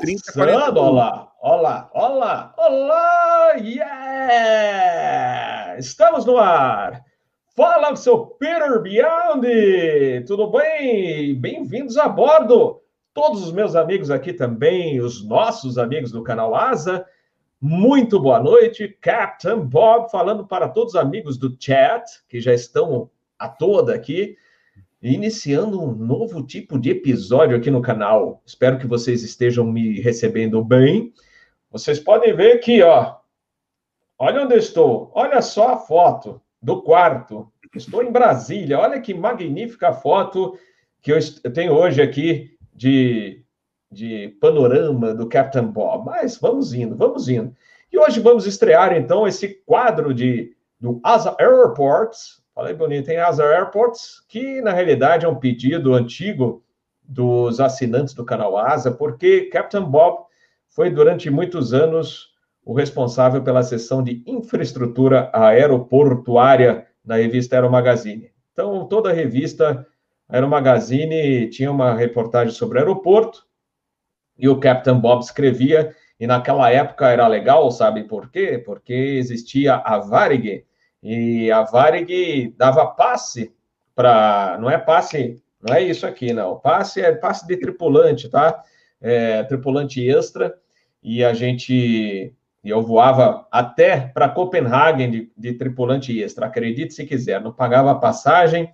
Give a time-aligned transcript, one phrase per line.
[0.00, 4.98] 30, 40 Olá, olá, olá, olá, yeah!
[5.78, 7.04] Estamos no ar.
[7.54, 10.24] Fala, seu Peter Beyond!
[10.26, 11.34] Tudo bem?
[11.34, 12.80] Bem-vindos a bordo.
[13.12, 17.04] Todos os meus amigos aqui também, os nossos amigos do canal Asa.
[17.60, 23.10] Muito boa noite, Captain Bob, falando para todos os amigos do chat que já estão
[23.38, 24.34] a toda aqui
[25.02, 28.42] iniciando um novo tipo de episódio aqui no canal.
[28.44, 31.12] Espero que vocês estejam me recebendo bem.
[31.70, 33.16] Vocês podem ver aqui, ó.
[34.18, 35.10] Olha onde estou.
[35.14, 37.50] Olha só a foto do quarto.
[37.74, 38.78] Estou em Brasília.
[38.78, 40.58] Olha que magnífica foto
[41.00, 43.42] que eu tenho hoje aqui de,
[43.90, 46.04] de panorama do Captain Bob.
[46.04, 47.56] Mas vamos indo, vamos indo.
[47.90, 53.42] E hoje vamos estrear então esse quadro de do Asa Airports, Falei bonito, tem Asa
[53.42, 56.62] Airports, que na realidade é um pedido antigo
[57.02, 60.26] dos assinantes do canal Asa, porque Captain Bob
[60.68, 68.30] foi durante muitos anos o responsável pela seção de infraestrutura aeroportuária na revista Aero Magazine.
[68.52, 69.86] Então, toda a revista
[70.28, 73.42] Aero Magazine tinha uma reportagem sobre aeroporto
[74.38, 78.58] e o Captain Bob escrevia, e naquela época era legal, sabe por quê?
[78.62, 80.66] Porque existia a Varig,
[81.02, 83.52] e a Varig dava passe
[83.94, 84.58] para.
[84.60, 86.58] Não é passe, não é isso aqui, não.
[86.58, 88.62] Passe é passe de tripulante, tá?
[89.00, 90.54] É, tripulante extra.
[91.02, 92.34] E a gente.
[92.62, 97.40] Eu voava até para Copenhagen de, de, tripulante extra, acredite se quiser.
[97.40, 98.70] Não pagava passagem,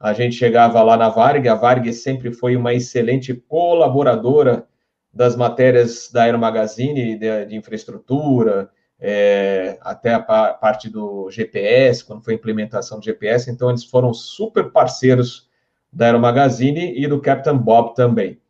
[0.00, 1.48] a gente chegava lá na Varig.
[1.48, 4.66] A Varig sempre foi uma excelente colaboradora
[5.14, 8.70] das matérias da Aero Magazine, de, de infraestrutura,
[9.00, 14.12] é, até a parte do GPS, quando foi a implementação do GPS, então eles foram
[14.12, 15.48] super parceiros
[15.92, 18.40] da Aero Magazine e do Captain Bob também.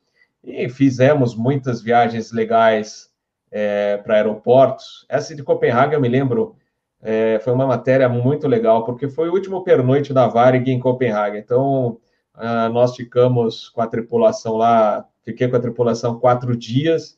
[0.43, 3.11] E fizemos muitas viagens legais
[3.51, 5.05] é, para aeroportos.
[5.09, 6.57] Essa de Copenhague, eu me lembro,
[7.03, 11.39] é, foi uma matéria muito legal, porque foi o último pernoite da Varig em Copenhague.
[11.39, 11.98] Então,
[12.35, 17.17] ah, nós ficamos com a tripulação lá, fiquei com a tripulação quatro dias,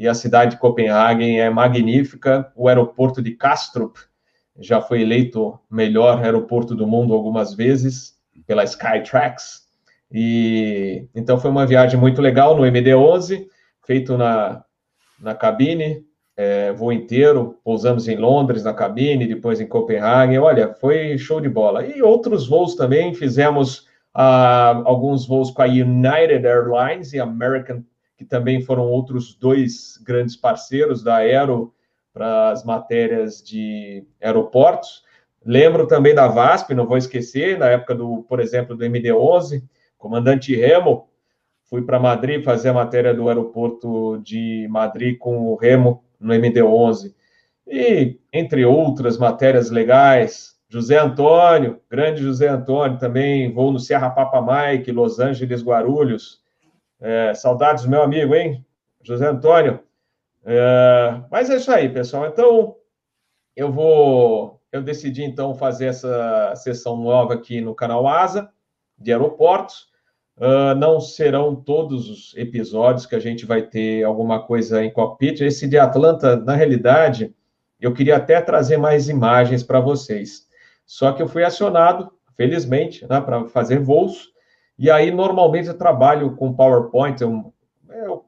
[0.00, 2.50] e a cidade de Copenhagen é magnífica.
[2.56, 3.98] O aeroporto de Kastrup
[4.58, 8.14] já foi eleito melhor aeroporto do mundo algumas vezes
[8.46, 9.68] pela Skytrax.
[10.10, 13.44] E então foi uma viagem muito legal no MD-11,
[13.86, 14.64] feito na,
[15.20, 16.02] na cabine,
[16.34, 20.38] é, voo inteiro, pousamos em Londres na cabine, depois em Copenhague.
[20.38, 21.84] Olha, foi show de bola.
[21.84, 27.82] E outros voos também, fizemos ah, alguns voos com a United Airlines e American
[28.20, 31.72] que também foram outros dois grandes parceiros da Aero
[32.12, 35.02] para as matérias de aeroportos.
[35.42, 39.62] Lembro também da VASP, não vou esquecer, na época do, por exemplo, do MD-11,
[39.96, 41.08] comandante Remo,
[41.64, 47.14] fui para Madrid fazer a matéria do aeroporto de Madrid com o Remo no MD-11.
[47.66, 54.42] E, entre outras matérias legais, José Antônio, grande José Antônio, também vou no Serra Papa
[54.42, 56.40] Mike, Los Angeles, Guarulhos,
[57.00, 58.64] é, saudades do meu amigo, hein?
[59.02, 59.80] José Antônio.
[60.44, 62.26] É, mas é isso aí, pessoal.
[62.26, 62.76] Então,
[63.56, 64.60] eu vou.
[64.72, 68.50] Eu decidi, então, fazer essa sessão nova aqui no canal Asa,
[68.96, 69.90] de aeroportos.
[70.36, 75.42] Uh, não serão todos os episódios que a gente vai ter alguma coisa em cockpit.
[75.42, 77.34] Esse de Atlanta, na realidade,
[77.78, 80.46] eu queria até trazer mais imagens para vocês.
[80.86, 84.30] Só que eu fui acionado, felizmente, né, para fazer voos.
[84.80, 87.52] E aí, normalmente, eu trabalho com PowerPoint, eu,
[87.90, 88.24] eu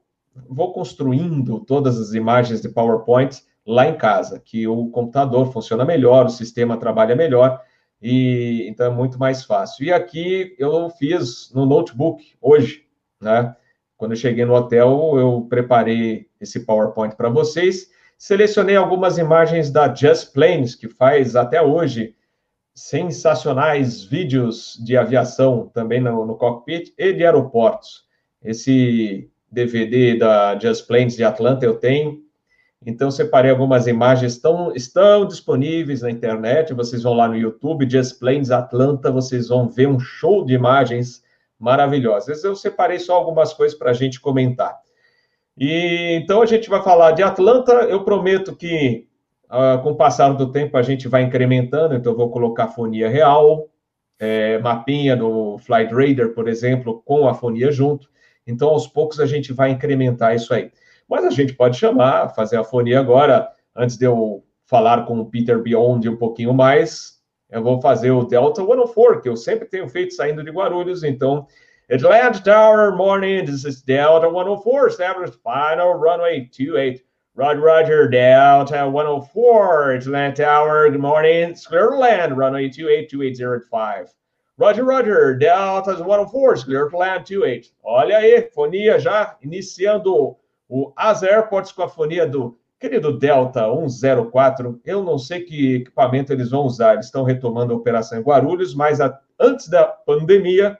[0.51, 6.27] vou construindo todas as imagens de PowerPoint lá em casa, que o computador funciona melhor,
[6.27, 7.59] o sistema trabalha melhor,
[8.03, 9.87] e então é muito mais fácil.
[9.87, 12.85] E aqui eu fiz no notebook hoje,
[13.19, 13.57] né?
[13.97, 17.89] Quando eu cheguei no hotel, eu preparei esse PowerPoint para vocês.
[18.19, 22.15] Selecionei algumas imagens da Just Planes, que faz até hoje
[22.75, 28.05] sensacionais vídeos de aviação também no, no, cockpit e de aeroportos.
[28.43, 32.21] Esse DVD da Just Planes de Atlanta eu tenho.
[32.85, 36.75] Então, separei algumas imagens, estão, estão disponíveis na internet.
[36.75, 41.23] Vocês vão lá no YouTube, Just Planes Atlanta, vocês vão ver um show de imagens
[41.59, 42.43] maravilhosas.
[42.43, 44.77] Eu separei só algumas coisas para a gente comentar.
[45.57, 47.73] E então a gente vai falar de Atlanta.
[47.73, 49.07] Eu prometo que
[49.53, 53.69] Uh, com o passar do tempo, a gente vai incrementando, então vou colocar fonia real,
[54.19, 58.09] é, mapinha do Flight Radar, por exemplo, com a fonia junto.
[58.47, 60.73] Então, aos poucos, a gente vai incrementar isso aí.
[61.07, 63.47] Mas a gente pode chamar, fazer a fonia agora,
[63.77, 67.21] antes de eu falar com o Peter Beyond um pouquinho mais,
[67.51, 71.47] eu vou fazer o Delta 104, que eu sempre tenho feito saindo de Guarulhos, então
[71.91, 73.45] Atlanta Tower, morning.
[73.45, 77.03] This is Delta 104, established final runway 28.
[77.35, 81.55] Roger, Roger, Delta 104, Atlanta Tower, good morning.
[81.55, 84.15] Clear to land, runway 28, 28085.
[84.59, 87.71] Roger, Roger, Delta 104, clear to land 28.
[87.83, 90.37] Olha aí, fonia já iniciando
[90.69, 94.79] o Asa Airports com a fonia do querido Delta 104.
[94.85, 98.75] Eu não sei que equipamento eles vão usar, eles estão retomando a operação em Guarulhos,
[98.75, 100.79] mas a, antes da pandemia,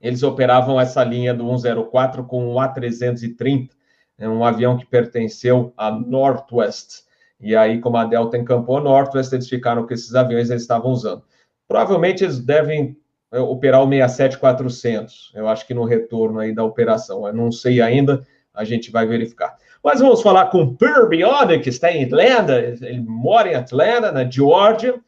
[0.00, 3.75] eles operavam essa linha do 104 com o A330,
[4.18, 7.04] né, um avião que pertenceu à Northwest.
[7.40, 10.90] E aí, como a Delta encampou a Northwest, eles ficaram com esses aviões eles estavam
[10.90, 11.22] usando.
[11.68, 12.96] Provavelmente eles devem
[13.30, 15.32] é, operar o 67400.
[15.34, 17.26] Eu acho que no retorno aí da operação.
[17.26, 19.56] Eu não sei ainda, a gente vai verificar.
[19.82, 22.58] Mas vamos falar com Per Bione, que está em Atlanta.
[22.58, 24.98] Ele mora em Atlanta, na Georgia,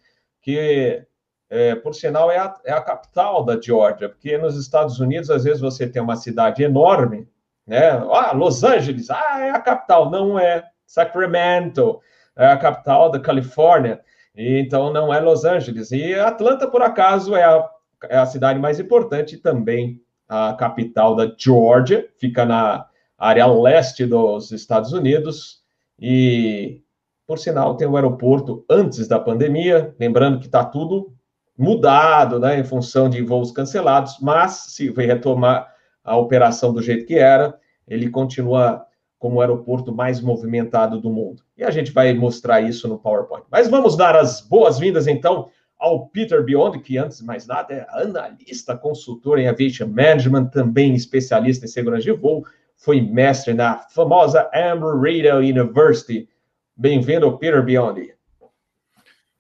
[0.42, 1.02] que
[1.50, 5.44] é, por sinal, é a, é a, capital da Georgia, porque nos Estados Unidos, às
[5.44, 7.26] vezes, você tem uma cidade enorme,
[7.68, 7.90] né?
[8.10, 10.10] Ah, Los Angeles, ah, é a capital.
[10.10, 10.64] Não é.
[10.86, 12.00] Sacramento
[12.34, 14.00] é a capital da Califórnia,
[14.34, 15.92] então não é Los Angeles.
[15.92, 17.68] E Atlanta, por acaso, é a,
[18.08, 22.86] é a cidade mais importante também a capital da Georgia, fica na
[23.18, 25.62] área leste dos Estados Unidos,
[25.98, 26.82] e,
[27.26, 31.12] por sinal, tem o um aeroporto antes da pandemia, lembrando que está tudo
[31.56, 35.74] mudado, né, em função de voos cancelados, mas se retomar
[36.08, 38.84] a operação do jeito que era, ele continua
[39.18, 41.42] como o aeroporto mais movimentado do mundo.
[41.56, 43.44] E a gente vai mostrar isso no PowerPoint.
[43.50, 47.86] Mas vamos dar as boas-vindas, então, ao Peter Beyond, que antes de mais nada é
[47.90, 52.44] analista, consultor em aviation management, também especialista em segurança de voo,
[52.76, 56.28] foi mestre na famosa Embry-Riddle University.
[56.76, 58.17] Bem-vindo, Peter Beyond.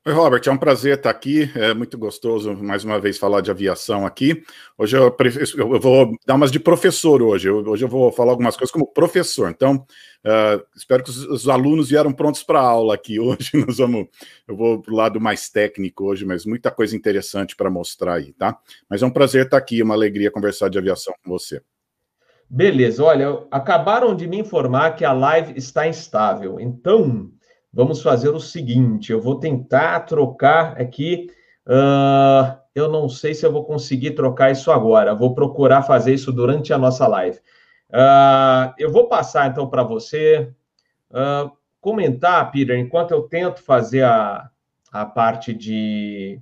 [0.08, 1.50] Oi, Robert, é um prazer estar aqui.
[1.54, 4.42] É muito gostoso mais uma vez falar de aviação aqui.
[4.78, 5.14] Hoje eu,
[5.58, 7.50] eu vou dar umas de professor hoje.
[7.50, 9.50] Hoje eu vou falar algumas coisas como professor.
[9.50, 9.84] Então,
[10.24, 13.50] uh, espero que os, os, alunos vieram prontos para a aula aqui hoje.
[13.52, 14.06] Nós vamos,
[14.48, 18.32] eu vou para o lado mais técnico hoje, mas muita coisa interessante para mostrar aí,
[18.32, 18.56] tá?
[18.88, 21.60] Mas é um prazer estar aqui, uma alegria conversar de aviação com você.
[22.48, 26.58] Beleza, olha, acabaram de me informar que a live está instável.
[26.58, 27.30] Então,
[27.72, 31.30] vamos fazer o seguinte: eu vou tentar trocar aqui.
[31.66, 35.14] Uh, eu não sei se eu vou conseguir trocar isso agora.
[35.14, 37.38] Vou procurar fazer isso durante a nossa live.
[37.90, 40.52] Uh, eu vou passar então para você
[41.10, 41.50] uh,
[41.80, 44.50] comentar, Peter, enquanto eu tento fazer a,
[44.92, 46.40] a parte de,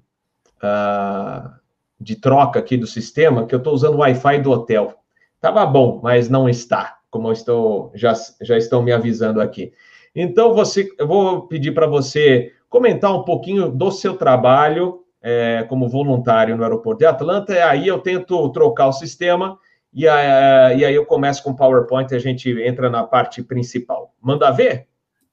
[2.00, 4.94] de troca aqui do sistema, que eu estou usando o Wi-Fi do hotel.
[5.40, 9.73] Tava bom, mas não está, como estou já, já estão me avisando aqui.
[10.16, 15.90] Então, você, eu vou pedir para você comentar um pouquinho do seu trabalho é, como
[15.90, 19.58] voluntário no aeroporto de Atlanta, e aí eu tento trocar o sistema,
[19.92, 23.42] e, a, e aí eu começo com o PowerPoint e a gente entra na parte
[23.42, 24.14] principal.
[24.20, 24.86] Manda ver?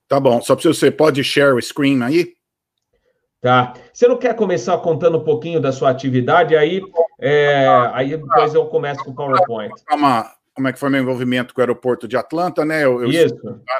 [0.07, 2.33] Tá bom, só para você pode share o screen aí?
[3.39, 3.73] Tá.
[3.91, 6.55] Você não quer começar contando um pouquinho da sua atividade?
[6.55, 6.81] Aí,
[7.19, 9.73] é, aí depois eu começo com o PowerPoint.
[10.55, 12.85] como é que foi meu envolvimento com o aeroporto de Atlanta, né?
[12.85, 13.35] Eu, eu Isso.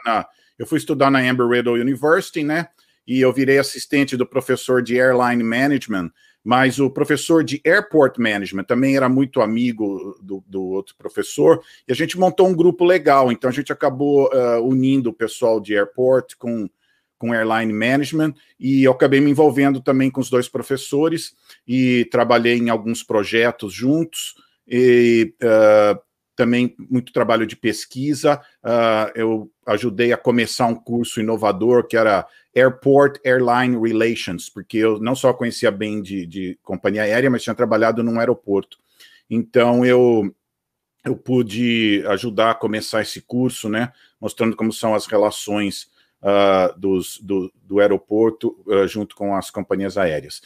[0.06, 0.28] Na,
[0.58, 2.68] eu fui estudar na Embry-Riddle University, né?
[3.06, 6.10] E eu virei assistente do professor de Airline Management,
[6.44, 11.92] mas o professor de Airport Management também era muito amigo do, do outro professor, e
[11.92, 15.76] a gente montou um grupo legal, então a gente acabou uh, unindo o pessoal de
[15.76, 16.70] Airport com,
[17.18, 21.34] com Airline Management, e eu acabei me envolvendo também com os dois professores,
[21.66, 24.36] e trabalhei em alguns projetos juntos,
[24.68, 26.00] e uh,
[26.36, 28.42] também muito trabalho de pesquisa.
[28.64, 35.00] Uh, eu ajudei a começar um curso inovador que era Airport Airline Relations, porque eu
[35.00, 38.78] não só conhecia bem de, de companhia aérea, mas tinha trabalhado num aeroporto.
[39.30, 40.34] Então eu
[41.06, 45.90] eu pude ajudar a começar esse curso, né, mostrando como são as relações
[46.22, 50.42] uh, dos, do, do, aeroporto uh, junto com as companhias aéreas.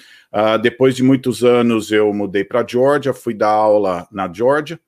[0.63, 4.79] Depois de muitos anos, eu mudei para a Georgia, fui dar aula na Georgia,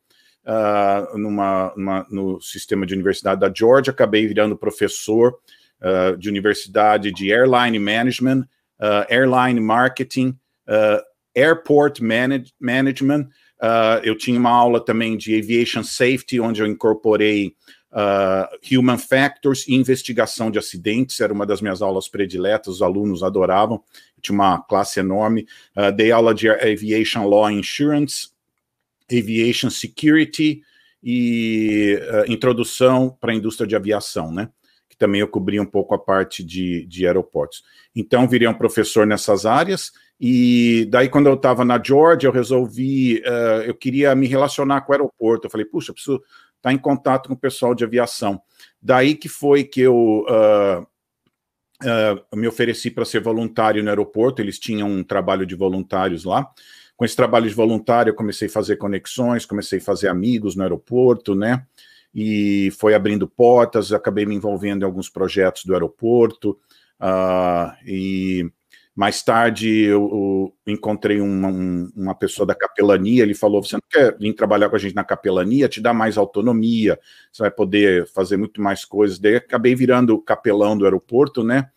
[0.50, 5.38] uh, numa, numa, no sistema de universidade da Georgia, acabei virando professor
[5.82, 8.42] uh, de universidade de Airline Management,
[8.80, 10.38] uh, Airline Marketing,
[11.36, 13.28] Airport manage, Management.
[14.04, 17.56] eu tinha uma aula também de Aviation Safety, onde eu incorporei
[18.72, 23.84] Human Factors e investigação de acidentes, era uma das minhas aulas prediletas, os alunos adoravam,
[24.16, 25.48] eu tinha uma classe enorme.
[25.96, 28.30] dei aula de Aviation Law Insurance,
[29.12, 30.62] Aviation Security
[31.04, 34.50] e uh, introdução para a indústria de aviação, né?
[34.90, 37.64] que também eu cobria um pouco a parte de, de aeroportos.
[37.96, 43.20] Então, virei um professor nessas áreas, e daí, quando eu estava na Georgia, eu resolvi,
[43.20, 45.48] uh, eu queria me relacionar com o aeroporto.
[45.48, 46.28] Eu falei, puxa, preciso estar
[46.62, 48.42] tá em contato com o pessoal de aviação.
[48.82, 54.42] Daí que foi que eu uh, uh, me ofereci para ser voluntário no aeroporto.
[54.42, 56.50] Eles tinham um trabalho de voluntários lá.
[57.00, 60.64] Com esse trabalho de voluntário, eu comecei a fazer conexões, comecei a fazer amigos no
[60.64, 61.66] aeroporto, né?
[62.14, 66.60] E foi abrindo portas, acabei me envolvendo em alguns projetos do aeroporto.
[67.86, 68.52] e
[68.94, 73.84] mais tarde eu, eu encontrei uma, um, uma pessoa da capelania, ele falou, você não
[73.90, 77.00] quer vir trabalhar com a gente na capelania, te dá mais autonomia,
[77.32, 79.18] você vai poder fazer muito mais coisas.
[79.18, 81.70] Daí acabei virando capelão do aeroporto, né?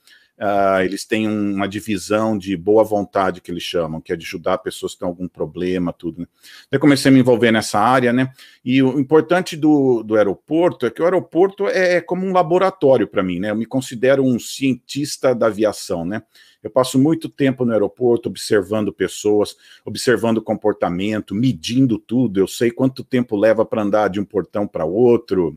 [0.42, 4.58] Uh, eles têm uma divisão de boa vontade que eles chamam, que é de ajudar
[4.58, 6.22] pessoas que têm algum problema, tudo.
[6.22, 6.26] Né?
[6.68, 8.32] Daí comecei a me envolver nessa área, né?
[8.64, 13.06] E o importante do, do aeroporto é que o aeroporto é, é como um laboratório
[13.06, 13.50] para mim, né?
[13.50, 16.20] Eu me considero um cientista da aviação, né?
[16.61, 22.40] Eu passo muito tempo no aeroporto observando pessoas, observando comportamento, medindo tudo.
[22.40, 25.56] Eu sei quanto tempo leva para andar de um portão para outro,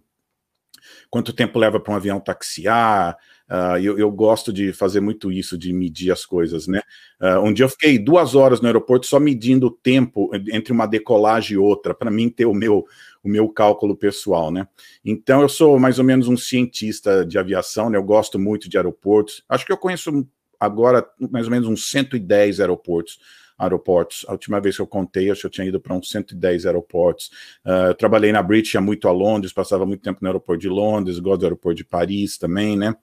[1.10, 3.18] quanto tempo leva para um avião taxiar.
[3.50, 6.82] Uh, eu, eu, gosto de fazer muito isso, de medir as coisas, né?
[7.22, 10.88] Uh, um dia eu fiquei duas horas no aeroporto só medindo o tempo entre uma
[10.88, 12.86] decolagem e outra, para mim ter o meu,
[13.24, 14.68] o meu cálculo pessoal, né?
[15.04, 17.98] Então eu sou mais ou menos um cientista de aviação, né?
[17.98, 19.44] Eu gosto muito de aeroportos.
[19.48, 20.28] Acho que eu conheço
[20.60, 23.20] agora mais ou menos uns 110 aeroportos
[23.58, 24.26] aeroportos.
[24.28, 27.30] A última vez que eu contei, acho que eu tinha ido para uns 110 aeroportos.
[27.66, 31.40] Uh, trabalhei na British, muito a Londres, passava muito tempo no aeroporto de Londres, gosto
[31.40, 32.94] do aeroporto de Paris também, né?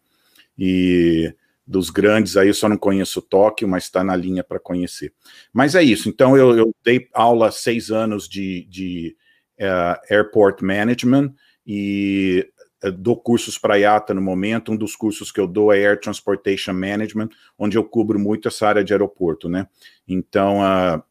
[0.58, 1.34] E
[1.66, 5.12] dos grandes aí eu só não conheço Tóquio, mas está na linha para conhecer.
[5.52, 6.08] Mas é isso.
[6.08, 9.16] Então eu, eu dei aula seis anos de, de
[9.60, 11.32] uh, airport management
[11.66, 12.48] e
[12.84, 14.72] uh, dou cursos para IATA no momento.
[14.72, 18.66] Um dos cursos que eu dou é Air Transportation Management, onde eu cubro muito essa
[18.66, 19.66] área de aeroporto, né?
[20.06, 21.02] Então uh,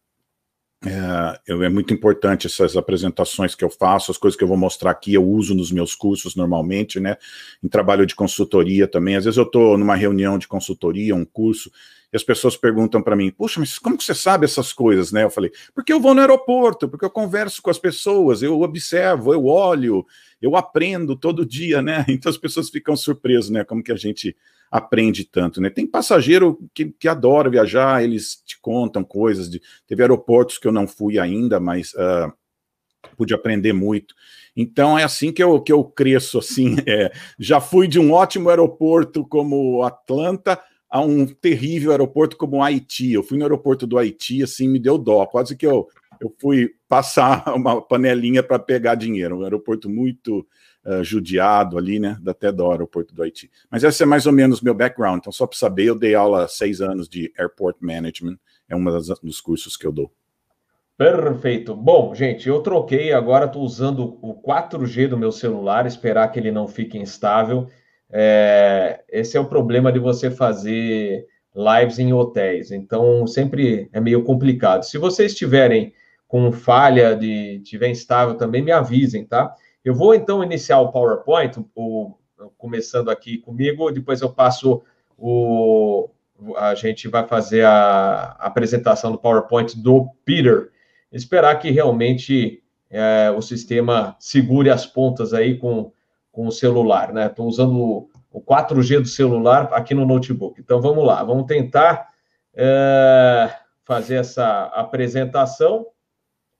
[0.84, 4.90] é, é, muito importante essas apresentações que eu faço, as coisas que eu vou mostrar
[4.90, 7.18] aqui, eu uso nos meus cursos normalmente, né?
[7.64, 9.16] Em trabalho de consultoria também.
[9.16, 11.72] Às vezes eu estou numa reunião de consultoria, um curso,
[12.12, 15.24] e as pessoas perguntam para mim: puxa, mas como que você sabe essas coisas, né?
[15.24, 19.34] Eu falei: porque eu vou no aeroporto, porque eu converso com as pessoas, eu observo,
[19.34, 20.06] eu olho,
[20.42, 22.06] eu aprendo todo dia, né?
[22.10, 23.64] Então as pessoas ficam surpresas, né?
[23.64, 24.36] Como que a gente
[24.70, 25.70] aprende tanto, né?
[25.70, 30.72] Tem passageiro que, que adora viajar, eles te contam coisas, de, teve aeroportos que eu
[30.72, 32.32] não fui ainda, mas uh,
[33.18, 34.16] pude aprender muito.
[34.56, 38.50] Então é assim que eu, que eu cresço, assim, é, já fui de um ótimo
[38.50, 40.60] aeroporto como Atlanta
[40.92, 43.14] a um terrível aeroporto como o Haiti.
[43.14, 45.88] Eu fui no aeroporto do Haiti, assim, me deu dó, quase que eu,
[46.20, 50.46] eu fui passar uma panelinha para pegar dinheiro, um aeroporto muito
[50.86, 52.18] uh, judiado ali, né?
[52.22, 53.50] Da até do aeroporto do Haiti.
[53.72, 55.20] Mas esse é mais ou menos meu background.
[55.20, 58.38] Então, só para saber, eu dei aula há seis anos de Airport Management.
[58.68, 58.84] É um
[59.24, 60.12] dos cursos que eu dou.
[60.98, 61.74] Perfeito.
[61.74, 66.52] Bom, gente, eu troquei, agora estou usando o 4G do meu celular, esperar que ele
[66.52, 67.68] não fique instável.
[68.12, 71.26] É, esse é o problema de você fazer
[71.56, 72.72] lives em hotéis.
[72.72, 74.84] Então, sempre é meio complicado.
[74.84, 75.94] Se vocês estiverem
[76.28, 79.54] com falha de tiver instável também, me avisem, tá?
[79.84, 82.14] Eu vou então iniciar o PowerPoint, o,
[82.58, 84.82] começando aqui comigo, depois eu passo
[85.18, 86.10] o.
[86.58, 90.70] A gente vai fazer a, apresentação do PowerPoint do Peter.
[91.12, 95.92] Esperar que realmente é, o sistema segure as pontas aí com,
[96.32, 97.28] com o celular, né?
[97.28, 100.60] Estou usando o, o 4G do celular aqui no notebook.
[100.60, 102.08] Então vamos lá, vamos tentar
[102.54, 103.50] é,
[103.84, 105.86] fazer essa apresentação.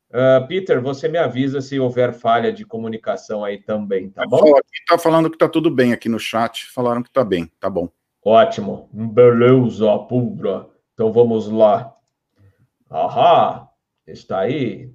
[0.10, 4.58] Uh, Peter, você me avisa se houver falha de comunicação aí também, tá bom?
[4.58, 7.70] Aqui tá falando que tá tudo bem aqui no chat, falaram que tá bem, tá
[7.70, 7.88] bom.
[8.22, 10.68] Ótimo, beleza, pura.
[10.94, 11.96] Então vamos lá.
[12.90, 13.70] Ahá,
[14.06, 14.92] está aí.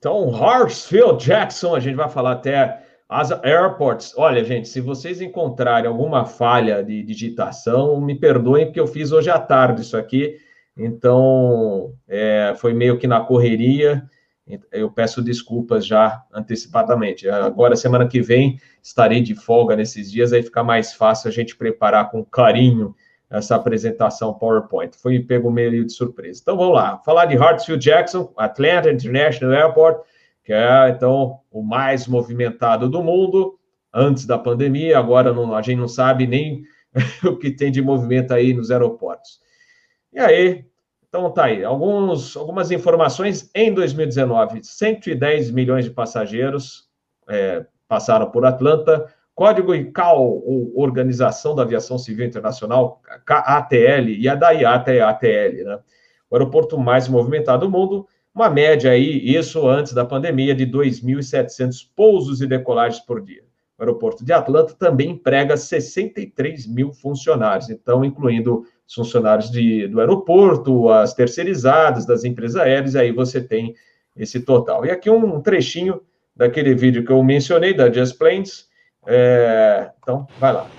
[0.00, 4.12] Então, Hartsfield Jackson, a gente vai falar até as airports.
[4.16, 9.30] Olha, gente, se vocês encontrarem alguma falha de digitação, me perdoem, porque eu fiz hoje
[9.30, 10.40] à tarde isso aqui
[10.82, 14.02] então, é, foi meio que na correria.
[14.72, 17.28] Eu peço desculpas já antecipadamente.
[17.28, 21.56] Agora, semana que vem, estarei de folga nesses dias, aí fica mais fácil a gente
[21.56, 22.94] preparar com carinho
[23.30, 24.96] essa apresentação PowerPoint.
[24.96, 26.40] Foi pego meio de surpresa.
[26.42, 26.98] Então, vamos lá.
[26.98, 30.04] Falar de Hartsfield Jackson, Atlanta International Airport,
[30.44, 33.58] que é, então, o mais movimentado do mundo
[33.94, 34.98] antes da pandemia.
[34.98, 36.64] Agora, não, a gente não sabe nem
[37.24, 39.40] o que tem de movimento aí nos aeroportos.
[40.12, 40.64] E aí,
[41.08, 43.48] então tá aí, alguns, algumas informações.
[43.54, 46.88] Em 2019, 110 milhões de passageiros,
[47.28, 49.12] é, passaram por Atlanta.
[49.40, 55.64] Código ICAO, ou Organização da Aviação Civil Internacional, ATL, e a da IATA é ATL,
[55.64, 55.78] né?
[56.28, 61.88] O aeroporto mais movimentado do mundo, uma média aí, isso antes da pandemia, de 2.700
[61.96, 63.42] pousos e decolagens por dia.
[63.78, 70.00] O aeroporto de Atlanta também emprega 63 mil funcionários, então, incluindo os funcionários de, do
[70.00, 73.74] aeroporto, as terceirizadas das empresas aéreas, aí você tem
[74.14, 74.84] esse total.
[74.84, 76.02] E aqui um trechinho
[76.36, 78.68] daquele vídeo que eu mencionei, da Just Planes.
[79.12, 80.72] É, então, vai lá.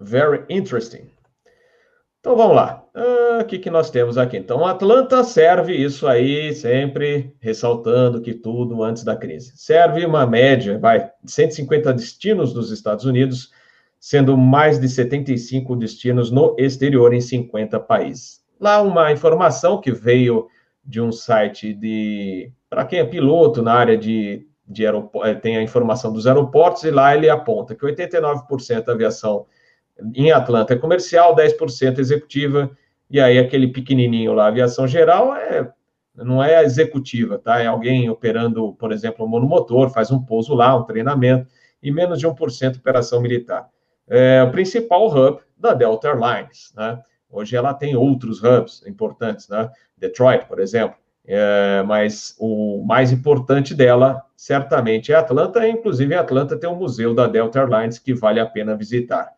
[0.00, 1.12] Very interesting.
[2.22, 2.84] Então vamos lá.
[2.94, 4.36] Ah, o que, que nós temos aqui?
[4.36, 9.52] Então, Atlanta serve isso aí, sempre ressaltando que tudo antes da crise.
[9.56, 13.50] Serve uma média, vai, 150 destinos dos Estados Unidos,
[13.98, 18.40] sendo mais de 75 destinos no exterior em 50 países.
[18.60, 20.46] Lá uma informação que veio
[20.84, 22.52] de um site de.
[22.70, 26.84] Para quem é piloto na área de, de aeroporto, eh, tem a informação dos aeroportos,
[26.84, 29.44] e lá ele aponta que 89% da aviação
[30.14, 32.70] em Atlanta é comercial, 10% executiva,
[33.10, 35.70] e aí aquele pequenininho lá, aviação geral, é,
[36.14, 37.60] não é executiva, tá?
[37.60, 41.46] É alguém operando, por exemplo, um monomotor, faz um pouso lá, um treinamento,
[41.82, 43.68] e menos de 1% operação militar.
[44.08, 47.00] É o principal hub da Delta Airlines, né?
[47.30, 49.70] Hoje ela tem outros hubs importantes, né?
[49.96, 50.96] Detroit, por exemplo.
[51.24, 55.66] É, mas o mais importante dela, certamente, é Atlanta.
[55.66, 59.32] Inclusive, em Atlanta tem um museu da Delta Airlines que vale a pena visitar.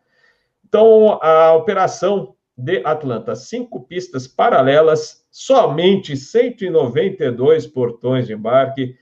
[0.67, 8.95] Então, a operação de Atlanta, cinco pistas paralelas, somente 192 portões de embarque,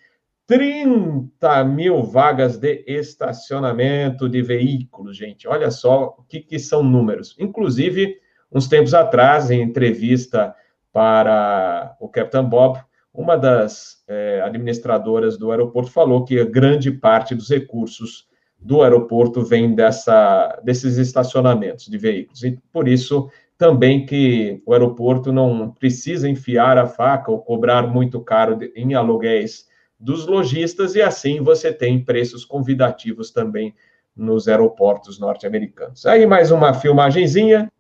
[0.46, 5.48] 30 mil vagas de estacionamento de veículos, gente.
[5.48, 7.36] Olha só o que, que são números.
[7.40, 8.18] Inclusive,
[8.52, 10.54] uns tempos atrás, em entrevista
[10.92, 12.80] para o Capitão Bob,
[13.14, 18.28] uma das é, administradoras do aeroporto falou que grande parte dos recursos
[18.64, 22.44] do aeroporto vem dessa, desses estacionamentos de veículos.
[22.44, 28.22] E por isso também que o aeroporto não precisa enfiar a faca ou cobrar muito
[28.22, 29.68] caro em aluguéis
[30.00, 33.74] dos lojistas, e assim você tem preços convidativos também
[34.16, 36.06] nos aeroportos norte-americanos.
[36.06, 37.72] Aí mais uma filmagenzinha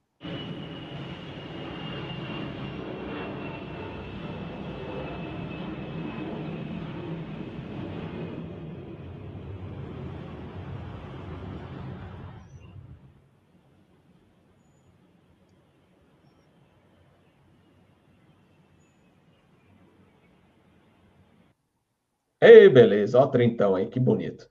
[22.43, 24.49] Ei, beleza, ó, trintão aí, que bonito.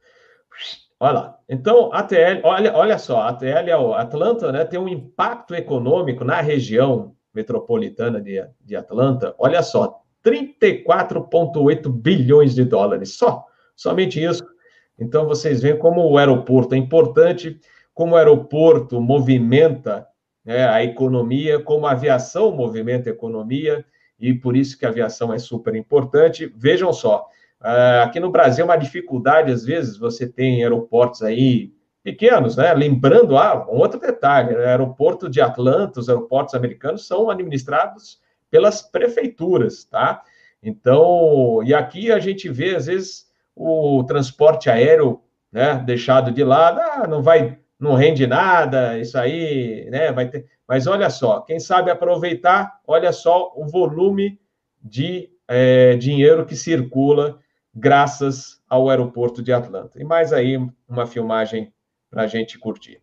[0.98, 1.38] Olha lá.
[1.46, 7.14] Então, ATL, olha, olha só, a ATL, Atlanta, né, tem um impacto econômico na região
[7.34, 13.44] metropolitana de, de Atlanta, olha só, 34,8 bilhões de dólares, só,
[13.76, 14.42] somente isso.
[14.98, 17.60] Então, vocês veem como o aeroporto é importante,
[17.92, 20.06] como o aeroporto movimenta
[20.42, 23.84] né, a economia, como a aviação movimenta a economia,
[24.18, 26.50] e por isso que a aviação é super importante.
[26.56, 27.26] Vejam só,
[28.02, 31.72] aqui no Brasil, é uma dificuldade, às vezes, você tem aeroportos aí
[32.02, 32.72] pequenos, né?
[32.74, 38.20] Lembrando, ah, um outro detalhe: o aeroporto de Atlanta, os aeroportos americanos são administrados
[38.50, 40.22] pelas prefeituras, tá?
[40.62, 45.20] Então, e aqui a gente vê, às vezes, o transporte aéreo,
[45.50, 50.46] né, deixado de lado, ah, não vai, não rende nada, isso aí, né, vai ter.
[50.68, 54.38] Mas olha só, quem sabe aproveitar, olha só o volume
[54.82, 57.38] de é, dinheiro que circula
[57.74, 60.00] graças ao aeroporto de Atlanta.
[60.00, 60.56] E mais aí
[60.88, 61.72] uma filmagem
[62.10, 63.00] para a gente curtir.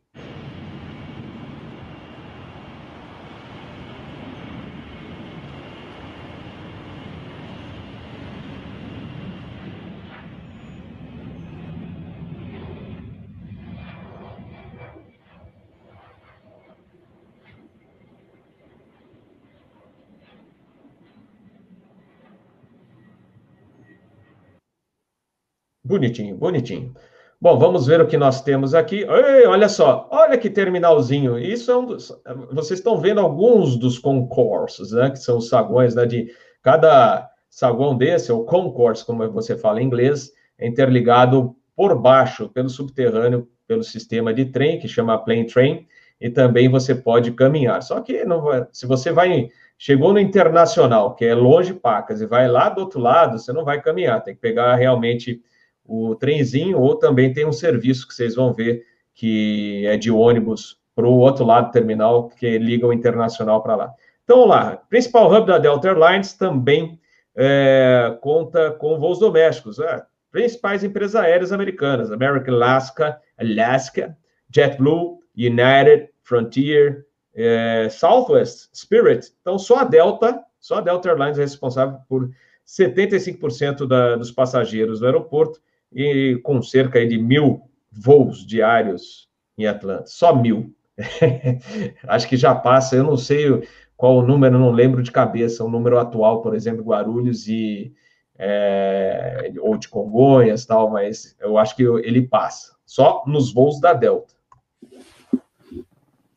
[25.89, 26.93] Bonitinho, bonitinho.
[27.41, 28.97] Bom, vamos ver o que nós temos aqui.
[28.97, 31.35] Ei, olha só, olha que terminalzinho.
[31.39, 32.15] Isso é um dos.
[32.51, 35.09] Vocês estão vendo alguns dos concourses, né?
[35.09, 36.05] Que são os saguões, né?
[36.05, 42.47] De cada saguão desse, ou concourse, como você fala em inglês, é interligado por baixo,
[42.49, 45.87] pelo subterrâneo, pelo sistema de trem, que chama plane train.
[46.21, 47.81] e também você pode caminhar.
[47.81, 52.27] Só que não vai, se você vai chegou no internacional, que é longe Pacas, e
[52.27, 55.41] vai lá do outro lado, você não vai caminhar, tem que pegar realmente
[55.89, 60.79] o trenzinho ou também tem um serviço que vocês vão ver que é de ônibus
[60.95, 63.93] para o outro lado do terminal que liga o internacional para lá.
[64.23, 66.99] Então, lá, principal hub da Delta Airlines também
[67.35, 69.79] é, conta com voos domésticos.
[69.79, 74.15] É, principais empresas aéreas americanas: American Alaska, Alaska,
[74.53, 79.33] JetBlue, United, Frontier, é, Southwest, Spirit.
[79.41, 82.29] Então, só a Delta, só a Delta Airlines é responsável por
[82.67, 85.59] 75% da, dos passageiros do aeroporto
[85.91, 90.05] e com cerca de mil voos diários em Atlanta.
[90.07, 90.73] Só mil.
[92.07, 95.69] Acho que já passa, eu não sei qual o número, não lembro de cabeça, o
[95.69, 97.93] número atual, por exemplo, Guarulhos e
[98.37, 103.91] é, ou de Congonhas, tal, mas eu acho que ele passa, só nos voos da
[103.91, 104.33] Delta.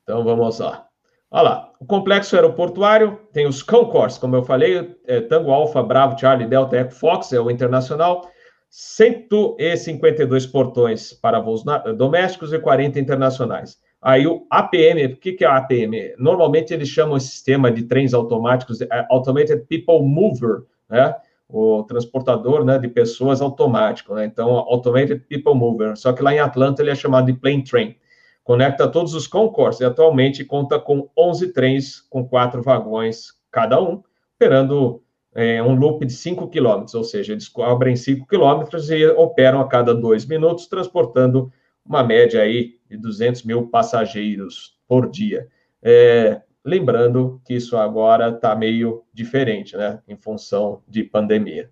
[0.02, 0.88] Então vamos lá.
[1.30, 6.18] Olha lá, o complexo aeroportuário tem os Concourse, como eu falei, é, Tango Alpha, Bravo,
[6.18, 8.28] Charlie, Delta, Echo, Fox, é o internacional,
[8.74, 11.62] 152 portões para voos
[11.94, 13.78] domésticos e 40 internacionais.
[14.00, 16.14] Aí o APM, o que, que é o APM?
[16.16, 21.14] Normalmente eles chamam esse sistema de trens automáticos, é, Automated People Mover, né?
[21.46, 24.24] O transportador né, de pessoas automático, né?
[24.24, 25.94] Então, Automated People Mover.
[25.94, 27.94] Só que lá em Atlanta ele é chamado de Plane Train.
[28.42, 34.02] Conecta todos os concourses e atualmente conta com 11 trens com quatro vagões cada um,
[34.34, 35.01] operando
[35.34, 39.68] é, um loop de 5 quilômetros, ou seja, eles cobrem 5 quilômetros e operam a
[39.68, 41.50] cada dois minutos, transportando
[41.84, 45.48] uma média aí de 200 mil passageiros por dia.
[45.82, 51.70] É, lembrando que isso agora está meio diferente, né, em função de pandemia.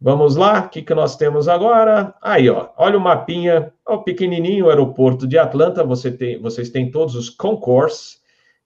[0.00, 2.14] Vamos lá, o que, que nós temos agora?
[2.20, 7.14] Aí, ó, olha o mapinha, o pequenininho aeroporto de Atlanta, você tem, vocês têm todos
[7.14, 8.18] os concourse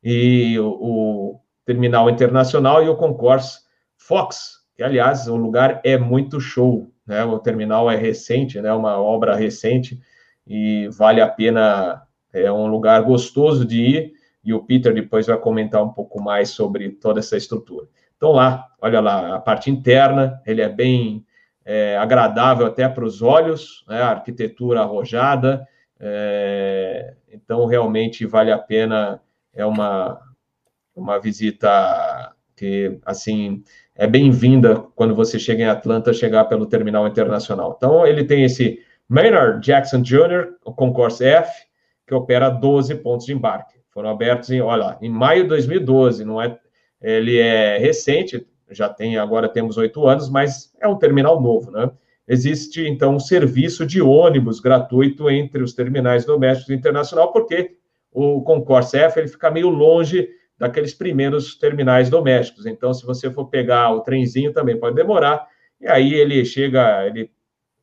[0.02, 3.67] e o, o terminal internacional e o concourse
[4.09, 7.23] Fox, que aliás o lugar é muito show, né?
[7.25, 8.73] O terminal é recente, né?
[8.73, 10.01] Uma obra recente
[10.47, 15.37] e vale a pena, é um lugar gostoso de ir, e o Peter depois vai
[15.37, 17.87] comentar um pouco mais sobre toda essa estrutura.
[18.16, 21.27] Então lá, olha lá, a parte interna, ele é bem
[21.62, 24.01] é, agradável até para os olhos, né?
[24.01, 25.68] a arquitetura arrojada,
[26.01, 29.21] é, então realmente vale a pena,
[29.53, 30.18] é uma,
[30.97, 33.62] uma visita que, assim,
[33.94, 37.75] é bem-vinda quando você chega em Atlanta, chegar pelo terminal internacional.
[37.77, 41.51] Então, ele tem esse Maynard Jackson Jr., o Concourse F,
[42.05, 43.79] que opera 12 pontos de embarque.
[43.90, 46.59] Foram abertos em, olha, em maio de 2012, não é,
[47.01, 51.90] ele é recente, já tem, agora temos oito anos, mas é um terminal novo, né?
[52.27, 57.77] Existe, então, um serviço de ônibus gratuito entre os terminais domésticos e internacional, porque
[58.12, 62.66] o Concourse F, ele fica meio longe daqueles primeiros terminais domésticos.
[62.66, 65.47] Então, se você for pegar o trenzinho, também pode demorar,
[65.81, 67.31] e aí ele chega, ele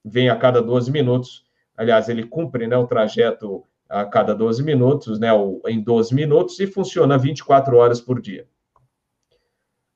[0.03, 1.45] vem a cada 12 minutos,
[1.77, 5.29] aliás, ele cumpre né, o trajeto a cada 12 minutos, né,
[5.67, 8.45] em 12 minutos, e funciona 24 horas por dia.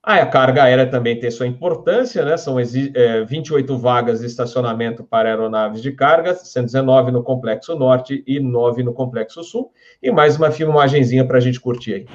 [0.02, 2.38] Ah, a carga aérea também tem sua importância, né?
[2.38, 8.40] São é, 28 vagas de estacionamento para aeronaves de carga, 119 no Complexo Norte e
[8.40, 9.72] 9 no Complexo Sul.
[10.02, 12.06] E mais uma filmagenzinha para a gente curtir aí.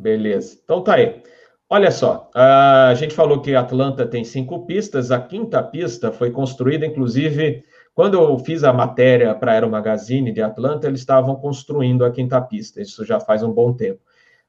[0.00, 0.58] Beleza.
[0.64, 1.22] Então tá aí.
[1.68, 6.84] Olha só, a gente falou que Atlanta tem cinco pistas, a quinta pista foi construída,
[6.84, 7.62] inclusive,
[7.94, 12.10] quando eu fiz a matéria para a Aero Magazine de Atlanta, eles estavam construindo a
[12.10, 14.00] quinta pista, isso já faz um bom tempo.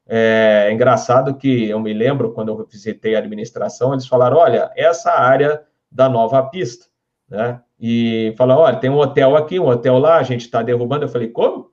[0.08, 4.72] É, é engraçado que eu me lembro, quando eu visitei a administração, eles falaram, olha,
[4.76, 5.62] essa área
[5.92, 6.88] da nova pista,
[7.30, 7.62] né?
[7.80, 11.06] E falaram, olha, tem um hotel aqui, um hotel lá, a gente está derrubando.
[11.06, 11.71] Eu falei, como?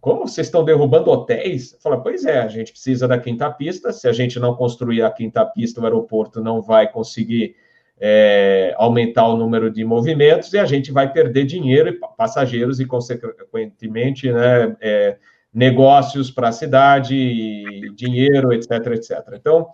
[0.00, 1.76] Como vocês estão derrubando hotéis?
[1.82, 3.92] Fala, pois é, a gente precisa da quinta pista.
[3.92, 7.56] Se a gente não construir a quinta pista, o aeroporto não vai conseguir
[8.00, 12.86] é, aumentar o número de movimentos e a gente vai perder dinheiro e passageiros e,
[12.86, 15.16] consequentemente, né, é,
[15.52, 19.18] negócios para a cidade, dinheiro, etc, etc.
[19.34, 19.68] Então,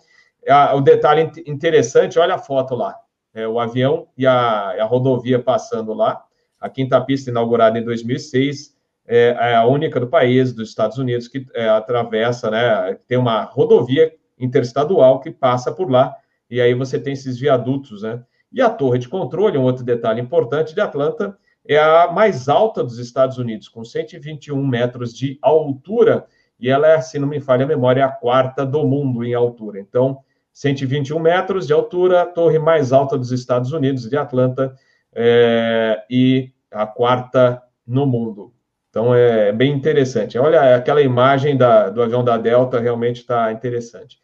[0.47, 2.95] a, o detalhe interessante, olha a foto lá,
[3.33, 6.23] é, o avião e a, a rodovia passando lá,
[6.59, 8.74] a quinta pista inaugurada em 2006,
[9.07, 13.43] é, é, a única do país, dos Estados Unidos, que é, atravessa, né, tem uma
[13.43, 16.15] rodovia interestadual que passa por lá,
[16.49, 18.23] e aí você tem esses viadutos, né?
[18.51, 21.37] E a torre de controle, um outro detalhe importante de Atlanta,
[21.67, 26.25] é a mais alta dos Estados Unidos, com 121 metros de altura,
[26.59, 29.79] e ela é, se não me falha a memória, a quarta do mundo em altura.
[29.79, 30.19] Então,
[30.53, 34.73] 121 metros de altura, a torre mais alta dos Estados Unidos, de Atlanta,
[35.13, 38.54] é, e a quarta no mundo.
[38.95, 40.37] Então, é bem interessante.
[40.39, 44.17] Olha, aquela imagem da, do avião da Delta realmente está interessante.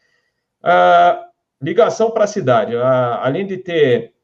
[0.62, 1.26] Ah,
[1.60, 2.74] ligação para a cidade.
[2.74, 4.14] Ah, além de ter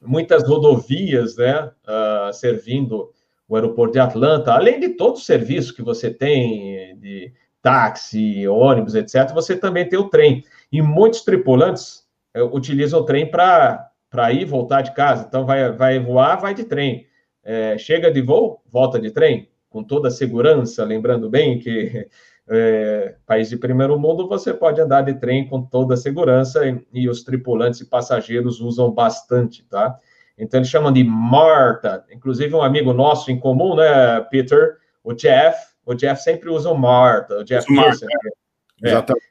[0.00, 3.10] muitas rodovias né, uh, servindo
[3.48, 8.94] o aeroporto de Atlanta, além de todo o serviço que você tem de táxi, ônibus,
[8.94, 10.44] etc., você também tem o trem.
[10.70, 12.06] E muitos tripulantes
[12.36, 13.90] uh, utilizam o trem para
[14.30, 15.26] ir voltar de casa.
[15.26, 17.08] Então, vai, vai voar, vai de trem.
[17.42, 22.08] É, chega de voo, volta de trem, com toda a segurança, lembrando bem que
[22.48, 26.86] é, país de primeiro mundo, você pode andar de trem com toda a segurança e,
[26.92, 29.98] e, os tripulantes e passageiros usam bastante, tá?
[30.38, 32.04] Então, eles chamam de MARTA.
[32.12, 36.78] Inclusive, um amigo nosso em comum, né, Peter, o Jeff, o Jeff sempre usa o
[36.78, 38.06] MARTA, o Jeff Marta,
[38.82, 39.24] é, Exatamente.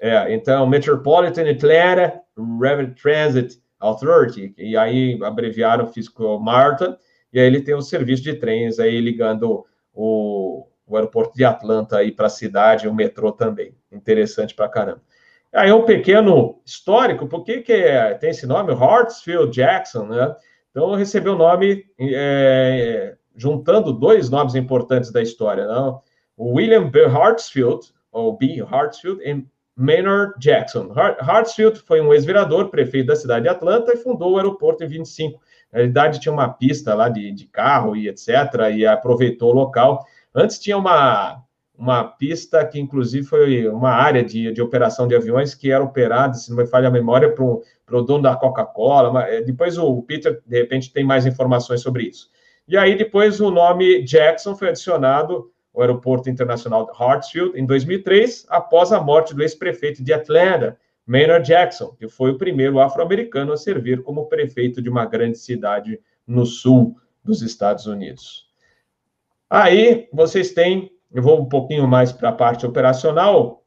[0.00, 6.98] É, é, então, Metropolitan Atlanta Rapid Transit Authority, e aí abreviaram, o MARTA,
[7.32, 11.98] e aí ele tem o serviço de trens aí ligando o, o aeroporto de Atlanta
[11.98, 13.74] aí para a cidade, o metrô também.
[13.92, 15.02] Interessante para caramba.
[15.52, 18.72] Aí um pequeno histórico, por que, que é, tem esse nome?
[18.72, 20.36] Hartsfield Jackson, né?
[20.70, 26.02] Então recebeu o nome é, juntando dois nomes importantes da história, não?
[26.36, 27.04] O William B.
[27.04, 28.62] Hartsfield, ou B.
[28.68, 30.92] Hartsfield, e Maynard Jackson.
[30.92, 35.40] Hartsfield foi um ex-vereador, prefeito da cidade de Atlanta, e fundou o aeroporto em 25.
[35.72, 38.28] Na realidade, tinha uma pista lá de, de carro e etc.,
[38.74, 40.04] e aproveitou o local
[40.34, 41.42] Antes tinha uma,
[41.76, 46.34] uma pista que, inclusive, foi uma área de, de operação de aviões que era operada,
[46.34, 47.44] se não me falha a memória, para
[47.98, 49.24] o dono da Coca-Cola.
[49.28, 52.30] Eh, depois o Peter, de repente, tem mais informações sobre isso.
[52.66, 58.46] E aí, depois, o nome Jackson foi adicionado ao Aeroporto Internacional de Hartsfield em 2003,
[58.48, 60.78] após a morte do ex-prefeito de Atlanta,
[61.08, 65.98] Maynard Jackson, que foi o primeiro afro-americano a servir como prefeito de uma grande cidade
[66.26, 68.46] no sul dos Estados Unidos.
[69.48, 73.64] Aí vocês têm, eu vou um pouquinho mais para a parte operacional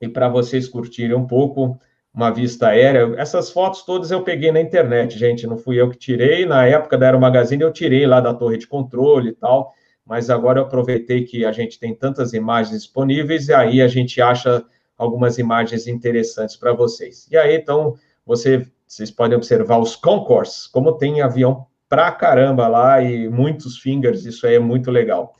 [0.00, 1.78] e para vocês curtirem um pouco
[2.12, 3.14] uma vista aérea.
[3.16, 6.44] Essas fotos todas eu peguei na internet, gente, não fui eu que tirei.
[6.44, 9.72] Na época da Aero Magazine eu tirei lá da torre de controle e tal,
[10.04, 14.20] mas agora eu aproveitei que a gente tem tantas imagens disponíveis e aí a gente
[14.20, 14.64] acha
[15.00, 17.26] algumas imagens interessantes para vocês.
[17.30, 23.02] E aí, então, você, vocês podem observar os concourse, como tem avião pra caramba lá
[23.02, 25.34] e muitos fingers, isso aí é muito legal.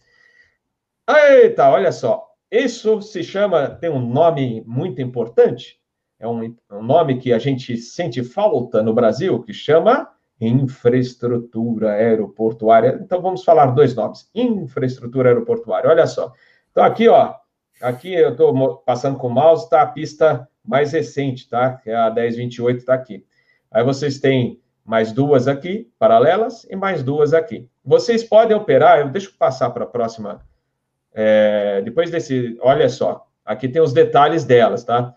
[1.06, 5.78] Eita, olha só, isso se chama, tem um nome muito importante,
[6.18, 10.08] é um, um nome que a gente sente falta no Brasil, que chama
[10.40, 12.98] infraestrutura aeroportuária.
[13.02, 15.90] Então vamos falar dois nomes, infraestrutura aeroportuária.
[15.90, 16.32] Olha só.
[16.70, 17.34] Então aqui, ó,
[17.80, 21.74] aqui eu estou passando com o mouse, está a pista mais recente, tá?
[21.74, 23.24] Que é a 1028, está aqui.
[23.70, 27.68] Aí vocês têm mais duas aqui, paralelas, e mais duas aqui.
[27.84, 30.40] Vocês podem operar, eu deixo passar para a próxima.
[31.12, 35.14] É, depois desse, olha só, aqui tem os detalhes delas, tá?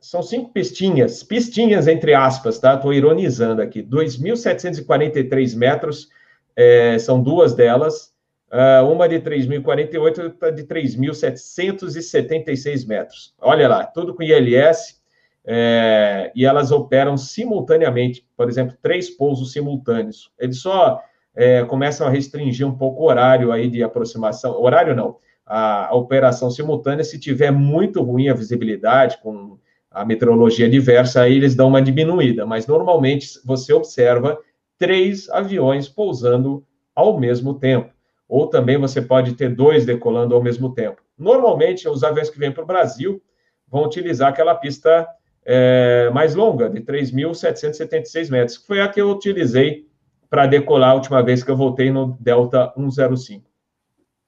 [0.00, 2.74] São cinco pistinhas, pistinhas entre aspas, tá?
[2.74, 3.82] Estou ironizando aqui.
[3.82, 6.08] 2.743 metros,
[6.56, 8.09] é, são duas delas.
[8.50, 13.32] Uh, uma de 3.048 e outra de 3.776 metros.
[13.40, 15.00] Olha lá, tudo com ILS,
[15.44, 20.30] é, e elas operam simultaneamente, por exemplo, três pousos simultâneos.
[20.38, 21.02] Eles só
[21.34, 25.94] é, começam a restringir um pouco o horário aí de aproximação, horário não, a, a,
[25.94, 29.58] operação simultânea, se tiver muito ruim a visibilidade, com
[29.90, 34.38] a meteorologia diversa, aí eles dão uma diminuída, mas normalmente você observa
[34.78, 37.92] três aviões pousando ao mesmo tempo,
[38.30, 41.02] ou também você pode ter dois decolando ao mesmo tempo.
[41.18, 43.20] Normalmente, os aviões que vêm para o Brasil
[43.66, 45.04] vão utilizar aquela pista
[45.44, 49.84] é, mais longa, de 3.776 metros, que foi a que eu utilizei
[50.30, 53.50] para decolar a última vez que eu voltei no Delta 105.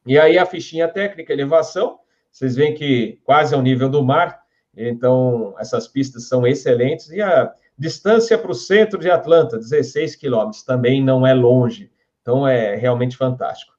[0.05, 4.41] E aí a fichinha técnica, elevação, vocês veem que quase ao nível do mar,
[4.77, 10.65] então essas pistas são excelentes, e a distância para o centro de Atlanta, 16 quilômetros,
[10.65, 11.89] também não é longe,
[12.21, 13.72] então é realmente fantástico.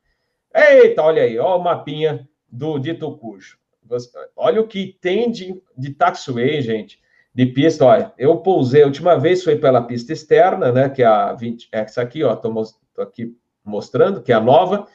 [0.53, 3.57] Eita, olha aí, ó o mapinha do Dito Cujo.
[4.35, 9.17] Olha o que tem de, de taxiway, gente de pista, olha, eu pousei, a última
[9.17, 12.53] vez foi pela pista externa, né, que é a 20, é essa aqui, ó, tô,
[12.93, 13.35] tô aqui
[13.65, 14.87] mostrando, que é a nova,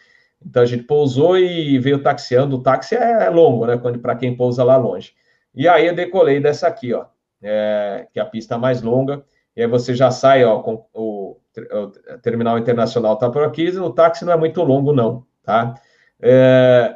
[0.45, 4.37] então a gente pousou e veio taxiando, o táxi é longo, né, quando para quem
[4.37, 5.13] pousa lá longe.
[5.53, 7.07] E aí eu decolei dessa aqui, ó,
[7.43, 9.25] é, que é a pista mais longa,
[9.57, 11.41] e aí você já sai, ó, com o,
[11.73, 15.75] o terminal internacional está por aqui, o táxi não é muito longo, não, tá?
[16.21, 16.95] É,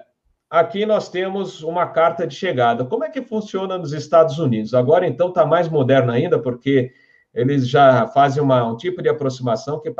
[0.51, 2.85] aqui nós temos uma carta de chegada.
[2.85, 4.75] Como é que funciona nos Estados Unidos?
[4.75, 6.93] Agora, então, está mais moderno ainda, porque
[7.33, 9.91] eles já fazem uma, um tipo de aproximação que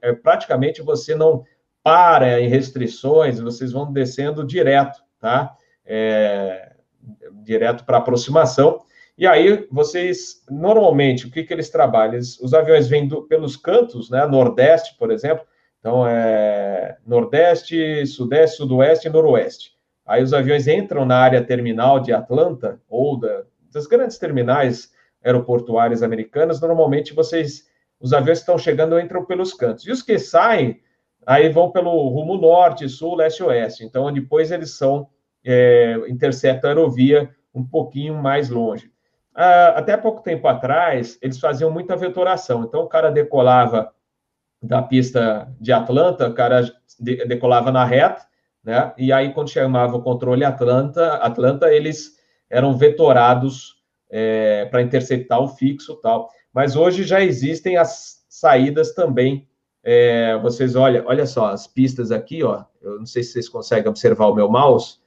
[0.00, 1.44] é, praticamente você não
[1.82, 5.54] para em restrições, vocês vão descendo direto, tá?
[5.84, 6.72] É,
[7.44, 8.80] direto para aproximação.
[9.18, 12.14] E aí, vocês, normalmente, o que, que eles trabalham?
[12.14, 14.24] Eles, os aviões vêm do, pelos cantos, né?
[14.26, 15.44] Nordeste, por exemplo.
[15.88, 19.72] Então, é Nordeste, Sudeste, Sudoeste e Noroeste.
[20.06, 24.92] Aí os aviões entram na área terminal de Atlanta, ou da, das grandes terminais
[25.24, 26.60] aeroportuárias americanas.
[26.60, 27.66] Normalmente, vocês,
[27.98, 29.86] os aviões que estão chegando entram pelos cantos.
[29.86, 30.78] E os que saem,
[31.26, 33.82] aí vão pelo rumo norte, sul, leste, oeste.
[33.82, 35.08] Então, depois eles são,
[35.42, 38.92] é, interceptam a aerovia um pouquinho mais longe.
[39.34, 42.64] Ah, até pouco tempo atrás, eles faziam muita vetoração.
[42.64, 43.90] Então, o cara decolava
[44.62, 48.22] da pista de Atlanta, o cara decolava na reta,
[48.64, 48.92] né?
[48.98, 52.16] E aí, quando chamava o controle Atlanta, Atlanta eles
[52.50, 53.76] eram vetorados
[54.10, 56.28] é, para interceptar o fixo tal.
[56.52, 59.46] Mas hoje já existem as saídas também.
[59.82, 62.64] É, vocês olha, olha só, as pistas aqui, ó.
[62.82, 64.98] Eu não sei se vocês conseguem observar o meu mouse.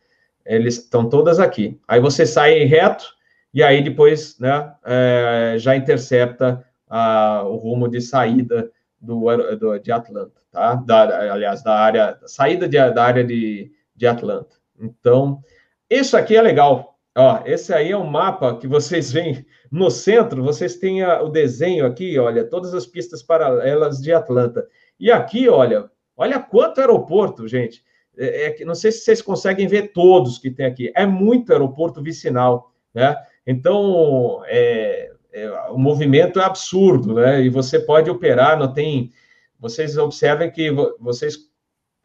[0.46, 1.80] Eles estão todas aqui.
[1.88, 3.06] Aí você sai reto
[3.54, 9.92] e aí depois né, é, já intercepta a, o rumo de saída do, do, de
[9.92, 10.76] Atlanta, tá?
[10.76, 14.56] Da, aliás, da área, saída de, da área de, de Atlanta.
[14.80, 15.42] Então,
[15.90, 16.98] isso aqui é legal.
[17.18, 21.30] Ó, esse aí é um mapa que vocês veem no centro, vocês têm a, o
[21.30, 24.66] desenho aqui, olha, todas as pistas paralelas de Atlanta.
[25.00, 27.84] E aqui, olha, olha quanto aeroporto, gente.
[28.18, 30.92] É, é, não sei se vocês conseguem ver todos que tem aqui.
[30.96, 33.16] É muito aeroporto vicinal, né?
[33.46, 37.41] Então, é, é, o movimento é absurdo, né?
[37.41, 39.12] E você pode operar, não tem.
[39.60, 41.38] Vocês observem que vocês,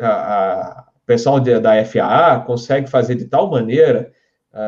[0.01, 4.13] a, a o pessoal de, da FAA consegue fazer de tal maneira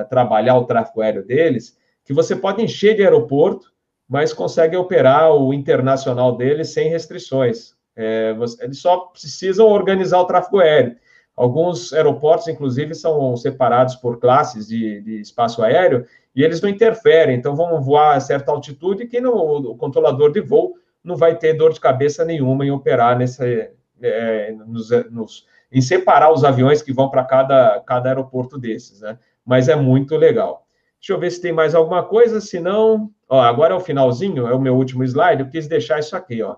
[0.08, 1.76] trabalhar o tráfego aéreo deles
[2.08, 3.70] que você pode encher de aeroporto,
[4.08, 7.76] mas consegue operar o internacional deles sem restrições.
[7.94, 10.96] É, você, eles só precisam organizar o tráfego aéreo.
[11.38, 17.36] Alguns aeroportos, inclusive, são separados por classes de, de espaço aéreo, e eles não interferem,
[17.36, 21.54] então vão voar a certa altitude que no, o controlador de voo não vai ter
[21.54, 23.70] dor de cabeça nenhuma em operar nesse,
[24.02, 29.16] é, nos, nos, em separar os aviões que vão para cada, cada aeroporto desses, né?
[29.46, 30.66] Mas é muito legal.
[30.98, 33.10] Deixa eu ver se tem mais alguma coisa, se não...
[33.30, 36.56] Agora é o finalzinho, é o meu último slide, eu quis deixar isso aqui, ó.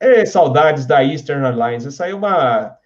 [0.00, 2.76] É, saudades da Eastern Airlines, essa aí é uma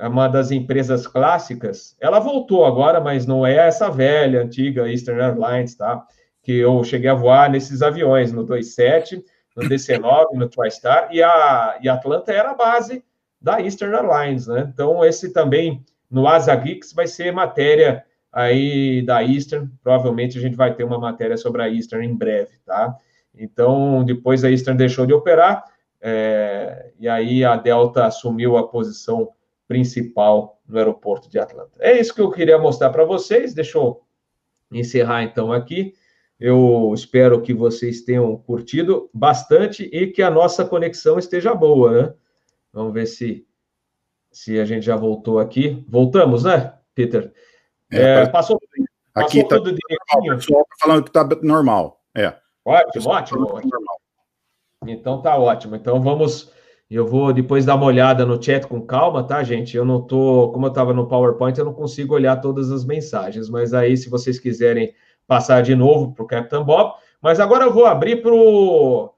[0.00, 5.76] uma das empresas clássicas, ela voltou agora, mas não é essa velha, antiga Eastern Airlines,
[5.76, 6.04] tá?
[6.42, 9.22] Que eu cheguei a voar nesses aviões, no 27,
[9.56, 13.04] no DC-9, no TriStar, e a, e Atlanta era a base
[13.40, 14.70] da Eastern Airlines, né?
[14.72, 20.56] Então, esse também, no Asa Geeks, vai ser matéria aí da Eastern, provavelmente a gente
[20.56, 22.96] vai ter uma matéria sobre a Eastern em breve, tá?
[23.34, 25.64] Então, depois a Eastern deixou de operar,
[26.00, 29.28] é, e aí a Delta assumiu a posição
[29.72, 31.78] principal no aeroporto de Atlanta.
[31.80, 33.54] É isso que eu queria mostrar para vocês.
[33.54, 34.02] Deixa eu
[34.70, 35.94] encerrar então aqui.
[36.38, 42.14] Eu espero que vocês tenham curtido bastante e que a nossa conexão esteja boa, né?
[42.70, 43.46] Vamos ver se,
[44.30, 45.82] se a gente já voltou aqui.
[45.88, 47.32] Voltamos, né, Peter?
[47.90, 48.58] É, é, passou,
[49.14, 50.34] aqui passou tá, tudo direitinho.
[50.34, 52.02] O pessoal está falando que está normal.
[52.14, 52.34] É.
[52.62, 53.46] Ótimo, ótimo.
[53.46, 53.72] ótimo.
[54.86, 55.76] Então tá ótimo.
[55.76, 56.52] Então vamos
[56.94, 59.76] eu vou depois dar uma olhada no chat com calma, tá, gente?
[59.76, 63.48] Eu não tô, como eu estava no PowerPoint, eu não consigo olhar todas as mensagens,
[63.48, 64.92] mas aí, se vocês quiserem
[65.26, 69.14] passar de novo para o Captain Bob, mas agora eu vou abrir para o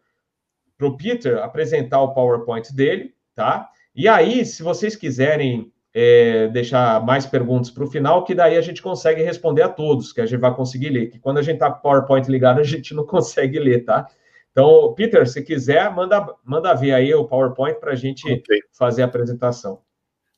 [0.96, 3.68] Peter apresentar o PowerPoint dele, tá?
[3.94, 8.60] E aí, se vocês quiserem é, deixar mais perguntas para o final, que daí a
[8.60, 11.08] gente consegue responder a todos, que a gente vai conseguir ler.
[11.08, 14.06] Que quando a gente está com o PowerPoint ligado, a gente não consegue ler, tá?
[14.54, 18.60] Então, Peter, se quiser, manda, manda ver aí o PowerPoint para a gente okay.
[18.72, 19.80] fazer a apresentação.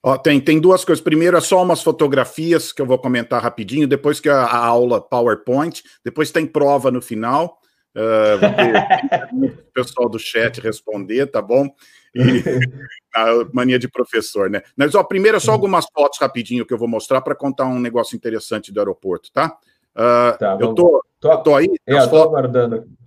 [0.03, 1.05] Ó, tem, tem duas coisas.
[1.05, 5.03] Primeiro é só umas fotografias que eu vou comentar rapidinho, depois que a, a aula
[5.03, 7.59] PowerPoint, depois tem prova no final.
[7.95, 8.41] Uh,
[9.69, 11.69] o pessoal do chat responder, tá bom?
[12.15, 12.21] E
[13.15, 14.63] a mania de professor, né?
[14.75, 17.79] Mas, ó, primeiro é só algumas fotos rapidinho que eu vou mostrar para contar um
[17.79, 19.59] negócio interessante do aeroporto, tá?
[19.95, 21.69] Uh, tá eu tô, tô, tô aí.
[21.87, 23.06] É, eu tô aguardando aqui.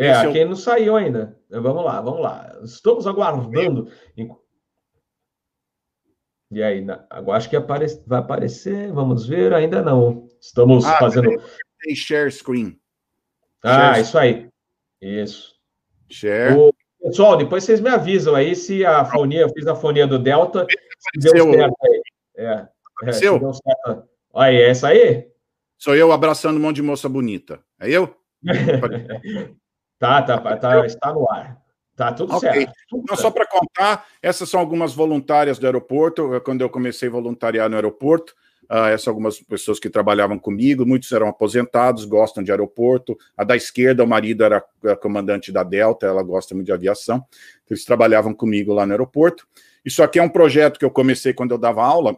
[0.00, 0.48] É, Esse quem é o...
[0.48, 1.38] não saiu ainda.
[1.50, 2.58] Vamos lá, vamos lá.
[2.64, 3.92] Estamos aguardando.
[6.50, 7.84] E aí, agora acho que apare...
[8.06, 8.90] vai aparecer.
[8.92, 10.26] Vamos ver, ainda não.
[10.40, 11.28] Estamos ah, fazendo.
[11.82, 12.80] Tem share screen.
[13.62, 14.00] Ah, Share...
[14.00, 14.48] isso aí.
[15.02, 15.54] Isso.
[16.08, 16.56] Share.
[16.56, 16.72] O...
[17.02, 20.66] Pessoal, depois vocês me avisam aí se a fonia, eu fiz a fonia do Delta,
[20.98, 22.02] se deu certo aí.
[22.36, 22.68] É,
[23.04, 24.08] é, se deu certo.
[24.32, 25.28] Olha, é essa aí?
[25.76, 27.60] Sou eu abraçando um monte de moça bonita.
[27.78, 28.14] É eu?
[30.00, 31.60] tá, tá, tá, está no ar.
[32.00, 32.52] Tá tudo okay.
[32.52, 32.72] certo.
[32.94, 36.40] Então, só para contar, essas são algumas voluntárias do aeroporto.
[36.42, 38.34] Quando eu comecei a voluntariar no aeroporto,
[38.70, 43.18] uh, essas são algumas pessoas que trabalhavam comigo, muitos eram aposentados, gostam de aeroporto.
[43.36, 44.64] A da esquerda, o marido era
[45.02, 47.22] comandante da Delta, ela gosta muito de aviação.
[47.68, 49.46] Eles trabalhavam comigo lá no aeroporto.
[49.84, 52.16] Isso aqui é um projeto que eu comecei quando eu dava aula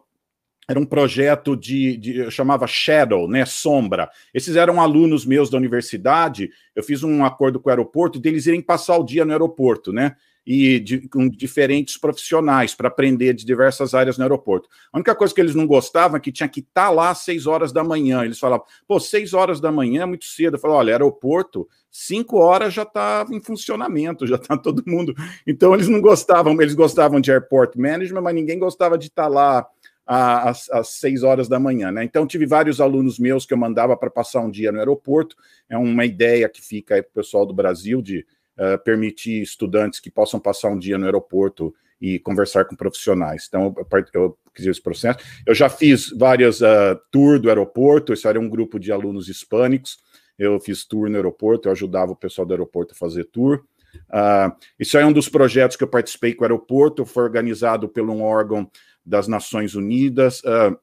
[0.72, 4.10] era um projeto de, de, eu chamava Shadow, né, sombra.
[4.32, 6.50] Esses eram alunos meus da universidade.
[6.74, 10.16] Eu fiz um acordo com o aeroporto deles irem passar o dia no aeroporto, né?
[10.44, 14.68] E de, com diferentes profissionais para aprender de diversas áreas no aeroporto.
[14.90, 17.18] A única coisa que eles não gostavam é que tinha que estar tá lá às
[17.18, 18.24] seis horas da manhã.
[18.24, 20.56] Eles falavam, pô, seis horas da manhã é muito cedo.
[20.56, 25.14] Eu falei, olha, aeroporto, cinco horas já está em funcionamento, já está todo mundo.
[25.46, 29.28] Então eles não gostavam, eles gostavam de airport management, mas ninguém gostava de estar tá
[29.28, 29.66] lá
[30.06, 31.90] às, às seis horas da manhã.
[31.92, 32.04] Né?
[32.04, 35.36] Então, tive vários alunos meus que eu mandava para passar um dia no aeroporto.
[35.68, 38.26] É uma ideia que fica aí para o pessoal do Brasil de
[38.58, 43.46] uh, permitir estudantes que possam passar um dia no aeroporto e conversar com profissionais.
[43.48, 43.74] Então,
[44.12, 45.20] eu, fiz esse processo.
[45.46, 49.98] Eu já fiz várias uh, tours do aeroporto, esse era um grupo de alunos hispânicos.
[50.38, 53.62] Eu fiz tour no aeroporto, eu ajudava o pessoal do aeroporto a fazer tour.
[54.08, 58.02] Uh, isso é um dos projetos que eu participei com o aeroporto, foi organizado por
[58.02, 58.68] um órgão
[59.04, 60.40] das Nações Unidas.
[60.40, 60.76] Uh,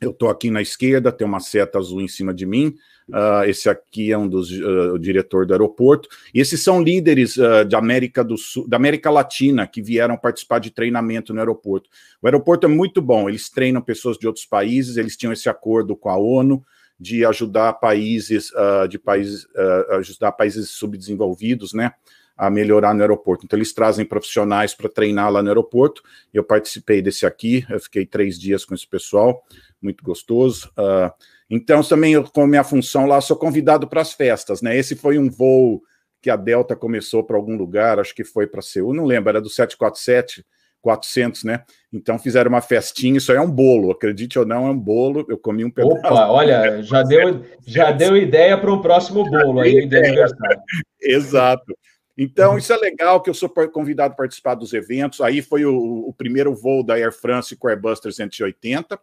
[0.00, 2.74] eu estou aqui na esquerda, tem uma seta azul em cima de mim.
[3.08, 6.08] Uh, esse aqui é um dos uh, o diretor do aeroporto.
[6.34, 10.58] E esses são líderes uh, da América do Sul, da América Latina que vieram participar
[10.58, 11.88] de treinamento no aeroporto.
[12.20, 13.28] O aeroporto é muito bom.
[13.28, 14.96] Eles treinam pessoas de outros países.
[14.96, 16.62] Eles tinham esse acordo com a ONU
[16.98, 18.50] de ajudar países
[18.88, 19.46] de países
[19.90, 21.92] ajudar países subdesenvolvidos, né?
[22.36, 23.44] A melhorar no aeroporto.
[23.44, 26.02] Então, eles trazem profissionais para treinar lá no aeroporto.
[26.34, 29.42] Eu participei desse aqui, eu fiquei três dias com esse pessoal,
[29.80, 30.70] muito gostoso.
[30.78, 31.10] Uh,
[31.48, 34.76] então, também, eu, com a minha função lá, sou convidado para as festas, né?
[34.76, 35.82] Esse foi um voo
[36.20, 39.40] que a Delta começou para algum lugar, acho que foi para Seul, não lembro, era
[39.40, 40.44] do 747.
[40.86, 41.64] 400, né?
[41.92, 45.26] Então fizeram uma festinha, isso aí é um bolo, acredite ou não, é um bolo.
[45.28, 45.96] Eu comi um pedaço.
[45.96, 50.60] Opa, olha, já deu, já deu ideia para um próximo bolo aí de aniversário.
[51.02, 51.76] Exato.
[52.16, 55.20] Então, isso é legal que eu sou convidado a participar dos eventos.
[55.20, 58.98] Aí foi o, o primeiro voo da Air France com o Airbus 380.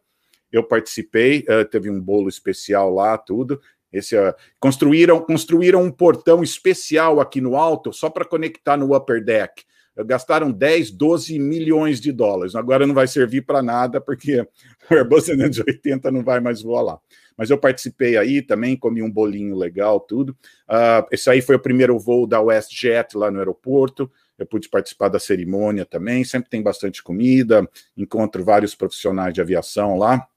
[0.52, 3.62] Eu participei, uh, teve um bolo especial lá, tudo.
[3.92, 9.24] Esse, uh, construíram, construíram um portão especial aqui no alto só para conectar no upper
[9.24, 9.64] deck.
[9.96, 12.56] Gastaram 10, 12 milhões de dólares.
[12.56, 14.42] Agora não vai servir para nada, porque
[14.90, 17.00] o Airbus 380 não vai mais voar lá
[17.38, 20.32] mas eu participei aí também, comi um bolinho legal, tudo.
[20.70, 24.12] Uh, esse aí foi o primeiro voo da WestJet lá no aeroporto.
[24.38, 26.24] Eu pude participar da cerimônia também.
[26.24, 30.28] Sempre tem bastante comida, encontro vários profissionais de aviação lá.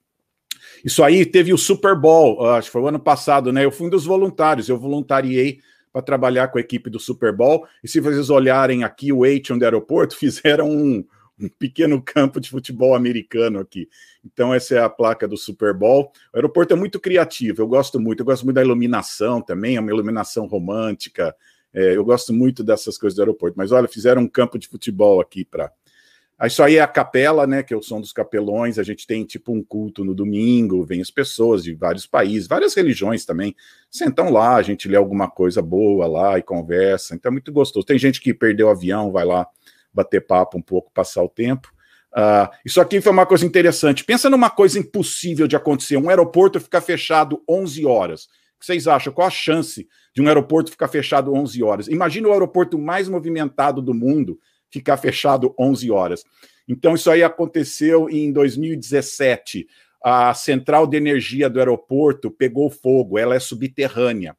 [0.85, 3.65] Isso aí teve o Super Bowl, uh, acho que foi o ano passado, né?
[3.65, 5.61] Eu fui um dos voluntários, eu voluntariei
[5.93, 7.67] para trabalhar com a equipe do Super Bowl.
[7.83, 11.05] E se vocês olharem aqui o Atrium do aeroporto, fizeram um,
[11.39, 13.89] um pequeno campo de futebol americano aqui.
[14.25, 16.13] Então, essa é a placa do Super Bowl.
[16.33, 18.21] O aeroporto é muito criativo, eu gosto muito.
[18.21, 21.35] Eu gosto muito da iluminação também, é uma iluminação romântica.
[21.73, 23.57] É, eu gosto muito dessas coisas do aeroporto.
[23.57, 25.71] Mas olha, fizeram um campo de futebol aqui para.
[26.45, 27.63] Isso aí é a capela, né?
[27.63, 28.79] Que é o som dos capelões.
[28.79, 32.75] A gente tem tipo um culto no domingo, vem as pessoas de vários países, várias
[32.75, 33.55] religiões também.
[33.91, 37.15] Sentam lá, a gente lê alguma coisa boa lá e conversa.
[37.15, 37.87] Então é muito gostoso.
[37.87, 39.47] Tem gente que perdeu o avião, vai lá
[39.97, 41.73] bater papo um pouco, passar o tempo.
[42.13, 44.05] Uh, isso aqui foi uma coisa interessante.
[44.05, 48.25] Pensa numa coisa impossível de acontecer: um aeroporto ficar fechado 11 horas.
[48.25, 49.13] O que vocês acham?
[49.13, 51.89] Qual a chance de um aeroporto ficar fechado 11 horas?
[51.89, 54.39] Imagina o aeroporto mais movimentado do mundo
[54.71, 56.25] ficar fechado 11 horas.
[56.69, 59.67] Então, isso aí aconteceu em 2017.
[60.03, 64.37] A central de energia do aeroporto pegou fogo, ela é subterrânea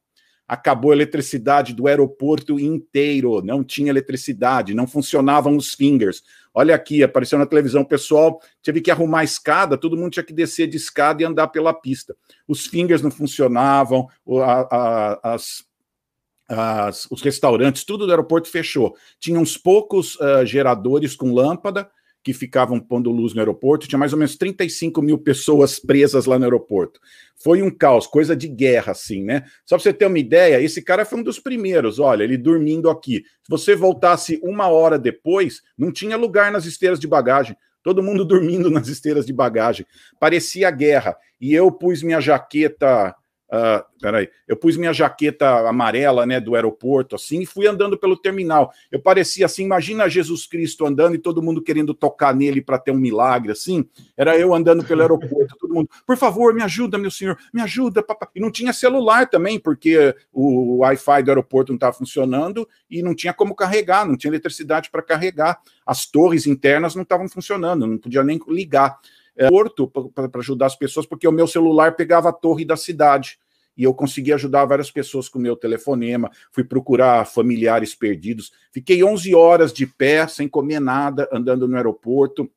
[0.48, 6.22] acabou a eletricidade do aeroporto inteiro, não tinha eletricidade, não funcionavam os fingers.
[6.54, 10.24] Olha aqui, apareceu na televisão, o pessoal teve que arrumar a escada, todo mundo tinha
[10.24, 12.16] que descer de escada e andar pela pista.
[12.48, 14.08] Os fingers não funcionavam,
[14.42, 15.64] a, a, as,
[16.48, 18.96] as, os restaurantes, tudo do aeroporto fechou.
[19.20, 21.90] Tinha uns poucos uh, geradores com lâmpada,
[22.28, 26.38] que ficavam pondo luz no aeroporto, tinha mais ou menos 35 mil pessoas presas lá
[26.38, 27.00] no aeroporto.
[27.42, 29.44] Foi um caos, coisa de guerra, assim, né?
[29.64, 32.90] Só para você ter uma ideia, esse cara foi um dos primeiros, olha, ele dormindo
[32.90, 33.22] aqui.
[33.44, 37.56] Se você voltasse uma hora depois, não tinha lugar nas esteiras de bagagem.
[37.82, 39.86] Todo mundo dormindo nas esteiras de bagagem.
[40.20, 41.16] Parecia guerra.
[41.40, 43.16] E eu pus minha jaqueta
[43.50, 48.14] Uh, peraí, eu pus minha jaqueta amarela, né, do aeroporto, assim, e fui andando pelo
[48.14, 48.70] terminal.
[48.92, 52.90] Eu parecia assim, imagina Jesus Cristo andando e todo mundo querendo tocar nele para ter
[52.90, 53.88] um milagre, assim.
[54.16, 58.02] Era eu andando pelo aeroporto, todo mundo, por favor, me ajuda, meu senhor, me ajuda,
[58.02, 58.28] papai.
[58.34, 63.14] E não tinha celular também, porque o Wi-Fi do aeroporto não estava funcionando e não
[63.14, 65.58] tinha como carregar, não tinha eletricidade para carregar.
[65.86, 68.98] As torres internas não estavam funcionando, não podia nem ligar
[69.38, 73.38] aeroporto para ajudar as pessoas, porque o meu celular pegava a torre da cidade
[73.76, 78.52] e eu consegui ajudar várias pessoas com o meu telefonema, fui procurar familiares perdidos.
[78.72, 82.50] Fiquei 11 horas de pé, sem comer nada, andando no aeroporto.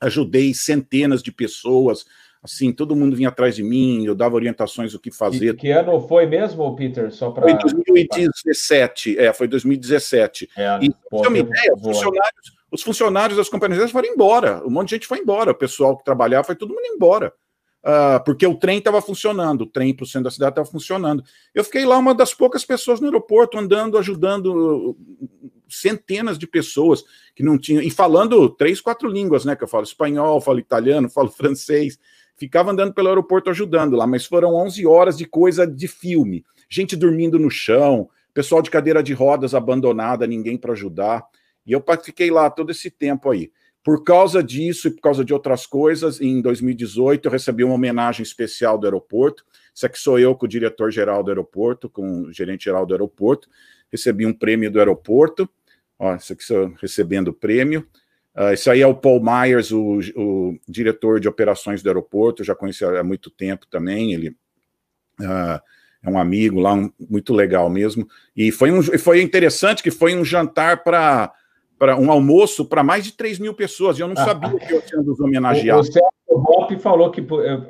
[0.00, 2.06] Ajudei centenas de pessoas,
[2.42, 5.54] assim, todo mundo vinha atrás de mim, eu dava orientações do que fazer.
[5.54, 7.12] E que ano foi mesmo, Peter?
[7.12, 10.48] Só para Foi 2017, é, foi 2017.
[10.56, 14.90] É, e, pô, uma ideia, os funcionários, os funcionários das companhias foram embora, um monte
[14.90, 17.32] de gente foi embora, o pessoal que trabalhava foi todo mundo embora
[17.86, 21.22] uh, porque o trem estava funcionando, o trem para o centro da cidade estava funcionando.
[21.54, 27.04] Eu fiquei lá uma das poucas pessoas no aeroporto, andando, ajudando uh, centenas de pessoas
[27.34, 29.54] que não tinham, e falando três, quatro línguas, né?
[29.54, 31.98] Que eu falo espanhol, falo italiano, falo francês.
[32.36, 36.44] Ficava andando pelo aeroporto ajudando lá, mas foram 11 horas de coisa de filme.
[36.68, 41.24] Gente dormindo no chão, pessoal de cadeira de rodas abandonada, ninguém para ajudar.
[41.66, 43.50] E eu fiquei lá todo esse tempo aí.
[43.82, 48.22] Por causa disso e por causa de outras coisas, em 2018 eu recebi uma homenagem
[48.22, 49.44] especial do aeroporto.
[49.74, 53.48] Isso aqui sou eu com o diretor-geral do aeroporto, com o gerente-geral do aeroporto.
[53.90, 55.48] Recebi um prêmio do aeroporto.
[55.98, 57.86] Ó, isso aqui sou recebendo o prêmio.
[58.36, 62.54] Uh, isso aí é o Paul Myers, o, o, diretor de operações do aeroporto, já
[62.54, 64.12] conheci há muito tempo também.
[64.12, 64.30] Ele
[65.20, 65.60] uh,
[66.02, 68.06] é um amigo lá, um, muito legal mesmo.
[68.36, 71.32] E foi, um, foi interessante que foi um jantar para
[71.78, 73.98] para um almoço para mais de 3 mil pessoas.
[73.98, 74.24] E eu não ah.
[74.24, 75.88] sabia que eu tinha dos homenageados.
[75.88, 77.20] O, Sérgio Bop falou que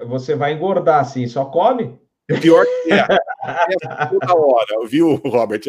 [0.07, 1.98] você vai engordar assim, só come?
[2.40, 3.07] Pior que é.
[3.07, 5.61] é toda hora, viu, Robert?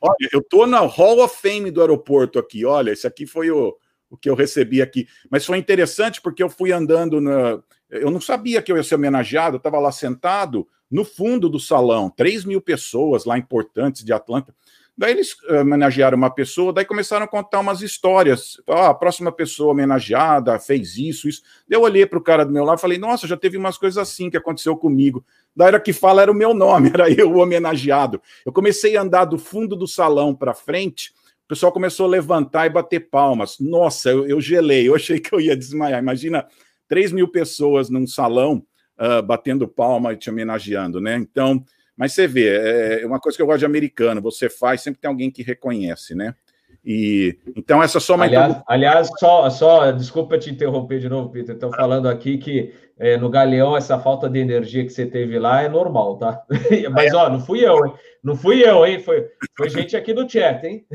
[0.00, 2.64] Olha, eu tô na Hall of Fame do aeroporto aqui.
[2.64, 3.76] Olha, esse aqui foi o,
[4.08, 5.06] o que eu recebi aqui.
[5.30, 7.60] Mas foi interessante porque eu fui andando na.
[7.90, 11.60] Eu não sabia que eu ia ser homenageado, eu estava lá sentado no fundo do
[11.60, 14.54] salão, 3 mil pessoas lá importantes de Atlanta.
[14.98, 18.60] Daí eles eh, homenagearam uma pessoa, daí começaram a contar umas histórias.
[18.68, 21.40] Ah, a próxima pessoa homenageada fez isso, isso.
[21.70, 23.96] Eu olhei para o cara do meu lado e falei, nossa, já teve umas coisas
[23.96, 25.24] assim que aconteceu comigo.
[25.54, 28.20] Daí era que fala era o meu nome, era eu o homenageado.
[28.44, 31.12] Eu comecei a andar do fundo do salão para frente,
[31.44, 33.60] o pessoal começou a levantar e bater palmas.
[33.60, 36.02] Nossa, eu, eu gelei, eu achei que eu ia desmaiar.
[36.02, 36.44] Imagina
[36.88, 38.64] 3 mil pessoas num salão
[38.98, 41.16] uh, batendo palma e te homenageando, né?
[41.16, 41.64] Então,
[41.98, 45.00] mas você vê, é, é uma coisa que eu gosto de americano, você faz, sempre
[45.00, 46.32] tem alguém que reconhece, né?
[46.84, 51.56] E então essa só uma aliás, aliás, só, só desculpa te interromper de novo, Peter.
[51.56, 55.60] Estou falando aqui que é, no Galeão essa falta de energia que você teve lá
[55.60, 56.40] é normal, tá?
[56.92, 57.92] Mas ó, não fui eu, hein?
[58.22, 59.00] Não fui eu, hein?
[59.00, 60.86] Foi, foi gente aqui do chat, hein?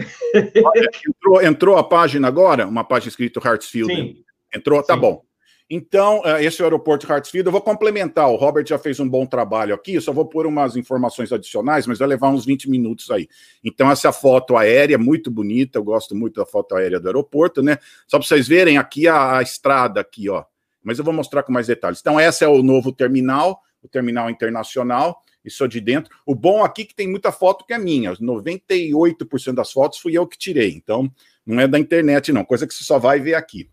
[0.64, 3.94] Olha, entrou, entrou a página agora, uma página escrito Hartsfield.
[3.94, 4.16] Sim.
[4.56, 5.02] Entrou, tá Sim.
[5.02, 5.22] bom.
[5.70, 7.48] Então, é, esse é o aeroporto Hartsfield.
[7.48, 10.46] Eu vou complementar, o Robert já fez um bom trabalho aqui, eu só vou pôr
[10.46, 13.28] umas informações adicionais, mas vai levar uns 20 minutos aí.
[13.64, 17.78] Então, essa foto aérea, muito bonita, eu gosto muito da foto aérea do aeroporto, né?
[18.08, 20.44] Só para vocês verem aqui a, a estrada aqui, ó.
[20.84, 22.00] Mas eu vou mostrar com mais detalhes.
[22.02, 26.14] Então, esse é o novo terminal, o terminal internacional, isso é de dentro.
[26.26, 30.18] O bom aqui é que tem muita foto que é minha, 98% das fotos fui
[30.18, 31.12] eu que tirei, então
[31.46, 33.70] não é da internet não, coisa que você só vai ver aqui.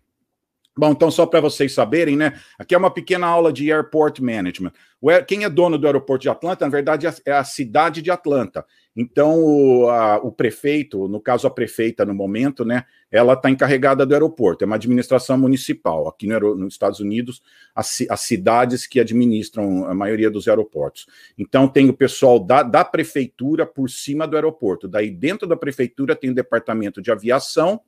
[0.76, 2.40] Bom, então, só para vocês saberem, né?
[2.58, 4.72] Aqui é uma pequena aula de Airport Management.
[5.26, 8.64] Quem é dono do aeroporto de Atlanta, na verdade, é a cidade de Atlanta.
[8.94, 12.84] Então, o, a, o prefeito, no caso a prefeita no momento, né?
[13.10, 16.06] Ela está encarregada do aeroporto, é uma administração municipal.
[16.06, 17.42] Aqui no, nos Estados Unidos,
[17.74, 21.06] as, as, cidades que administram a maioria dos aeroportos.
[21.36, 24.86] Então, tem o pessoal da, da prefeitura por cima do aeroporto.
[24.86, 27.80] Daí, dentro da prefeitura, tem o departamento de aviação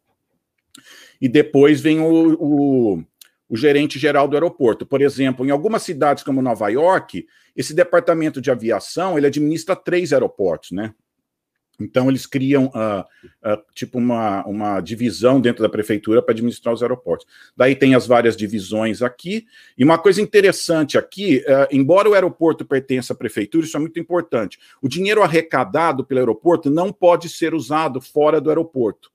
[1.23, 3.05] e depois vem o, o,
[3.49, 4.85] o gerente geral do aeroporto.
[4.85, 10.13] Por exemplo, em algumas cidades como Nova York, esse departamento de aviação ele administra três
[10.13, 10.93] aeroportos, né?
[11.81, 16.83] Então eles criam uh, uh, tipo uma, uma divisão dentro da prefeitura para administrar os
[16.83, 17.27] aeroportos.
[17.57, 19.47] Daí tem as várias divisões aqui.
[19.79, 23.99] E uma coisa interessante aqui, uh, embora o aeroporto pertença à prefeitura, isso é muito
[23.99, 24.59] importante.
[24.83, 29.13] O dinheiro arrecadado pelo aeroporto não pode ser usado fora do aeroporto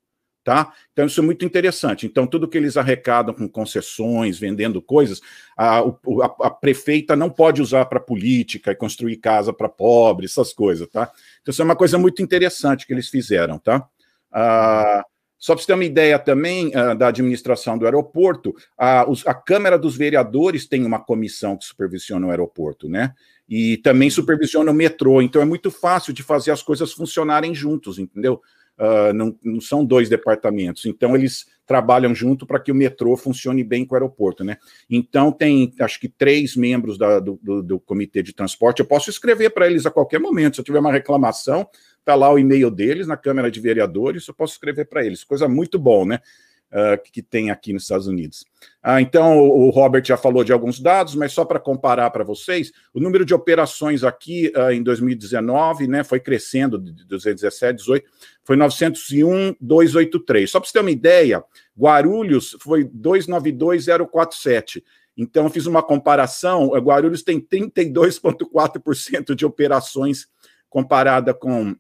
[0.47, 0.71] tá?
[0.93, 2.05] Então isso é muito interessante.
[2.05, 5.19] Então tudo que eles arrecadam com concessões, vendendo coisas,
[5.57, 10.53] a, a, a prefeita não pode usar para política e construir casa para pobres, essas
[10.53, 11.11] coisas, tá?
[11.41, 13.85] Então isso é uma coisa muito interessante que eles fizeram, tá?
[14.31, 15.03] Ah,
[15.37, 19.33] Só para você ter uma ideia também uh, da administração do aeroporto, a, os, a
[19.33, 23.13] Câmara dos Vereadores tem uma comissão que supervisiona o aeroporto, né?
[23.49, 25.21] E também supervisiona o metrô.
[25.21, 28.41] Então é muito fácil de fazer as coisas funcionarem juntos, entendeu?
[28.77, 30.85] Uh, não, não, são dois departamentos.
[30.85, 34.57] Então eles trabalham junto para que o metrô funcione bem com o aeroporto, né?
[34.89, 38.79] Então tem, acho que três membros da, do, do, do comitê de transporte.
[38.79, 40.55] Eu posso escrever para eles a qualquer momento.
[40.55, 41.67] Se eu tiver uma reclamação,
[42.07, 45.25] Está lá o e-mail deles na Câmara de Vereadores, eu posso escrever para eles.
[45.25, 46.21] Coisa muito bom, né?
[46.69, 48.43] Uh, que tem aqui nos Estados Unidos.
[48.83, 52.73] Ah, então, o Robert já falou de alguns dados, mas só para comparar para vocês,
[52.93, 58.05] o número de operações aqui uh, em 2019 né, foi crescendo de 2017, 18,
[58.43, 60.51] foi 901,283.
[60.51, 61.41] Só para você ter uma ideia,
[61.79, 64.83] Guarulhos foi 292,047.
[65.15, 70.27] Então, eu fiz uma comparação, Guarulhos tem 32,4% de operações
[70.69, 71.77] comparada com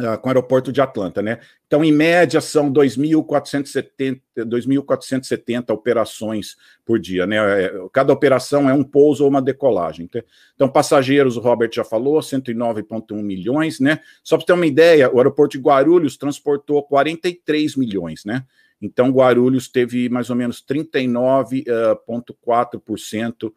[0.00, 1.38] Uh, com o aeroporto de Atlanta, né?
[1.66, 7.64] Então, em média, são 2.470 operações por dia, né?
[7.64, 10.08] É, cada operação é um pouso ou uma decolagem.
[10.54, 14.00] Então, passageiros, o Robert já falou, 109,1 milhões, né?
[14.24, 18.46] Só para ter uma ideia, o aeroporto de Guarulhos transportou 43 milhões, né?
[18.80, 23.52] Então, Guarulhos teve mais ou menos 39,4%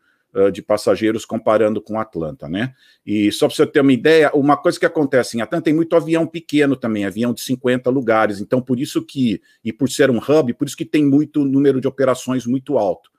[0.51, 2.73] de passageiros comparando com Atlanta, né?
[3.05, 5.95] E só para você ter uma ideia, uma coisa que acontece em Atlanta tem muito
[5.95, 10.17] avião pequeno também, avião de 50 lugares, então por isso que, e por ser um
[10.17, 13.09] hub, por isso que tem muito número de operações muito alto,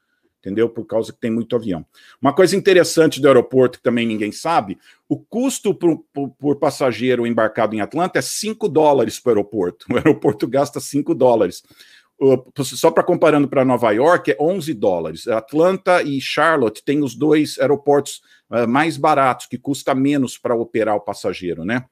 [0.40, 0.68] entendeu?
[0.68, 1.86] Por causa que tem muito avião.
[2.20, 7.26] Uma coisa interessante do aeroporto que também ninguém sabe, o custo por, por, por passageiro
[7.26, 9.86] embarcado em Atlanta é 5 dólares para o aeroporto.
[9.92, 11.62] O aeroporto gasta 5 dólares
[12.64, 15.28] só para comparando para Nova York, é 11 dólares.
[15.28, 20.96] Atlanta e Charlotte têm os dois aeroportos uh, mais baratos, que custa menos para operar
[20.96, 21.84] o passageiro, né?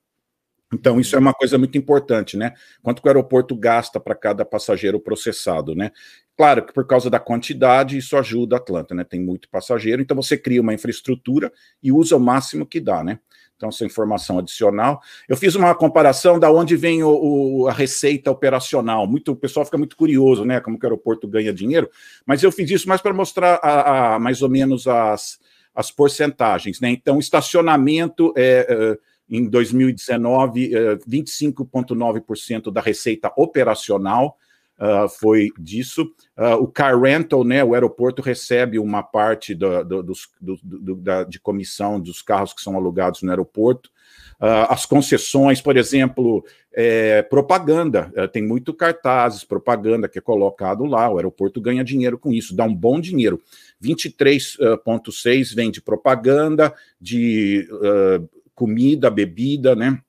[0.72, 2.53] Então, isso é uma coisa muito importante, né?
[2.83, 5.91] Quanto que o aeroporto gasta para cada passageiro processado, né?
[6.37, 9.05] Claro que por causa da quantidade, isso ajuda a Atlanta, né?
[9.05, 11.53] Tem muito passageiro, então você cria uma infraestrutura
[11.83, 13.20] e usa o máximo que dá, né?
[13.57, 15.01] Então, essa informação adicional.
[15.29, 19.07] Eu fiz uma comparação da onde vem o, o, a receita operacional.
[19.07, 20.61] Muito, o pessoal fica muito curioso, né?
[20.61, 21.89] Como que o aeroporto ganha dinheiro,
[22.27, 25.39] mas eu fiz isso mais para mostrar a, a, mais ou menos as,
[25.75, 26.91] as porcentagens, né?
[26.91, 28.67] Então, estacionamento é.
[28.69, 30.71] é em 2019,
[31.09, 34.37] 25,9% da receita operacional,
[34.79, 36.03] uh, foi disso.
[36.37, 40.16] Uh, o car rental, né, o aeroporto recebe uma parte do, do, do,
[40.62, 43.91] do da, de comissão dos carros que são alugados no aeroporto.
[44.41, 50.85] Uh, as concessões, por exemplo, é, propaganda, é, tem muito cartazes, propaganda que é colocado
[50.85, 53.41] lá, o aeroporto ganha dinheiro com isso, dá um bom dinheiro.
[53.83, 60.01] 23,6 vem de propaganda, de uh, comida, bebida, né?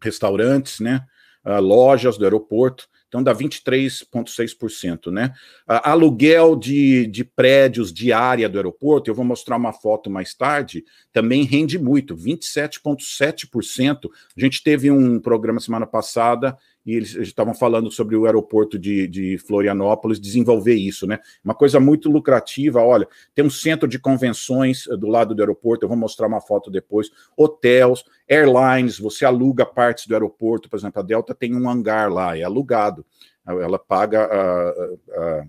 [0.00, 1.04] Restaurantes, né?
[1.44, 2.88] Uh, lojas do aeroporto.
[3.12, 5.34] Então dá 23,6%, né?
[5.66, 10.82] Aluguel de, de prédios de área do aeroporto, eu vou mostrar uma foto mais tarde,
[11.12, 14.08] também rende muito, 27,7%.
[14.34, 19.06] A gente teve um programa semana passada e eles estavam falando sobre o aeroporto de,
[19.06, 21.20] de, Florianópolis desenvolver isso, né?
[21.44, 22.80] Uma coisa muito lucrativa.
[22.80, 26.40] Olha, tem um centro de convenções eh, do lado do aeroporto, eu vou mostrar uma
[26.40, 27.10] foto depois.
[27.36, 32.36] Hotéis, airlines, você aluga partes do aeroporto, por exemplo, a Delta tem um hangar lá,
[32.36, 33.06] é alugado.
[33.46, 35.44] Ela paga a, a,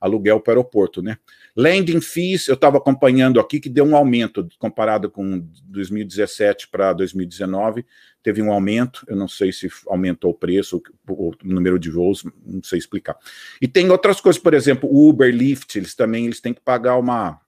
[0.00, 1.18] aluguel para o aeroporto, né?
[1.56, 7.84] Landing fees, eu estava acompanhando aqui que deu um aumento comparado com 2017 para 2019,
[8.28, 12.24] teve um aumento, eu não sei se aumentou o preço, o, o, número de voos,
[12.44, 13.16] não sei explicar.
[13.58, 17.40] E tem outras coisas, por exemplo, Uber, Lyft, eles também eles têm que pagar uma,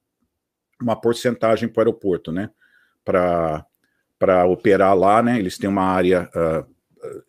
[0.81, 2.49] uma porcentagem para o aeroporto, né?
[3.05, 5.39] Para operar lá, né?
[5.39, 6.67] Eles têm uma área uh,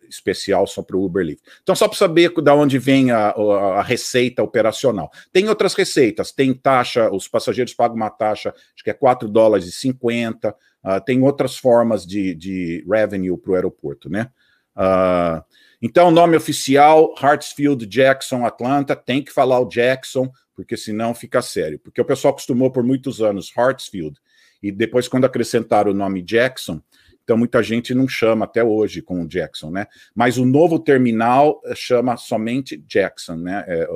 [0.08, 1.42] especial só para o Uber Lyft.
[1.62, 5.10] Então, só para saber de onde vem a, a, a, receita operacional.
[5.32, 9.66] Tem outras receitas, tem taxa, os passageiros pagam uma taxa, acho que é 4 dólares
[9.66, 14.30] e 50, uh, ah, tem outras formas de, de revenue para o aeroporto, né?
[14.76, 15.42] Uh,
[15.80, 21.78] então, nome oficial, Hartsfield Jackson Atlanta, tem que falar o Jackson, porque senão fica sério.
[21.78, 24.18] Porque o pessoal acostumou por muitos anos Hartsfield,
[24.62, 26.80] e depois, quando acrescentaram o nome Jackson,
[27.22, 29.86] então muita gente não chama até hoje com o Jackson, né?
[30.14, 33.64] Mas o novo terminal eh, chama somente Jackson, né?
[33.66, 33.88] É,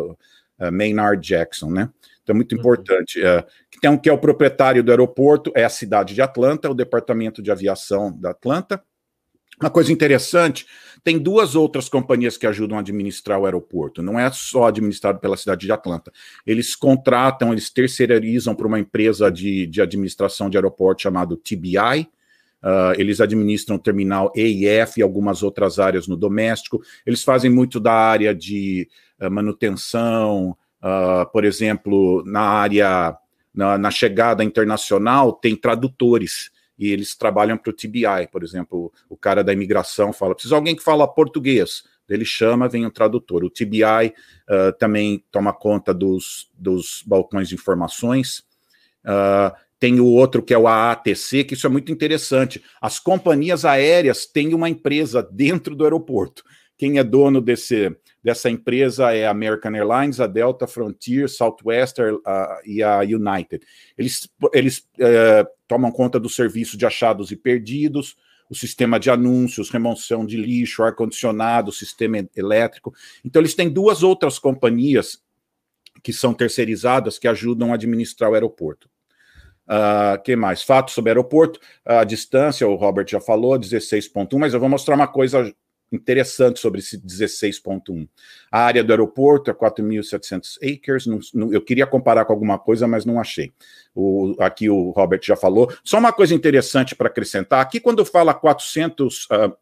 [0.59, 1.91] é, Maynard Jackson, né?
[2.23, 2.61] Então é muito uhum.
[2.61, 3.23] importante.
[3.23, 3.45] É,
[3.77, 7.51] então, que é o proprietário do aeroporto é a cidade de Atlanta, o departamento de
[7.51, 8.83] aviação da Atlanta.
[9.61, 10.67] Uma coisa interessante,
[11.03, 14.03] tem duas outras companhias que ajudam a administrar o aeroporto.
[14.03, 16.13] Não é só administrado pela cidade de Atlanta.
[16.47, 22.07] Eles contratam, eles terceirizam para uma empresa de, de administração de aeroporto chamado TBI,
[22.63, 26.83] Uh, eles administram o terminal E e F e algumas outras áreas no doméstico.
[27.05, 28.89] Eles fazem muito da área de
[29.21, 33.17] uh, manutenção, uh, por exemplo, na área,
[33.55, 36.51] na, na, chegada internacional, tem tradutores.
[36.79, 40.59] E eles trabalham para o TBI, por exemplo, o cara da imigração fala: precisa de
[40.59, 41.85] alguém que fala português.
[42.09, 43.43] Ele chama, vem um tradutor.
[43.43, 44.15] O TBI
[44.79, 48.45] também toma conta dos, dos balcões de informações.
[49.07, 52.63] Uh, tem o outro que é o AATC, que isso é muito interessante.
[52.81, 56.43] As companhias aéreas têm uma empresa dentro do aeroporto.
[56.79, 62.19] Quem é dono desse, dessa empresa é a American Airlines, a Delta, Frontier, Southwestern
[62.65, 63.65] e a United.
[63.97, 68.17] Eles, eles uh, tomam conta do serviço de achados e perdidos,
[68.49, 72.95] o sistema de anúncios, remoção de lixo, ar-condicionado, sistema elétrico.
[73.25, 75.21] Então, eles têm duas outras companhias
[76.03, 78.89] que são terceirizadas que ajudam a administrar o aeroporto.
[79.69, 80.63] Uh, que mais?
[80.63, 81.59] Fatos sobre aeroporto.
[81.85, 85.53] A distância, o Robert já falou, 16.1, mas eu vou mostrar uma coisa
[85.91, 88.09] interessante sobre esse 16.1.
[88.51, 91.07] A área do aeroporto é 4.700 acres.
[91.07, 93.53] Não, não, eu queria comparar com alguma coisa, mas não achei.
[93.95, 95.73] O, aqui o Robert já falou.
[95.85, 97.61] Só uma coisa interessante para acrescentar.
[97.61, 99.57] Aqui, quando fala 400 uh, ah,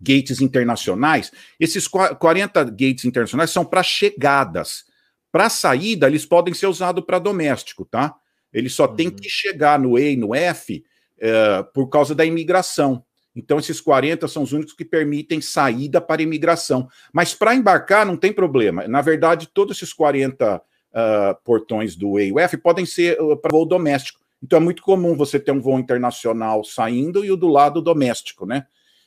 [0.00, 4.84] gates internacionais, esses 40 gates internacionais são para chegadas.
[5.32, 8.14] Para saída, eles podem ser usados para doméstico, tá?
[8.54, 8.94] Ele só uhum.
[8.94, 10.84] tem que chegar no E e no F
[11.18, 13.04] uh, por causa da imigração.
[13.36, 16.88] Então, esses 40 são os únicos que permitem saída para imigração.
[17.12, 18.86] Mas para embarcar, não tem problema.
[18.86, 20.60] Na verdade, todos esses 40 uh,
[20.94, 24.20] eh, portões do E e o F podem ser uh, para voo doméstico.
[24.40, 28.46] Então, é muito comum você ter um voo internacional saindo e o do lado doméstico,
[28.46, 28.66] né?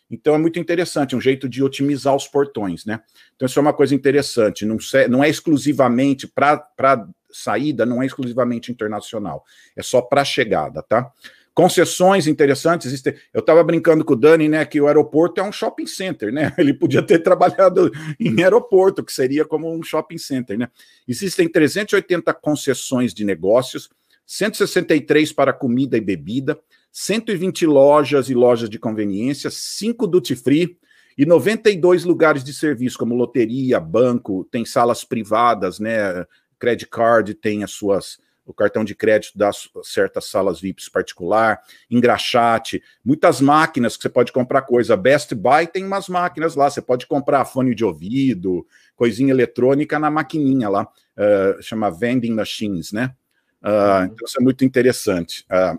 [0.09, 2.99] Então, é muito interessante, um jeito de otimizar os portões, né?
[3.35, 4.65] Então, isso é uma coisa interessante.
[4.65, 4.77] Não,
[5.09, 7.07] não é exclusivamente para
[7.38, 9.43] saída não é exclusivamente internacional,
[9.75, 11.11] é só para chegada, tá?
[11.57, 13.15] Concessões interessantes existem.
[13.33, 16.53] Eu estava brincando com o Dani, né, que o aeroporto é um shopping center, né?
[16.57, 20.69] Ele podia ter trabalhado em aeroporto, que seria como um shopping center, né?
[21.07, 23.89] Existem 380 concessões de negócios,
[24.27, 26.59] 163 para comida e bebida,
[26.91, 30.77] 120 lojas e lojas de conveniência, 5 duty free,
[31.17, 36.23] e 92 lugares de serviço, como loteria, banco, tem salas privadas, né?
[36.60, 39.51] Credit card tem as suas o cartão de crédito dá
[39.84, 41.60] certas salas VIPs particular,
[41.91, 44.95] engraxate, muitas máquinas que você pode comprar coisa.
[44.95, 50.10] Best Buy tem umas máquinas lá, você pode comprar fone de ouvido, coisinha eletrônica na
[50.10, 53.14] maquininha lá, uh, chama vending machines, né?
[53.62, 55.45] Uh, então isso é muito interessante.
[55.51, 55.78] Uh,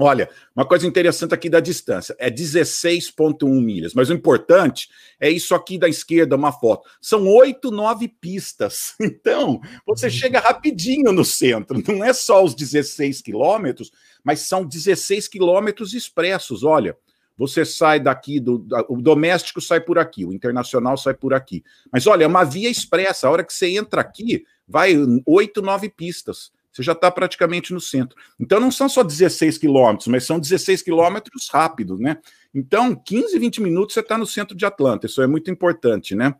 [0.00, 4.88] Olha, uma coisa interessante aqui da distância é 16,1 milhas, mas o importante
[5.18, 6.88] é isso aqui da esquerda, uma foto.
[7.00, 8.94] São oito, nove pistas.
[9.18, 10.12] Então, você uhum.
[10.12, 11.82] chega rapidinho no centro.
[11.88, 13.90] Não é só os 16 quilômetros,
[14.22, 16.62] mas são 16 quilômetros expressos.
[16.62, 16.96] Olha,
[17.36, 21.64] você sai daqui, do, o doméstico sai por aqui, o internacional sai por aqui.
[21.92, 23.26] Mas olha, é uma via expressa.
[23.26, 24.94] A hora que você entra aqui, vai
[25.26, 28.16] oito, nove pistas você já está praticamente no centro.
[28.38, 32.18] Então não são só 16 quilômetros, mas são 16 quilômetros rápidos, né?
[32.54, 35.06] Então, 15, 20 minutos você está no centro de Atlanta.
[35.06, 36.34] Isso é muito importante, né?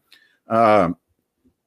[0.46, 0.92] Ah,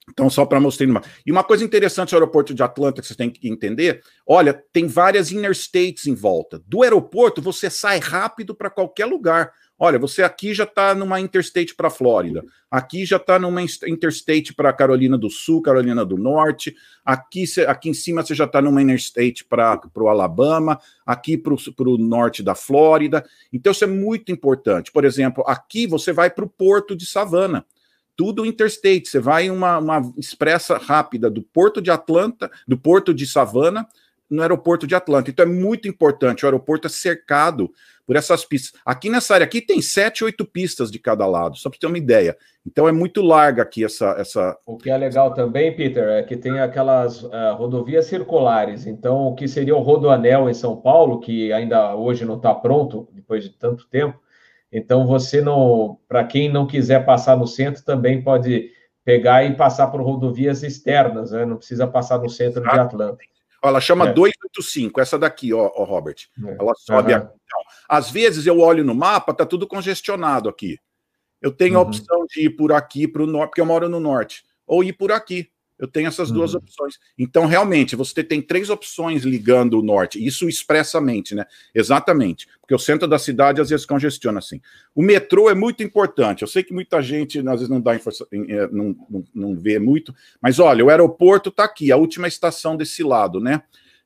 [0.09, 0.87] então, só para mostrar.
[0.87, 1.01] Uma...
[1.25, 4.87] E uma coisa interessante do aeroporto de Atlanta que você tem que entender: olha, tem
[4.87, 6.61] várias interstates em volta.
[6.65, 9.51] Do aeroporto, você sai rápido para qualquer lugar.
[9.83, 14.71] Olha, você aqui já está numa interstate para Flórida, aqui já está numa interstate para
[14.71, 19.43] Carolina do Sul, Carolina do Norte, aqui, aqui em cima você já está numa interstate
[19.43, 23.25] para o Alabama, aqui para o norte da Flórida.
[23.51, 24.91] Então, isso é muito importante.
[24.91, 27.65] Por exemplo, aqui você vai para o porto de Savannah
[28.15, 29.09] tudo interstate.
[29.09, 33.87] Você vai uma, uma expressa rápida do porto de Atlanta, do porto de Savannah,
[34.29, 35.31] no aeroporto de Atlanta.
[35.31, 36.45] Então é muito importante.
[36.45, 37.73] O aeroporto é cercado
[38.11, 38.77] por essas pistas.
[38.85, 41.97] Aqui nessa área aqui tem sete, oito pistas de cada lado, só para ter uma
[41.97, 42.35] ideia.
[42.67, 44.57] Então é muito larga aqui essa, essa.
[44.65, 48.85] O que é legal também, Peter, é que tem aquelas uh, rodovias circulares.
[48.85, 53.07] Então, o que seria o Rodoanel em São Paulo, que ainda hoje não está pronto,
[53.13, 54.19] depois de tanto tempo.
[54.69, 58.71] Então, você não, para quem não quiser passar no centro, também pode
[59.05, 61.45] pegar e passar por rodovias externas, né?
[61.45, 63.19] Não precisa passar no centro de Atlanta.
[63.63, 64.13] Ela chama é.
[64.13, 66.15] 285, essa daqui, ó, ó Robert.
[66.45, 66.57] É.
[66.59, 67.19] Ela sobe uhum.
[67.19, 67.27] aqui.
[67.27, 67.60] Então,
[67.91, 70.79] às vezes eu olho no mapa, tá tudo congestionado aqui.
[71.41, 71.79] Eu tenho uhum.
[71.79, 74.81] a opção de ir por aqui para o norte, porque eu moro no norte, ou
[74.81, 75.49] ir por aqui.
[75.77, 76.37] Eu tenho essas uhum.
[76.37, 76.97] duas opções.
[77.17, 81.43] Então, realmente, você tem três opções ligando o norte, isso expressamente, né?
[81.75, 82.47] Exatamente.
[82.61, 84.61] Porque o centro da cidade às vezes congestiona assim.
[84.95, 86.43] O metrô é muito importante.
[86.43, 87.99] Eu sei que muita gente às vezes não dá é,
[88.71, 93.03] não, não, não vê muito, mas olha, o aeroporto está aqui, a última estação desse
[93.03, 93.63] lado, né?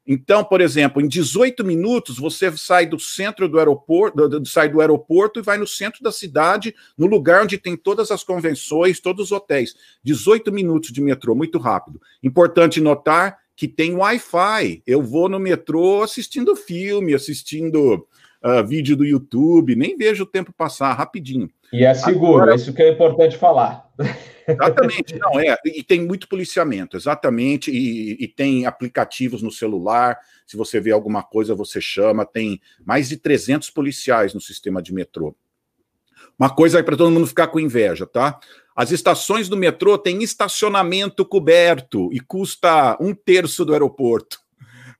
[0.07, 5.39] Então, por exemplo, em 18 minutos você sai do centro do aeroporto, sai do aeroporto
[5.39, 9.31] e vai no centro da cidade, no lugar onde tem todas as convenções, todos os
[9.31, 9.75] hotéis.
[10.03, 11.99] 18 minutos de metrô, muito rápido.
[12.21, 14.83] Importante notar que tem Wi-Fi.
[14.85, 18.05] Eu vou no metrô assistindo filme, assistindo
[18.43, 21.49] uh, vídeo do YouTube, nem vejo o tempo passar rapidinho.
[21.73, 23.89] E é seguro, Agora, isso que é importante falar.
[24.47, 25.57] Exatamente, não é.
[25.65, 27.71] E tem muito policiamento, exatamente.
[27.71, 30.17] E, e, tem aplicativos no celular.
[30.45, 32.25] Se você vê alguma coisa, você chama.
[32.25, 35.35] Tem mais de 300 policiais no sistema de metrô.
[36.37, 38.39] Uma coisa aí para todo mundo ficar com inveja, tá?
[38.75, 44.43] As estações do metrô têm estacionamento coberto e custa um terço do aeroporto.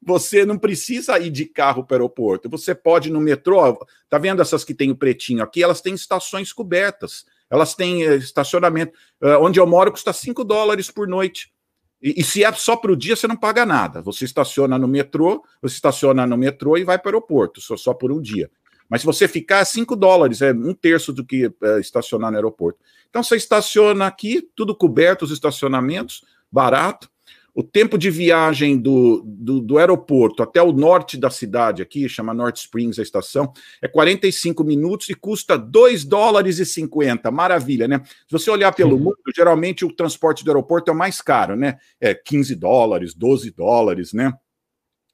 [0.02, 2.48] Você não precisa ir de carro para o aeroporto.
[2.50, 3.86] Você pode ir no metrô.
[4.08, 5.64] Tá vendo essas que tem o pretinho aqui?
[5.64, 7.26] Elas têm estações cobertas.
[7.50, 8.93] Elas têm eh, estacionamento.
[9.22, 11.54] Uh, onde eu moro custa 5 dólares por noite.
[12.02, 14.02] E, e se é só para o dia, você não paga nada.
[14.02, 17.93] Você estaciona no metrô, você estaciona no metrô e vai para o aeroporto, só, só
[17.93, 18.50] por um dia.
[18.89, 22.38] Mas se você ficar, é 5 dólares, é um terço do que é, estacionar no
[22.38, 22.80] aeroporto.
[23.10, 27.10] Então você estaciona aqui, tudo coberto, os estacionamentos, barato.
[27.58, 32.34] O tempo de viagem do, do, do, aeroporto até o norte da cidade, aqui, chama
[32.34, 37.32] North Springs a estação, é 45 minutos e custa 2 dólares e 50.
[37.32, 38.01] Maravilha, né?
[38.03, 41.78] Se você olhar pelo mundo, geralmente o transporte do aeroporto é o mais caro, né?
[41.97, 44.34] É 15 dólares, 12 dólares, né?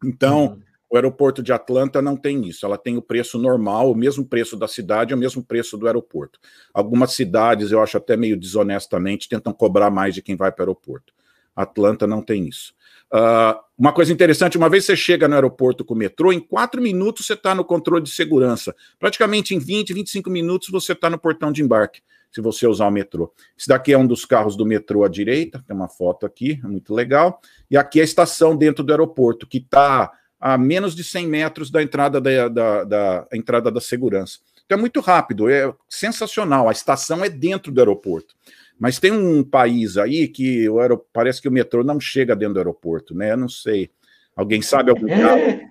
[0.04, 0.60] Então, uhum.
[0.89, 2.66] o aeroporto de Atlanta não tem isso.
[2.66, 6.39] Ela tem o preço normal, o mesmo preço da cidade, o mesmo preço do aeroporto.
[6.74, 10.70] Algumas cidades, eu acho até meio desonestamente, tentam cobrar mais de quem vai para o
[10.70, 11.14] aeroporto.
[11.56, 12.74] Atlanta não tem isso.
[13.14, 16.82] Uh, uma coisa interessante, uma vez você chega no aeroporto com o metrô, em quatro
[16.82, 18.74] minutos você está no controle de segurança.
[18.97, 22.91] Praticamente em 20, 25 minutos você está no portão de embarque, se você usar o
[22.91, 23.34] metrô.
[23.58, 26.68] Esse daqui é um dos carros do metrô à direita, tem uma foto aqui, é
[26.68, 27.41] muito legal.
[27.70, 31.70] E aqui é a estação dentro do aeroporto, que está a menos de 100 metros
[31.70, 34.39] da entrada da, da, da entrada da segurança.
[34.66, 36.70] Então é muito rápido, é sensacional.
[36.70, 38.36] A estação é dentro do aeroporto.
[38.82, 41.06] Mas tem um país aí que o aerop...
[41.14, 43.32] parece que o metrô não chega dentro do aeroporto, né?
[43.32, 43.92] Eu não sei.
[44.36, 45.36] Alguém sabe algum caso?
[45.36, 45.70] né?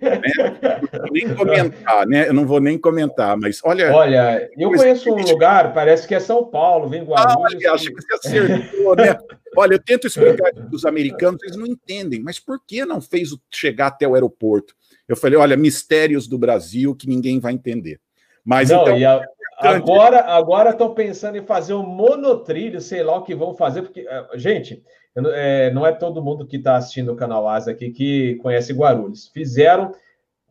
[1.11, 2.29] Nem comentar, né?
[2.29, 3.93] Eu não vou nem comentar, mas olha.
[3.93, 7.65] Olha, eu conheço um lugar, parece que é São Paulo, vem Guarulhos.
[7.65, 8.15] Ah, acho que você
[8.47, 9.19] acertou, né?
[9.57, 13.31] Olha, eu tento explicar para os americanos, eles não entendem, mas por que não fez
[13.51, 14.73] chegar até o aeroporto?
[15.09, 17.99] Eu falei, olha, mistérios do Brasil que ninguém vai entender.
[18.45, 19.21] Mas não, então, a,
[19.61, 24.07] Agora agora estão pensando em fazer um monotrilho, sei lá o que vão fazer, porque,
[24.09, 24.83] eh, gente,
[25.17, 29.29] é, não é todo mundo que está assistindo o canal Asa aqui que conhece Guarulhos.
[29.29, 29.93] Fizeram,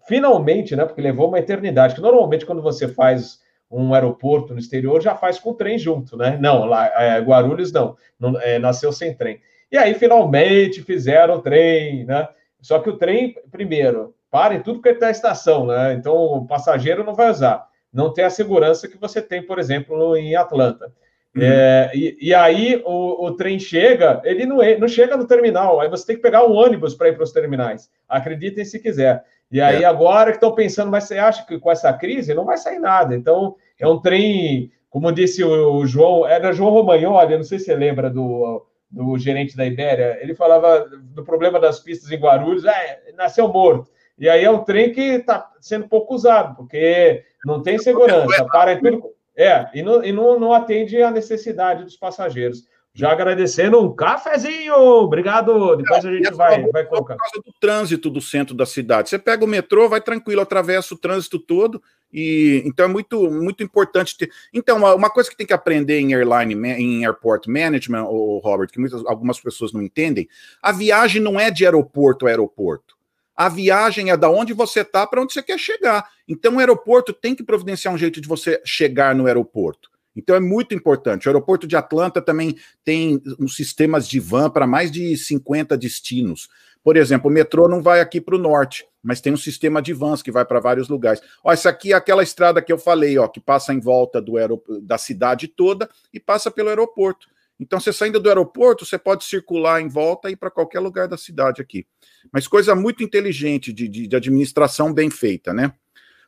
[0.07, 0.85] finalmente, né?
[0.85, 3.39] Porque levou uma eternidade, que normalmente quando você faz
[3.71, 6.37] um aeroporto no exterior, já faz com o trem junto, né?
[6.39, 9.39] Não, lá, é, Guarulhos não, não é, nasceu sem trem.
[9.71, 12.27] E aí, finalmente, fizeram o trem, né?
[12.61, 15.93] Só que o trem, primeiro, para em tudo que está a estação, né?
[15.93, 20.15] Então, o passageiro não vai usar não tem a segurança que você tem, por exemplo,
[20.15, 20.91] em Atlanta.
[21.35, 21.43] Uhum.
[21.43, 25.87] É, e, e, aí o, o, trem chega, ele não, não chega no terminal, aí
[25.87, 27.89] você tem que pegar um ônibus para ir para os terminais.
[28.07, 29.23] Acreditem se quiser.
[29.51, 29.85] E aí, é.
[29.85, 33.15] agora que estão pensando, mas você acha que com essa crise não vai sair nada?
[33.15, 37.65] Então, é um trem, como disse o, o João, era João Romagnoli, não sei se
[37.65, 42.65] você lembra do, do gerente da Ibéria, ele falava do problema das pistas em Guarulhos,
[42.65, 43.89] é, nasceu morto.
[44.19, 48.77] E aí é um trem que está sendo pouco usado, porque não tem segurança, para
[48.77, 49.11] tudo.
[49.35, 52.67] É, e, não, e não, não atende à necessidade dos passageiros.
[52.93, 54.73] Já agradecendo um cafezinho.
[54.75, 55.77] Obrigado.
[55.77, 57.15] Depois a gente vai, vai colocar.
[57.15, 59.07] Por causa do trânsito do centro da cidade.
[59.07, 61.81] Você pega o metrô, vai tranquilo, atravessa o trânsito todo.
[62.11, 64.29] E então é muito, muito importante ter.
[64.53, 68.79] Então, uma coisa que tem que aprender em airline, em airport management, o Robert, que
[68.79, 70.27] muitas, algumas pessoas não entendem,
[70.61, 72.98] a viagem não é de aeroporto a aeroporto.
[73.39, 76.05] A viagem é da onde você está para onde você quer chegar.
[76.27, 79.89] Então, o aeroporto tem que providenciar um jeito de você chegar no aeroporto.
[80.13, 81.25] Então é muito importante.
[81.25, 86.49] O aeroporto de Atlanta também tem uns sistemas de van para mais de 50 destinos.
[86.83, 89.93] Por exemplo, o metrô não vai aqui para o norte, mas tem um sistema de
[89.93, 91.21] vans que vai para vários lugares.
[91.41, 94.33] Ó, essa aqui é aquela estrada que eu falei, ó, que passa em volta do
[94.81, 97.27] da cidade toda e passa pelo aeroporto.
[97.59, 101.07] Então, você saindo do aeroporto, você pode circular em volta e ir para qualquer lugar
[101.07, 101.85] da cidade aqui.
[102.31, 105.73] Mas coisa muito inteligente de, de, de, administração bem feita, né?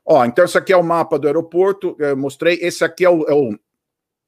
[0.05, 2.59] Ó, então esse aqui é o mapa do aeroporto, eu mostrei.
[2.61, 3.57] Esse aqui é o, é o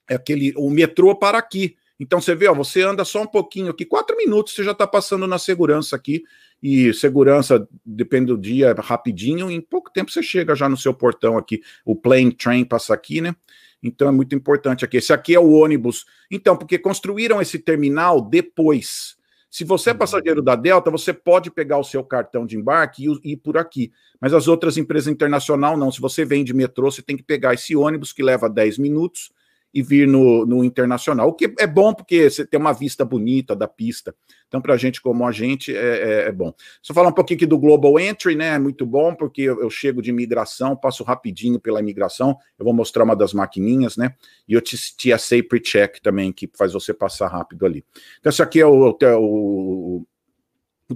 [0.10, 1.76] é aquele o metrô para aqui.
[2.00, 4.86] Então você vê, ó, você anda só um pouquinho aqui, quatro minutos, você já está
[4.86, 6.24] passando na segurança aqui.
[6.62, 11.38] E segurança, depende do dia, rapidinho, em pouco tempo você chega já no seu portão
[11.38, 11.62] aqui.
[11.86, 13.36] O plane train passa aqui, né?
[13.84, 14.98] Então é muito importante aqui.
[14.98, 16.06] Esse aqui é o ônibus.
[16.32, 19.18] Então, porque construíram esse terminal depois.
[19.52, 23.34] Se você é passageiro da Delta, você pode pegar o seu cartão de embarque e
[23.34, 23.92] ir por aqui.
[24.20, 25.92] Mas as outras empresas internacionais não.
[25.92, 29.32] Se você vem de metrô, você tem que pegar esse ônibus que leva 10 minutos
[29.74, 31.28] e vir no, no internacional.
[31.30, 34.14] O que é bom porque você tem uma vista bonita da pista.
[34.48, 36.54] Então, para gente como a gente, é, é, é, bom.
[36.80, 38.50] Só falar um pouquinho aqui do Global Entry, né?
[38.50, 42.38] É muito bom, porque eu, eu, chego de imigração, passo rapidinho pela imigração.
[42.60, 44.14] Eu vou mostrar uma das maquininhas, né?
[44.48, 47.84] E o TSA Pre-Check também, que faz você passar rápido ali.
[48.20, 50.06] Então, isso aqui é o, o, o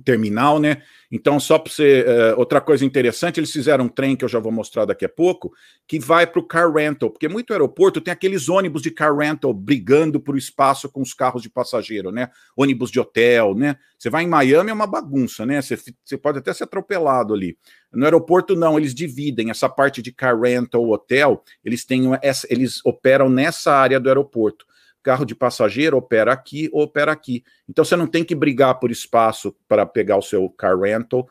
[0.03, 0.81] terminal, né?
[1.11, 2.05] Então, só para você.
[2.07, 5.09] Uh, outra coisa interessante, eles fizeram um trem que eu já vou mostrar daqui a
[5.09, 5.53] pouco,
[5.87, 9.53] que vai para o car rental, porque muito aeroporto tem aqueles ônibus de car rental
[9.53, 12.29] brigando por espaço com os carros de passageiro, né?
[12.55, 13.77] Ônibus de hotel, né?
[13.97, 15.61] Você vai em Miami, é uma bagunça, né?
[15.61, 17.57] Você, você pode até ser atropelado ali.
[17.93, 22.85] No aeroporto, não, eles dividem essa parte de car rental, hotel, eles têm essa, eles
[22.85, 24.65] operam nessa área do aeroporto
[25.07, 27.41] carro de passageiro opera aqui, opera aqui.
[27.69, 31.25] Então você não tem que brigar por espaço para pegar o seu car rental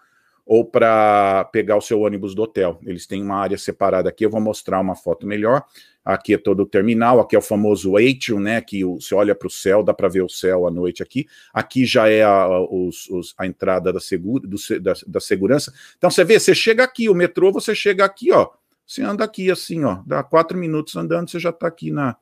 [0.46, 2.80] ou para pegar o seu ônibus do hotel.
[2.86, 5.62] Eles têm uma área separada aqui, eu vou mostrar uma foto melhor.
[6.02, 9.48] Aqui é todo o terminal, aqui é o famoso atrium, né, que você olha para
[9.48, 11.26] o céu, dá para ver o céu à noite aqui.
[11.52, 15.70] Aqui já é a, os, os, a entrada da, segura, do, da, da segurança.
[15.98, 18.48] Então você vê, você chega aqui, o metrô, você chega aqui, ó,
[18.86, 22.16] você anda aqui assim, ó, dá quatro minutos andando, você já está aqui na,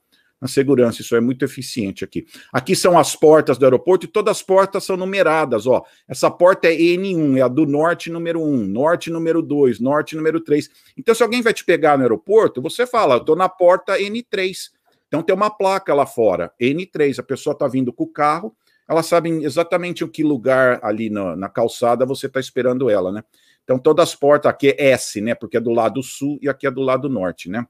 [0.45, 1.01] na segurança.
[1.01, 2.27] Isso é muito eficiente aqui.
[2.53, 5.67] Aqui são as portas do aeroporto e todas as portas são numeradas.
[5.67, 10.15] Ó, essa porta é N1, é a do norte número 1, norte número 2, norte
[10.15, 10.69] número 3.
[10.99, 14.71] Então, se alguém vai te pegar no aeroporto, você fala, eu tô na porta N3.
[15.09, 17.19] Então tem uma placa lá fora, N3.
[17.19, 18.55] A pessoa está vindo com o carro,
[18.87, 23.23] elas sabem exatamente em que lugar ali na, na calçada você está esperando ela, né?
[23.63, 25.35] Então todas as portas, aqui é S, né?
[25.35, 27.67] Porque é do lado sul e aqui é do lado norte, né?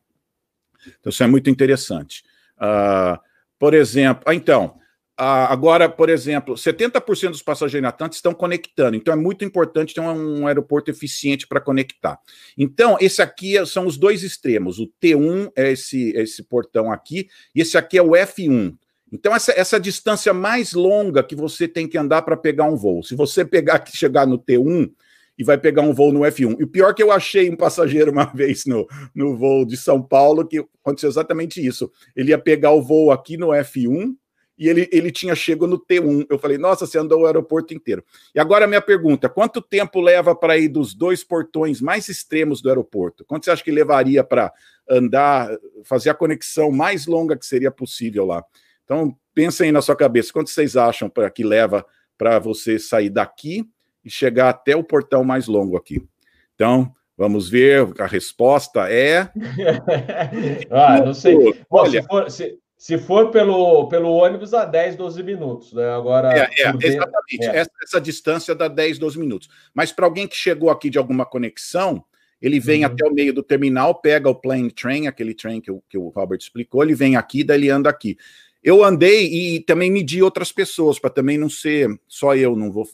[0.98, 2.24] Então isso é muito interessante.
[2.58, 3.18] Uh,
[3.58, 4.78] por exemplo, ah, então,
[5.16, 10.46] agora, por exemplo, 70% dos passageiros natantes estão conectando, então é muito importante ter um,
[10.46, 12.18] aeroporto eficiente para conectar.
[12.58, 17.60] Então, esse aqui são os dois extremos, o T1 é esse, esse portão aqui, e
[17.60, 18.76] esse aqui é o F1.
[19.12, 23.02] Então, essa, essa distância mais longa que você tem que andar para pegar um voo.
[23.04, 24.90] Se você pegar que chegar no T1,
[25.38, 26.56] e vai pegar um voo no F1.
[26.60, 30.02] E o pior que eu achei um passageiro uma vez no, no voo de São
[30.02, 31.90] Paulo que aconteceu exatamente isso.
[32.14, 34.14] Ele ia pegar o voo aqui no F1
[34.56, 36.26] e ele, ele tinha chego no T1.
[36.30, 38.04] Eu falei, nossa, você andou o aeroporto inteiro.
[38.34, 42.62] E agora a minha pergunta: quanto tempo leva para ir dos dois portões mais extremos
[42.62, 43.24] do aeroporto?
[43.24, 44.52] Quanto você acha que levaria para
[44.88, 45.50] andar,
[45.84, 48.44] fazer a conexão mais longa que seria possível lá?
[48.84, 51.84] Então, pensa aí na sua cabeça, quanto vocês acham para que leva
[52.16, 53.68] para você sair daqui
[54.04, 56.06] e chegar até o portão mais longo aqui.
[56.54, 59.30] Então, vamos ver, a resposta é.
[60.70, 61.36] ah, não sei.
[61.36, 65.90] Bom, Olha, se for, se, se, for pelo, pelo ônibus, dá 10, 12 minutos, né?
[65.90, 66.32] Agora.
[66.32, 67.44] É, é exatamente.
[67.44, 67.56] É.
[67.56, 69.48] Essa, essa, distância dá 10, 12 minutos.
[69.72, 72.04] Mas para alguém que chegou aqui de alguma conexão,
[72.44, 72.92] ele vem uhum.
[72.92, 76.08] até o meio do terminal, pega o plane train, aquele trem que o, que o
[76.08, 78.18] Robert explicou, ele vem aqui, daí ele anda aqui.
[78.64, 82.88] Eu andei e também medi outras pessoas, para também não ser só eu, não vou.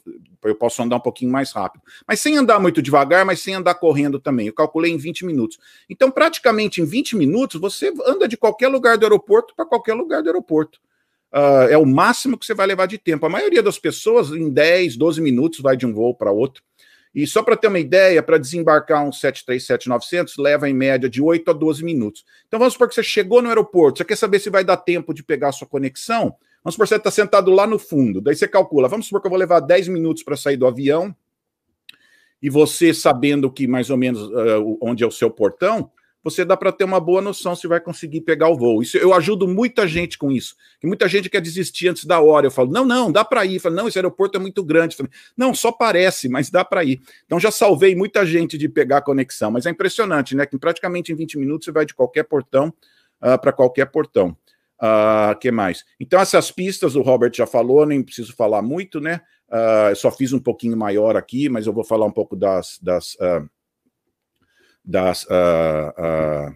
[0.44, 1.80] Eu posso andar um pouquinho mais rápido.
[2.08, 4.48] Mas sem andar muito devagar, mas sem andar correndo também.
[4.48, 5.58] Eu calculei em 20 minutos.
[5.88, 10.24] Então, praticamente em 20 minutos, você anda de qualquer lugar do aeroporto para qualquer lugar
[10.24, 10.80] do aeroporto.
[11.32, 13.24] Uh, é o máximo que você vai levar de tempo.
[13.24, 16.64] A maioria das pessoas, em 10, 12 minutos, vai de um voo para outro.
[17.14, 21.50] E só para ter uma ideia, para desembarcar um 737-900 leva em média de 8
[21.50, 22.24] a 12 minutos.
[22.46, 25.12] Então vamos supor que você chegou no aeroporto, você quer saber se vai dar tempo
[25.12, 26.34] de pegar a sua conexão?
[26.62, 29.26] Vamos supor que você está sentado lá no fundo, daí você calcula, vamos supor que
[29.26, 31.14] eu vou levar 10 minutos para sair do avião,
[32.42, 35.90] e você sabendo que mais ou menos uh, onde é o seu portão,
[36.22, 38.82] você dá para ter uma boa noção se vai conseguir pegar o voo.
[38.82, 40.54] Isso eu ajudo muita gente com isso.
[40.82, 42.46] Muita gente quer desistir antes da hora.
[42.46, 43.54] Eu falo: "Não, não, dá para ir".
[43.54, 44.96] Eu falo: "Não, esse aeroporto é muito grande".
[44.96, 47.00] Falo, não, só parece, mas dá para ir.
[47.24, 51.12] Então já salvei muita gente de pegar a conexão, mas é impressionante, né, que praticamente
[51.12, 52.72] em 20 minutos você vai de qualquer portão uh,
[53.30, 54.36] ah, para qualquer portão.
[54.80, 55.84] Uh, que mais?
[56.00, 59.20] Então, essas pistas o Robert já falou, nem preciso falar muito, né?
[59.50, 62.78] Uh, eu só fiz um pouquinho maior aqui, mas eu vou falar um pouco das,
[62.80, 63.46] das uh,
[64.84, 66.50] das, uh,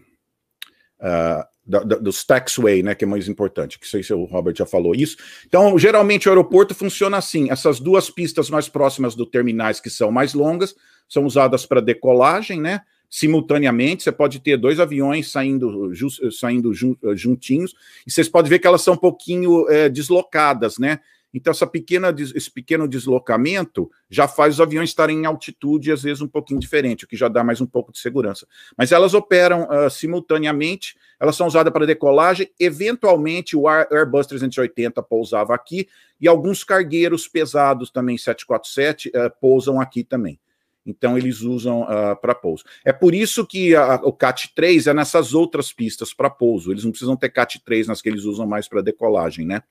[1.00, 4.54] uh, da, da, dos taxway, né, que é mais importante, que sei se o Robert
[4.56, 5.16] já falou isso.
[5.46, 10.10] Então, geralmente o aeroporto funciona assim: essas duas pistas mais próximas do terminais, que são
[10.10, 10.74] mais longas,
[11.08, 12.80] são usadas para decolagem, né?
[13.08, 16.72] Simultaneamente, você pode ter dois aviões saindo, ju, saindo
[17.14, 17.72] juntinhos,
[18.06, 20.98] e vocês podem ver que elas são um pouquinho é, deslocadas, né?
[21.34, 26.22] Então, essa pequena, esse pequeno deslocamento já faz os aviões estarem em altitude, às vezes
[26.22, 28.46] um pouquinho diferente, o que já dá mais um pouco de segurança.
[28.78, 32.48] Mas elas operam uh, simultaneamente, elas são usadas para decolagem.
[32.58, 35.88] Eventualmente, o Airbus 380 pousava aqui,
[36.20, 40.38] e alguns cargueiros pesados também, 747, uh, pousam aqui também.
[40.86, 42.62] Então, eles usam uh, para pouso.
[42.84, 46.70] É por isso que a, o CAT-3 é nessas outras pistas para pouso.
[46.70, 49.62] Eles não precisam ter CAT-3 nas que eles usam mais para decolagem, né?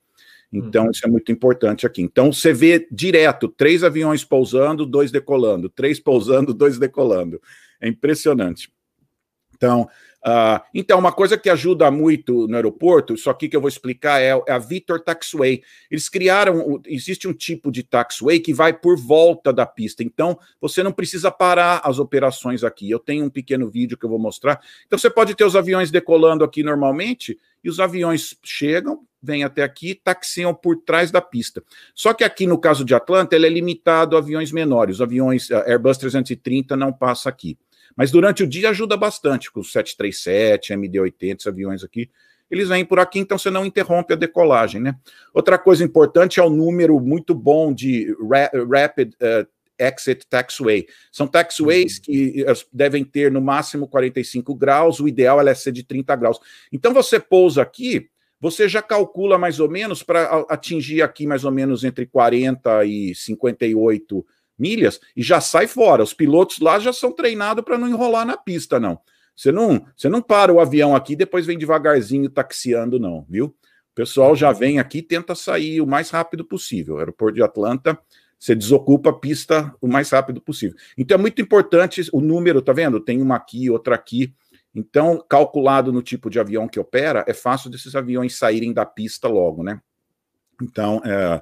[0.53, 2.01] Então, isso é muito importante aqui.
[2.01, 7.41] Então, você vê direto três aviões pousando, dois decolando, três pousando, dois decolando.
[7.81, 8.71] É impressionante.
[9.55, 9.89] Então,
[10.26, 14.21] uh, então, uma coisa que ajuda muito no aeroporto, isso aqui que eu vou explicar
[14.21, 15.61] é, é a Victor Taxway.
[15.89, 20.03] Eles criaram, existe um tipo de taxway que vai por volta da pista.
[20.03, 22.89] Então, você não precisa parar as operações aqui.
[22.89, 24.59] Eu tenho um pequeno vídeo que eu vou mostrar.
[24.86, 29.63] Então, você pode ter os aviões decolando aqui normalmente, e os aviões chegam, vêm até
[29.63, 31.63] aqui, taxiam por trás da pista.
[31.95, 34.99] Só que aqui no caso de Atlanta, ele é limitado a aviões menores.
[34.99, 37.57] Aviões Airbus 330 não passa aqui.
[37.95, 42.09] Mas durante o dia ajuda bastante, com o 737, MD-80, esses aviões aqui,
[42.49, 44.95] eles vêm por aqui, então você não interrompe a decolagem, né?
[45.34, 49.47] Outra coisa importante é o número muito bom de ra Rapid uh,
[49.79, 50.86] Exit Taxway.
[51.11, 52.03] São taxways uhum.
[52.03, 56.39] que eh, devem ter no máximo 45 graus, o ideal é ser de 30 graus.
[56.71, 58.07] Então você pousa aqui,
[58.39, 63.15] você já calcula mais ou menos para atingir aqui mais ou menos entre 40 e
[63.15, 64.25] 58
[64.57, 66.03] milhas e já sai fora.
[66.03, 68.99] Os pilotos lá já são treinados para não enrolar na pista, não.
[69.35, 73.45] Você não, você não para o avião aqui depois vem devagarzinho taxiando, não, viu?
[73.45, 76.95] O pessoal já vem aqui tenta sair o mais rápido possível.
[76.95, 77.99] O aeroporto de Atlanta
[78.43, 80.75] você desocupa a pista o mais rápido possível.
[80.97, 82.99] Então é muito importante o número, tá vendo?
[82.99, 84.33] Tem uma aqui, outra aqui.
[84.75, 89.29] Então, calculado no tipo de avião que opera, é fácil desses aviões saírem da pista
[89.29, 89.79] logo, né?
[90.61, 91.41] Então, é,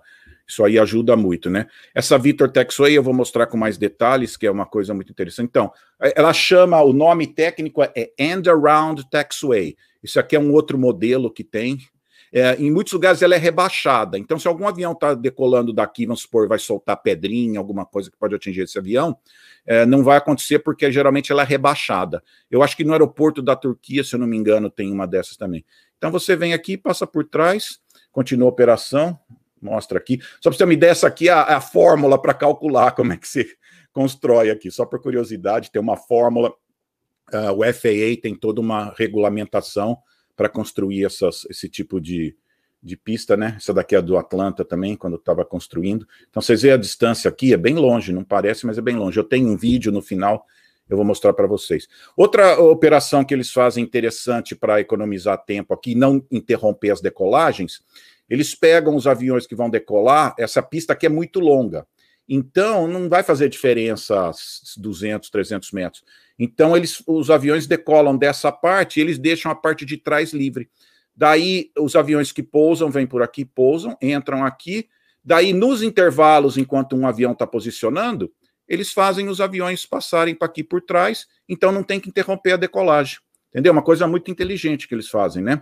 [0.52, 1.68] isso aí ajuda muito, né?
[1.96, 5.48] Essa Victor Taxway eu vou mostrar com mais detalhes, que é uma coisa muito interessante.
[5.48, 5.72] Então,
[6.02, 9.78] é, ela chama, o nome técnico é End Around Taxway.
[10.04, 11.78] Isso aqui é um outro modelo que tem,
[12.34, 14.18] é, em muitos lugares ela é rebaixada.
[14.18, 18.18] Então, se algum avião está decolando daqui, vamos supor, vai soltar pedrinha, alguma coisa que
[18.18, 19.18] pode atingir esse avião,
[19.66, 22.24] é, não vai acontecer porque geralmente ela é rebaixada.
[22.50, 25.36] Eu acho que no aeroporto da Turquia, se eu não me engano, tem uma dessas
[25.36, 25.66] também.
[25.98, 27.80] Então você vem aqui, passa por trás,
[28.12, 29.20] continua a operação,
[29.62, 30.20] mostra aqui.
[30.42, 32.92] Só para você ter uma ideia, essa aqui é a, é a fórmula para calcular
[32.96, 33.48] como é que se
[33.92, 34.72] constrói aqui.
[34.72, 36.54] Só por curiosidade, tem uma fórmula.
[37.34, 39.98] Uh, o FAA tem toda uma regulamentação
[40.36, 42.36] para construir essas, esse tipo de,
[42.82, 43.54] de pista, né?
[43.58, 46.08] Essa daqui é do Atlanta também, quando estava construindo.
[46.30, 49.20] Então vocês veem a distância aqui, é bem longe, não parece, mas é bem longe.
[49.20, 50.46] Eu tenho um vídeo no final,
[50.90, 51.88] eu vou mostrar para vocês.
[52.18, 57.82] Outra operação que eles fazem interessante para economizar tempo aqui, não interromper as decolagens,
[58.32, 61.86] eles pegam os aviões que vão decolar, essa pista aqui é muito longa.
[62.30, 64.32] Então, não vai fazer diferença
[64.78, 66.02] 200, 300 metros.
[66.40, 70.70] Então, eles, os aviões decolam dessa parte e eles deixam a parte de trás livre.
[71.14, 74.88] Daí, os aviões que pousam, vêm por aqui, pousam, entram aqui.
[75.22, 78.32] Daí, nos intervalos, enquanto um avião está posicionando,
[78.66, 82.58] eles fazem os aviões passarem para aqui por trás, então não tem que interromper a
[82.58, 83.20] decolagem.
[83.50, 83.74] Entendeu?
[83.74, 85.62] Uma coisa muito inteligente que eles fazem, né?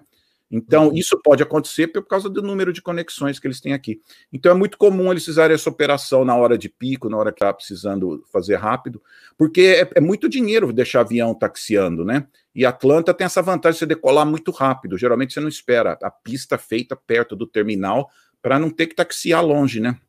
[0.51, 0.95] Então, uhum.
[0.95, 4.01] isso pode acontecer por causa do número de conexões que eles têm aqui.
[4.33, 7.37] Então, é muito comum eles fizerem essa operação na hora de pico, na hora que
[7.37, 9.01] está precisando fazer rápido,
[9.37, 12.27] porque é, é, muito dinheiro deixar avião taxiando, né?
[12.55, 14.97] E Atlanta tem essa vantagem de você decolar muito rápido.
[14.97, 18.09] Geralmente você não espera a pista feita perto do terminal
[18.41, 19.99] para não ter que taxiar longe, né?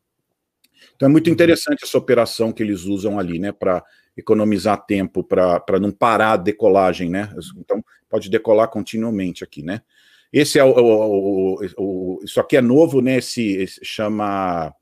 [0.95, 1.33] Então, é muito uhum.
[1.33, 3.51] interessante essa operação que eles usam ali, né?
[3.51, 3.83] Para
[4.17, 7.31] economizar tempo, para não parar a decolagem, né?
[7.57, 9.81] Então, pode decolar continuamente aqui, né?
[10.31, 13.17] Esse é o, o, o, o, Isso aqui é novo, né?
[13.17, 14.73] Esse, esse, chama.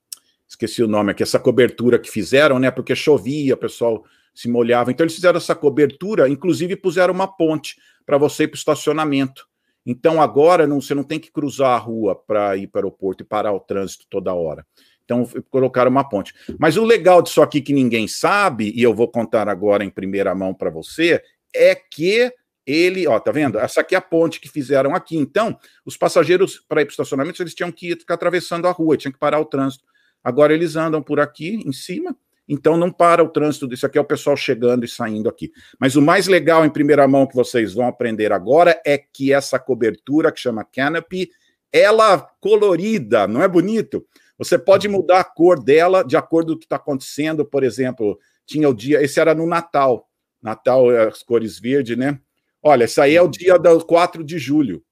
[0.48, 2.72] Esqueci o nome aqui, essa cobertura que fizeram, né?
[2.72, 4.92] Porque chovia, o pessoal se molhava.
[4.92, 9.48] Então, eles fizeram essa cobertura, inclusive puseram uma ponte para você ir para o estacionamento.
[9.86, 13.24] Então, agora não, você não tem que cruzar a rua para ir para o aeroporto
[13.24, 14.66] e parar o trânsito toda hora.
[15.04, 16.34] Então, colocaram uma ponte.
[16.60, 20.34] Mas o legal disso aqui que ninguém sabe, e eu vou contar agora em primeira
[20.36, 21.22] mão para você,
[21.54, 22.32] é que
[22.70, 23.58] ele, ó, tá vendo?
[23.58, 25.18] Essa aqui é a ponte que fizeram aqui.
[25.18, 28.96] Então, os passageiros para ir para o estacionamento, eles tinham que ficar atravessando a rua,
[28.96, 29.84] tinham que parar o trânsito.
[30.24, 32.16] Agora eles andam por aqui em cima,
[32.48, 33.74] então não para o trânsito.
[33.74, 35.52] Isso aqui é o pessoal chegando e saindo aqui.
[35.80, 39.58] Mas o mais legal em primeira mão que vocês vão aprender agora é que essa
[39.58, 41.30] cobertura que chama canopy,
[41.72, 44.06] ela colorida, não é bonito?
[44.38, 47.46] Você pode mudar a cor dela de acordo com o que está acontecendo.
[47.46, 50.08] Por exemplo, tinha o dia, esse era no Natal.
[50.42, 52.20] Natal, as cores verde, né?
[52.62, 53.32] Olha, isso aí é o uhum.
[53.32, 54.84] dia do 4 de julho.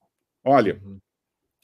[0.44, 0.80] Olha.
[0.82, 0.98] Uhum.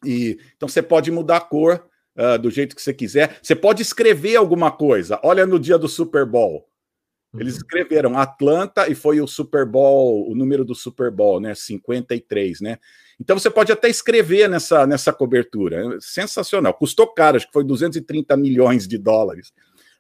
[0.05, 1.87] E, então você pode mudar a cor
[2.17, 3.39] uh, do jeito que você quiser.
[3.43, 5.19] Você pode escrever alguma coisa.
[5.23, 6.69] Olha no dia do Super Bowl.
[7.37, 7.59] Eles uhum.
[7.59, 11.55] escreveram Atlanta e foi o Super Bowl, o número do Super Bowl, né?
[11.55, 12.79] 53, né?
[13.19, 15.97] Então você pode até escrever nessa, nessa cobertura.
[15.97, 16.75] É sensacional.
[16.75, 19.53] Custou caro, acho que foi 230 milhões de dólares.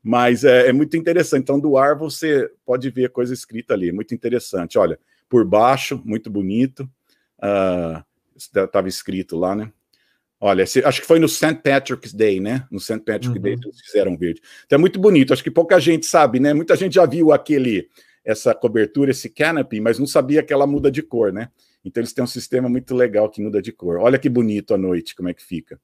[0.02, 1.42] Mas é, é muito interessante.
[1.42, 3.90] Então, do ar você pode ver coisa escrita ali.
[3.90, 4.78] Muito interessante.
[4.78, 4.98] Olha,
[5.28, 6.88] por baixo, muito bonito.
[7.38, 8.02] Uh,
[8.36, 9.72] estava escrito lá, né?
[10.40, 11.54] Olha, acho que foi no St.
[11.62, 12.66] Patrick's Day, né?
[12.70, 12.98] No St.
[12.98, 13.40] Patrick's uhum.
[13.40, 14.42] Day eles fizeram verde.
[14.66, 15.32] Então é muito bonito.
[15.32, 16.52] Acho que pouca gente sabe, né?
[16.52, 17.88] Muita gente já viu aquele
[18.24, 21.50] essa cobertura, esse canopy, mas não sabia que ela muda de cor, né?
[21.84, 23.98] Então eles têm um sistema muito legal que muda de cor.
[23.98, 25.78] Olha que bonito à noite, como é que fica.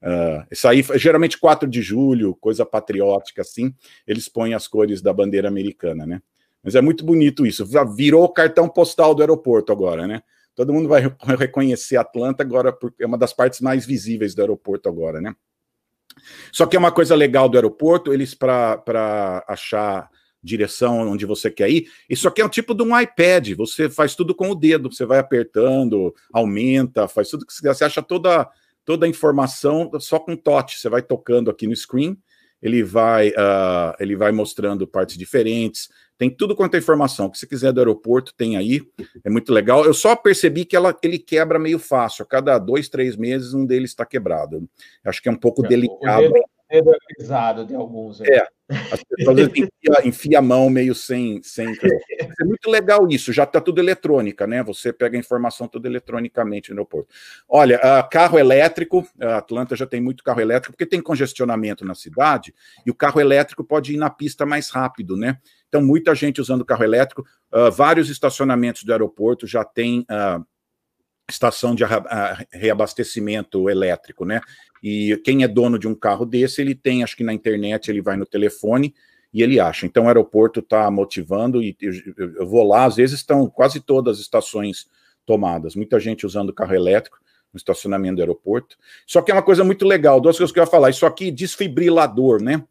[0.00, 3.72] Uh, isso aí, geralmente 4 de julho, coisa patriótica assim,
[4.06, 6.22] eles põem as cores da bandeira americana, né?
[6.62, 7.66] Mas é muito bonito isso.
[7.94, 10.22] Virou o cartão postal do aeroporto agora, né?
[10.54, 11.02] Todo mundo vai
[11.38, 15.34] reconhecer Atlanta agora, porque é uma das partes mais visíveis do aeroporto agora, né?
[16.52, 20.10] Só que é uma coisa legal do aeroporto, eles para achar
[20.42, 24.16] direção onde você quer ir, isso aqui é um tipo de um iPad, você faz
[24.16, 28.02] tudo com o dedo, você vai apertando, aumenta, faz tudo que você quer, você acha
[28.02, 28.48] toda,
[28.84, 32.18] toda a informação só com touch, você vai tocando aqui no screen,
[32.60, 35.88] ele vai, uh, ele vai mostrando partes diferentes,
[36.22, 37.26] tem tudo quanto é informação.
[37.26, 38.80] O que você quiser do aeroporto, tem aí.
[39.24, 39.84] É muito legal.
[39.84, 42.22] Eu só percebi que ela, ele quebra meio fácil.
[42.22, 44.68] A cada dois, três meses, um deles está quebrado.
[45.04, 46.26] Acho que é um pouco é, delicado.
[46.26, 46.32] O
[46.70, 48.20] dedo é pesado de alguns.
[48.20, 48.28] Aí.
[48.28, 48.46] É.
[48.92, 49.68] As pessoas enfia,
[50.04, 51.42] enfia, a mão meio sem.
[51.42, 51.76] sem...
[52.40, 54.62] É muito legal isso, já está tudo eletrônica, né?
[54.62, 57.12] Você pega a informação tudo eletronicamente no aeroporto.
[57.48, 61.94] Olha, uh, carro elétrico, a Atlanta já tem muito carro elétrico, porque tem congestionamento na
[61.94, 62.54] cidade,
[62.86, 65.38] e o carro elétrico pode ir na pista mais rápido, né?
[65.72, 67.26] Então, muita gente usando carro elétrico.
[67.50, 70.44] Uh, vários estacionamentos do aeroporto já tem uh,
[71.26, 71.82] estação de
[72.52, 74.42] reabastecimento elétrico, né?
[74.82, 78.02] E quem é dono de um carro desse, ele tem, acho que na internet, ele
[78.02, 78.94] vai no telefone
[79.32, 79.86] e ele acha.
[79.86, 84.18] Então, o aeroporto está motivando e eu, eu, vou lá, às vezes estão quase todas
[84.18, 84.86] as estações
[85.24, 85.74] tomadas.
[85.74, 87.18] Muita gente usando carro elétrico
[87.50, 88.76] no estacionamento do aeroporto.
[89.06, 90.90] Só que é uma coisa muito legal, duas coisas que eu ia falar.
[90.90, 92.62] Isso aqui, desfibrilador, né?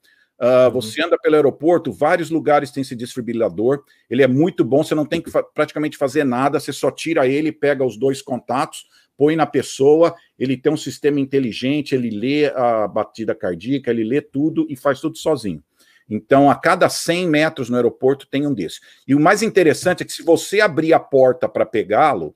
[0.41, 3.83] Uh, você anda pelo aeroporto, vários lugares tem esse desfibrilador.
[4.09, 7.27] Ele é muito bom, você não tem que fa praticamente fazer nada, você só tira
[7.27, 10.15] ele, pega os dois contatos, põe na pessoa.
[10.39, 14.99] Ele tem um sistema inteligente, ele lê a batida cardíaca, ele lê tudo e faz
[14.99, 15.63] tudo sozinho.
[16.09, 18.81] Então, a cada 100 metros no aeroporto tem um desses.
[19.07, 22.35] E o mais interessante é que se você abrir a porta para pegá-lo,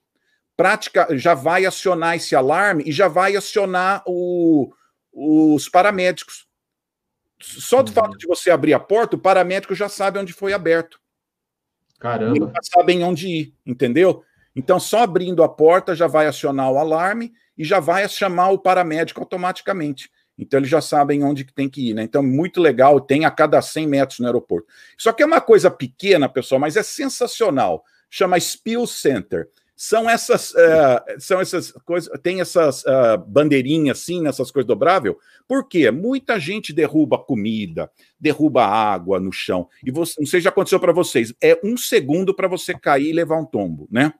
[0.56, 4.72] prática já vai acionar esse alarme e já vai acionar o,
[5.12, 6.46] os paramédicos.
[7.46, 11.00] Só do fato de você abrir a porta, o paramédico já sabe onde foi aberto.
[12.00, 12.36] Caramba.
[12.36, 14.24] Eles já sabem onde ir, entendeu?
[14.56, 18.60] Então, só abrindo a porta já vai acionar o alarme e já vai chamar o
[18.60, 20.10] paramédico automaticamente.
[20.38, 22.04] Então, eles já sabem onde que tem que ir, né?
[22.04, 24.68] Então, muito legal, tem a cada 100 metros no aeroporto.
[24.98, 27.84] Isso aqui é uma coisa pequena, pessoal, mas é sensacional.
[28.10, 34.50] Chama Spill Center são essas, uh, são essas coisas, tem essas uh, bandeirinhas assim, nessas
[34.50, 35.18] coisas dobrável.
[35.48, 35.92] Por quê?
[35.92, 39.68] Muita gente derruba comida, derruba água no chão.
[39.84, 43.10] E você, não sei se já aconteceu para vocês, é um segundo para você cair
[43.10, 44.14] e levar um tombo, né?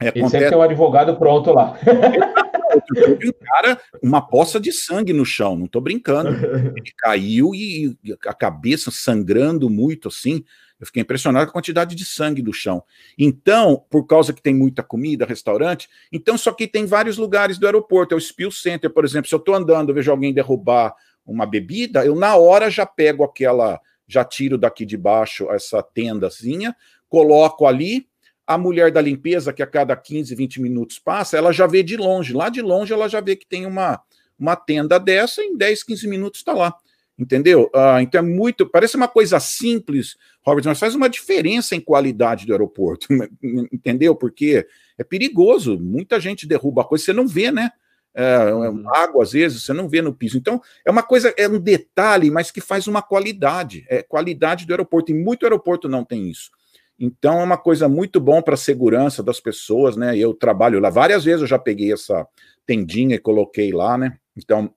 [0.00, 0.30] É, acontece...
[0.30, 1.78] Sempre tem um advogado pronto lá.
[2.70, 6.30] um cara, uma poça de sangue no chão, não estou brincando.
[6.76, 7.96] Ele caiu e
[8.26, 10.44] a cabeça sangrando muito assim.
[10.80, 12.82] Eu fiquei impressionado com a quantidade de sangue do chão.
[13.18, 17.66] Então, por causa que tem muita comida, restaurante, então só que tem vários lugares do
[17.66, 18.14] aeroporto.
[18.14, 19.28] É o Spill Center, por exemplo.
[19.28, 20.94] Se eu estou andando, vejo alguém derrubar
[21.26, 23.78] uma bebida, eu na hora já pego aquela,
[24.08, 26.74] já tiro daqui de baixo essa tendazinha,
[27.08, 28.08] coloco ali.
[28.46, 31.96] A mulher da limpeza, que a cada 15, 20 minutos passa, ela já vê de
[31.96, 32.32] longe.
[32.32, 34.02] Lá de longe, ela já vê que tem uma,
[34.36, 36.74] uma tenda dessa, em 10, 15 minutos está lá
[37.20, 37.70] entendeu?
[37.74, 42.46] Ah, então é muito, parece uma coisa simples, Robert, mas faz uma diferença em qualidade
[42.46, 43.06] do aeroporto,
[43.70, 44.16] entendeu?
[44.16, 44.66] Porque
[44.96, 47.70] é perigoso, muita gente derruba a coisa, você não vê, né?
[48.12, 48.88] É, uhum.
[48.88, 50.36] Água, às vezes, você não vê no piso.
[50.36, 54.72] Então, é uma coisa, é um detalhe, mas que faz uma qualidade, é qualidade do
[54.72, 56.50] aeroporto, e muito aeroporto não tem isso.
[56.98, 60.16] Então, é uma coisa muito bom para a segurança das pessoas, né?
[60.18, 62.26] Eu trabalho lá, várias vezes eu já peguei essa
[62.66, 64.18] tendinha e coloquei lá, né?
[64.36, 64.74] Então,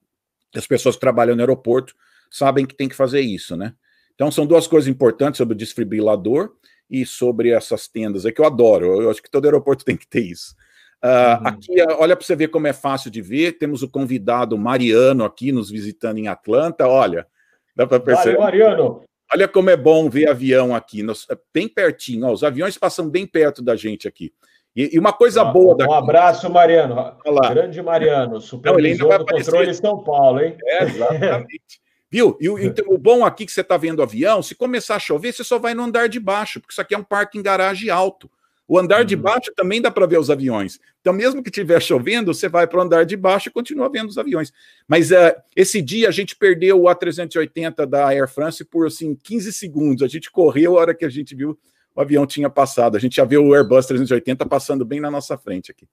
[0.56, 1.96] as pessoas que trabalham no aeroporto
[2.34, 3.74] sabem que tem que fazer isso, né?
[4.16, 6.52] Então são duas coisas importantes sobre o desfibrilador
[6.90, 10.08] e sobre essas tendas, é que eu adoro, eu acho que todo aeroporto tem que
[10.08, 10.56] ter isso.
[11.04, 11.48] Uh, uhum.
[11.48, 15.52] Aqui, olha para você ver como é fácil de ver, temos o convidado Mariano aqui
[15.52, 17.28] nos visitando em Atlanta, olha,
[17.76, 18.38] dá para perceber.
[18.38, 19.04] Valeu, Mariano!
[19.32, 21.06] Olha como é bom ver avião aqui,
[21.54, 24.32] bem pertinho, ó, os aviões passam bem perto da gente aqui.
[24.76, 25.92] E, e uma coisa um, boa daqui...
[25.92, 27.16] Um abraço, Mariano.
[27.50, 30.56] Grande Mariano, supervisor Não, do controle São Paulo, hein?
[30.64, 31.82] É, exatamente.
[32.14, 32.38] Viu?
[32.40, 35.00] E o, então, o bom aqui que você está vendo o avião, se começar a
[35.00, 37.42] chover, você só vai no andar de baixo, porque isso aqui é um parque em
[37.42, 38.30] garagem alto.
[38.68, 39.06] O andar uhum.
[39.06, 40.80] de baixo também dá para ver os aviões.
[41.02, 44.10] Então, mesmo que estiver chovendo, você vai para o andar de baixo e continua vendo
[44.10, 44.54] os aviões.
[44.88, 49.52] Mas uh, esse dia a gente perdeu o A380 da Air France por assim 15
[49.52, 50.04] segundos.
[50.04, 51.58] A gente correu a hora que a gente viu
[51.96, 52.96] o avião tinha passado.
[52.96, 55.88] A gente já viu o Airbus 380 passando bem na nossa frente aqui.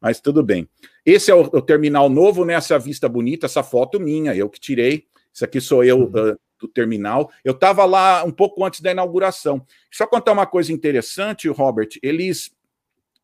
[0.00, 0.66] Mas tudo bem.
[1.04, 2.54] Esse é o, o terminal novo, né?
[2.54, 5.04] Essa vista bonita, essa foto minha, eu que tirei.
[5.36, 7.30] Isso aqui sou eu uh, do terminal.
[7.44, 9.62] Eu estava lá um pouco antes da inauguração.
[9.92, 11.90] Só contar uma coisa interessante, Robert.
[12.02, 12.50] Eles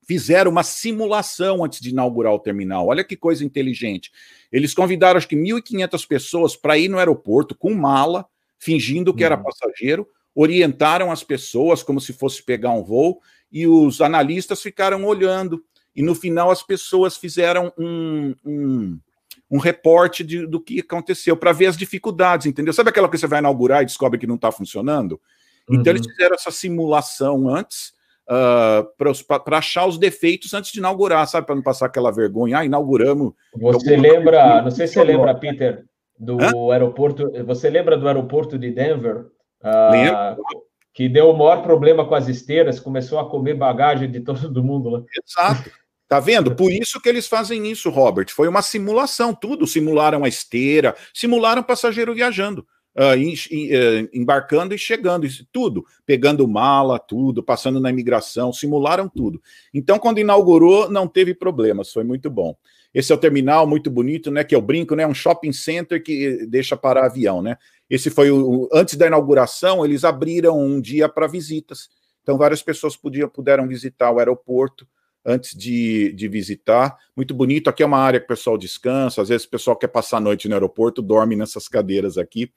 [0.06, 2.86] fizeram uma simulação antes de inaugurar o terminal.
[2.86, 4.12] Olha que coisa inteligente.
[4.52, 8.26] Eles convidaram acho que 1.500 pessoas para ir no aeroporto com mala,
[8.58, 9.44] fingindo que era uhum.
[9.44, 15.64] passageiro, orientaram as pessoas como se fosse pegar um voo e os analistas ficaram olhando.
[15.96, 19.00] E no final as pessoas fizeram um, um
[19.52, 22.72] um reporte de, do que aconteceu, para ver as dificuldades, entendeu?
[22.72, 25.20] Sabe aquela que você vai inaugurar e descobre que não está funcionando?
[25.68, 25.78] Uhum.
[25.78, 26.10] Então, eles uhum.
[26.10, 27.88] fizeram essa simulação antes,
[28.30, 28.88] uh,
[29.28, 31.46] ah, para achar os defeitos antes de inaugurar, sabe?
[31.46, 32.60] Para não passar aquela vergonha.
[32.60, 33.34] Ah, inauguramos.
[33.54, 35.84] Você lembra, não sei se você lembra, Peter,
[36.18, 36.72] do Hã?
[36.72, 37.30] aeroporto.
[37.44, 39.26] Você lembra do aeroporto de Denver?
[39.62, 40.42] Uh, Lembro.
[40.94, 44.88] Que deu o maior problema com as esteiras, começou a comer bagagem de todo mundo
[44.88, 45.02] lá.
[45.26, 45.70] Exato.
[46.12, 46.54] Tá vendo?
[46.54, 48.26] Por isso que eles fazem isso, Robert.
[48.34, 49.66] Foi uma simulação, tudo.
[49.66, 55.86] Simularam a esteira, simularam passageiro viajando, uh, uh, embarcando e chegando, isso, tudo.
[56.04, 59.40] Pegando mala, tudo, passando na imigração, simularam tudo.
[59.72, 62.54] Então, quando inaugurou, não teve problemas, foi muito bom.
[62.92, 64.44] Esse é o terminal muito bonito, né?
[64.44, 65.06] Que eu brinco, né?
[65.06, 67.56] Um shopping center que deixa parar avião, né?
[67.88, 68.68] Esse foi o.
[68.70, 71.88] Antes da inauguração, eles abriram um dia para visitas.
[72.22, 74.86] Então, várias pessoas podiam, puderam visitar o aeroporto
[75.24, 76.96] antes de, de visitar.
[77.16, 77.68] Muito bonito.
[77.68, 79.22] Aqui é uma área que o pessoal descansa.
[79.22, 82.52] Às vezes o pessoal quer passar a noite no aeroporto, dorme nessas cadeiras aqui.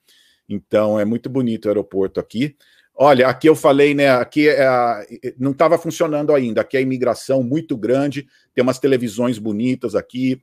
[0.48, 2.56] Então é muito bonito o aeroporto aqui.
[2.94, 4.08] Olha, aqui eu falei, né?
[4.10, 4.66] Aqui é
[5.38, 6.62] não estava funcionando ainda.
[6.62, 10.40] Aqui é a imigração muito grande, tem umas televisões bonitas aqui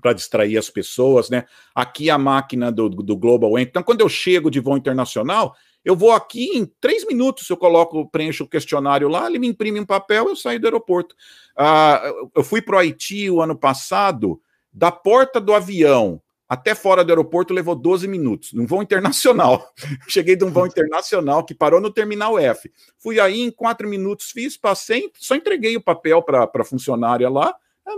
[0.00, 1.44] para distrair as pessoas, né?
[1.74, 3.70] Aqui a máquina do, do Global Entry.
[3.70, 5.54] Então, quando eu chego de voo internacional,
[5.84, 9.80] eu vou aqui em três minutos, eu coloco, preencho o questionário lá, ele me imprime
[9.80, 11.14] um papel, eu saio do aeroporto.
[11.56, 12.02] Ah,
[12.34, 14.40] eu fui para o Haiti o ano passado,
[14.72, 16.20] da porta do avião
[16.50, 19.72] até fora do aeroporto levou 12 minutos, num voo internacional.
[20.08, 22.68] Cheguei de um voo internacional que parou no terminal F.
[22.98, 27.54] Fui aí em quatro minutos, fiz, passei, só entreguei o papel para a funcionária lá,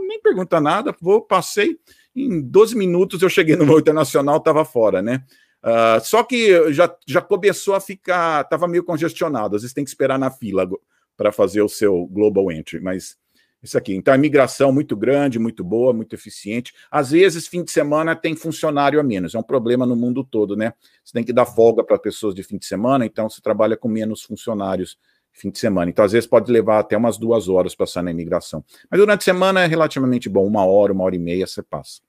[0.06, 1.78] nem pergunta nada, vou, passei.
[2.14, 5.24] Em 12 minutos eu cheguei no voo internacional, estava fora, né?
[5.62, 9.90] Uh, só que já, já começou a ficar, estava meio congestionado, às vezes tem que
[9.90, 10.68] esperar na fila
[11.16, 13.16] para fazer o seu global entry, mas
[13.62, 13.94] isso aqui.
[13.94, 16.74] Então, a migração muito grande, muito boa, muito eficiente.
[16.90, 20.56] Às vezes, fim de semana tem funcionário a menos, é um problema no mundo todo,
[20.56, 20.74] né?
[21.04, 23.88] Você tem que dar folga para pessoas de fim de semana, então você trabalha com
[23.88, 24.98] menos funcionários
[25.32, 25.90] fim de semana.
[25.90, 28.64] Então, às vezes, pode levar até umas duas horas passar na imigração.
[28.90, 32.00] Mas durante a semana é relativamente bom, uma hora, uma hora e meia você passa.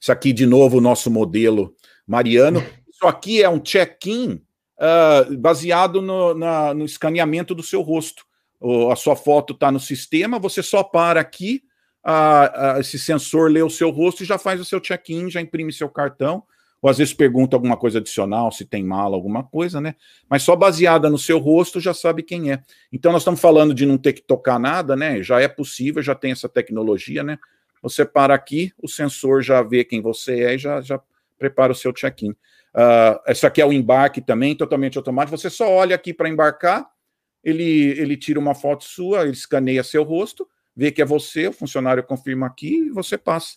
[0.00, 1.74] Isso aqui, de novo, o nosso modelo
[2.10, 2.60] Mariano.
[2.90, 4.42] Isso aqui é um check-in
[4.78, 8.24] uh, baseado no, na, no escaneamento do seu rosto.
[8.60, 11.62] O, a sua foto está no sistema, você só para aqui,
[12.04, 15.40] uh, uh, esse sensor lê o seu rosto e já faz o seu check-in, já
[15.40, 16.42] imprime seu cartão,
[16.82, 19.94] ou às vezes pergunta alguma coisa adicional, se tem mala, alguma coisa, né?
[20.28, 22.60] Mas só baseada no seu rosto já sabe quem é.
[22.92, 25.22] Então nós estamos falando de não ter que tocar nada, né?
[25.22, 27.38] Já é possível, já tem essa tecnologia, né?
[27.82, 31.00] Você para aqui, o sensor já vê quem você é e já, já
[31.40, 32.30] prepara o seu check-in.
[32.30, 35.36] Uh, esse aqui é o embarque também, totalmente automático.
[35.36, 36.86] Você só olha aqui para embarcar,
[37.42, 40.46] ele, ele tira uma foto sua, ele escaneia seu rosto,
[40.76, 43.54] vê que é você, o funcionário confirma aqui e você passa.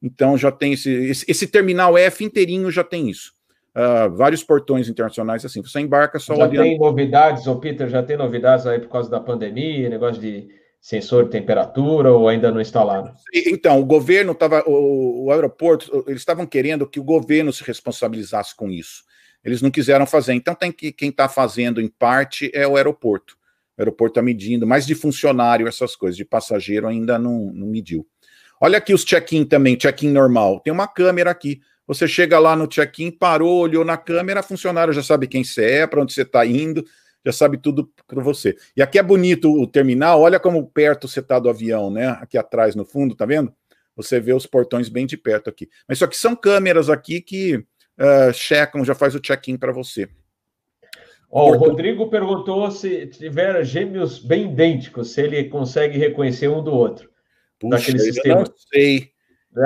[0.00, 3.32] Então já tem esse, esse, esse terminal F inteirinho já tem isso.
[3.74, 5.62] Uh, vários portões internacionais assim.
[5.62, 6.56] Você embarca só já olhando.
[6.56, 10.48] Já tem novidades, ô Peter, já tem novidades aí por causa da pandemia, negócio de
[10.82, 13.14] sensor de temperatura ou ainda não instalaram?
[13.32, 18.54] Então, o governo estava, o, o, aeroporto, eles estavam querendo que o governo se responsabilizasse
[18.56, 19.04] com isso.
[19.44, 20.34] Eles não quiseram fazer.
[20.34, 23.36] Então, tem que quem está fazendo em parte é o aeroporto.
[23.78, 28.04] O aeroporto está medindo, mas de funcionário, essas coisas, de passageiro ainda não, não mediu.
[28.60, 30.60] Olha aqui os check-in também, check-in normal.
[30.60, 31.60] Tem uma câmera aqui.
[31.86, 35.86] Você chega lá no check-in, parou, olhou na câmera, funcionário já sabe quem você é,
[35.86, 36.84] para onde você está indo,
[37.24, 38.56] já sabe tudo para você.
[38.76, 42.08] E aqui é bonito o terminal, olha como perto você está do avião, né?
[42.20, 43.52] Aqui atrás no fundo, tá vendo?
[43.94, 45.68] Você vê os portões bem de perto aqui.
[45.86, 50.08] Mas só que são câmeras aqui que uh, checam, já faz o check-in para você.
[51.30, 56.72] Ó, o Rodrigo perguntou se tiver gêmeos bem idênticos, se ele consegue reconhecer um do
[56.72, 57.10] outro.
[57.58, 58.40] Puxa, daquele sistema.
[58.40, 59.12] não sei.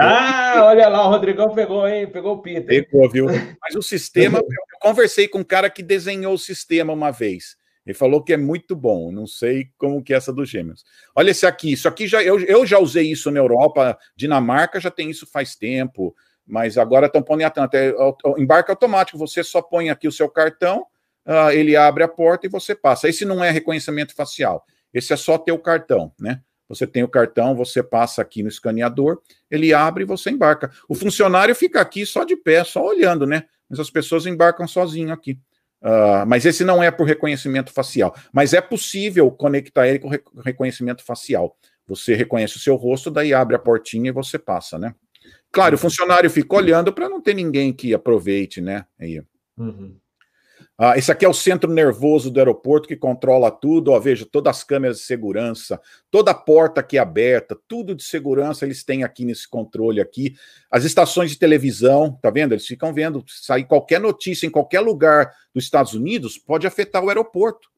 [0.01, 2.07] Ah, olha lá, o Rodrigão pegou, hein?
[2.09, 2.66] Pegou o Peter.
[2.66, 3.27] Pegou, viu?
[3.61, 4.41] Mas o sistema,
[4.87, 7.57] conversei com um cara que desenhou o sistema uma vez.
[7.85, 9.11] Ele falou que é muito bom.
[9.11, 10.85] Não sei como que é essa dos gêmeos.
[11.15, 11.73] Olha esse aqui.
[11.73, 15.57] Isso aqui já eu, eu já usei isso na Europa, Dinamarca já tem isso faz
[15.57, 16.15] tempo,
[16.47, 17.77] mas agora estão pondo em Atlanta.
[17.77, 17.93] É,
[18.39, 19.19] embarque automático.
[19.19, 20.87] Você só põe aqui o seu cartão,
[21.27, 23.09] uh, ele abre a porta e você passa.
[23.09, 24.65] Esse não é reconhecimento facial.
[24.95, 26.43] Esse é só ter o cartão, né?
[26.69, 30.73] Você tem o cartão, você passa aqui no escaneador, ele abre e você embarca.
[30.89, 33.45] O funcionário fica aqui só de pé, só olhando, né?
[33.69, 35.39] Mas as pessoas embarcam sozinho aqui.
[35.83, 38.15] Uh, mas esse não é por reconhecimento facial.
[38.33, 40.11] Mas é possível conectar ele com
[40.41, 41.57] reconhecimento facial.
[41.87, 44.95] Você reconhece o seu rosto, daí abre a portinha e você passa, né?
[45.53, 48.85] Claro, o funcionário fica olhando para não ter ninguém que aproveite, né?
[48.99, 49.23] Aí.
[49.57, 49.97] Uhum.
[50.78, 53.93] Ah, esse aqui é o centro nervoso do aeroporto que controla tudo.
[53.93, 55.81] Ó, veja, todas as câmeras de segurança,
[56.11, 60.36] toda a porta aqui aberta, tudo de segurança eles têm aqui nesse controle aqui.
[60.70, 62.53] As estações de televisão, tá vendo?
[62.53, 63.24] Eles ficam vendo.
[63.27, 67.70] Sair qualquer notícia em qualquer lugar dos Estados Unidos pode afetar o aeroporto.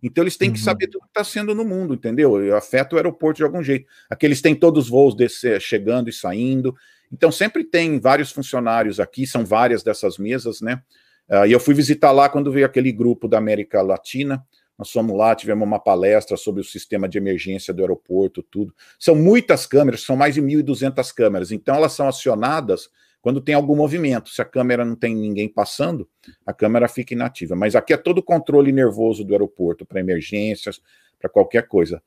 [0.00, 0.54] Então eles têm uhum.
[0.54, 2.54] que saber tudo que está sendo no mundo, entendeu?
[2.56, 3.86] Afeta o aeroporto de algum jeito.
[4.08, 6.72] Aqui eles têm todos os voos desse, chegando e saindo.
[7.10, 10.82] Então sempre tem vários funcionários aqui, são várias dessas mesas, né?
[11.28, 14.44] Uh, e eu fui visitar lá quando veio aquele grupo da América Latina.
[14.78, 18.74] Nós fomos lá, tivemos uma palestra sobre o sistema de emergência do aeroporto, tudo.
[18.98, 21.52] São muitas câmeras, são mais de 1.200 câmeras.
[21.52, 22.90] Então, elas são acionadas
[23.22, 24.28] quando tem algum movimento.
[24.28, 26.08] Se a câmera não tem ninguém passando,
[26.44, 27.54] a câmera fica inativa.
[27.54, 30.82] Mas aqui é todo o controle nervoso do aeroporto para emergências,
[31.18, 32.02] para qualquer coisa.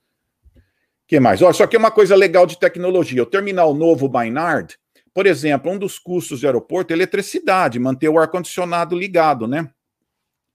[0.54, 1.40] O que mais?
[1.40, 3.22] Olha, só que é uma coisa legal de tecnologia.
[3.22, 4.78] O terminal novo Bainard,
[5.14, 9.70] por exemplo, um dos custos de aeroporto é eletricidade, manter o ar-condicionado ligado, né?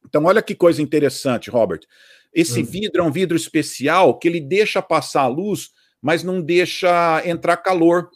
[0.06, 1.82] Então, olha que coisa interessante, Robert.
[2.34, 2.66] Esse hum.
[2.66, 5.72] vidro é um vidro especial que ele deixa passar a luz,
[6.02, 8.10] mas não deixa entrar calor.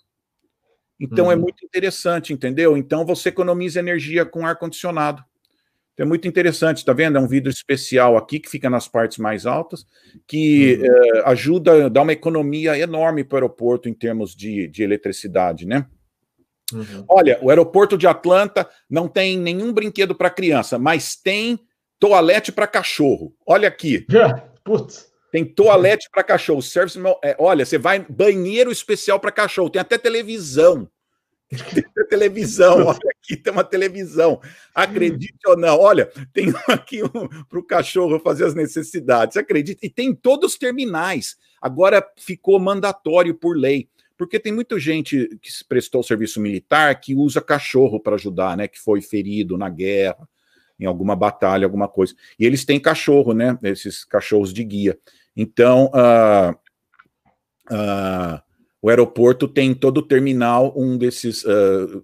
[0.99, 1.41] Então, é uhum.
[1.41, 2.75] muito interessante, entendeu?
[2.75, 5.23] Então, você economiza energia com ar-condicionado.
[5.93, 7.17] Então, é muito interessante, tá vendo?
[7.17, 9.85] É um vidro especial aqui que fica nas partes mais altas,
[10.27, 10.85] que uhum.
[10.85, 15.87] é, ajuda, dá uma economia enorme para o aeroporto em termos de, de eletricidade, né?
[16.73, 17.05] Uhum.
[17.07, 21.59] Olha, o aeroporto de Atlanta não tem nenhum brinquedo para criança, mas tem
[21.99, 23.33] toalete para cachorro.
[23.45, 24.05] Olha aqui.
[24.63, 25.07] Putz.
[25.31, 26.61] Tem toalete para cachorro.
[26.61, 29.69] Service, é, olha, você vai banheiro especial para cachorro.
[29.69, 30.89] Tem até televisão.
[31.73, 32.83] Tem até televisão.
[32.87, 34.41] Olha aqui, tem uma televisão.
[34.75, 39.37] Acredite ou não, olha, tem aqui um, para o cachorro fazer as necessidades.
[39.37, 39.79] Acredite.
[39.81, 41.37] E tem todos os terminais.
[41.61, 43.87] Agora ficou mandatório por lei
[44.17, 48.67] porque tem muita gente que prestou serviço militar que usa cachorro para ajudar, né?
[48.67, 50.27] Que foi ferido na guerra,
[50.79, 52.15] em alguma batalha, alguma coisa.
[52.39, 53.57] E eles têm cachorro, né?
[53.63, 54.97] Esses cachorros de guia.
[55.35, 56.51] Então, uh,
[57.71, 58.41] uh,
[58.81, 61.43] o aeroporto tem todo o terminal um desses.
[61.43, 62.03] Uh,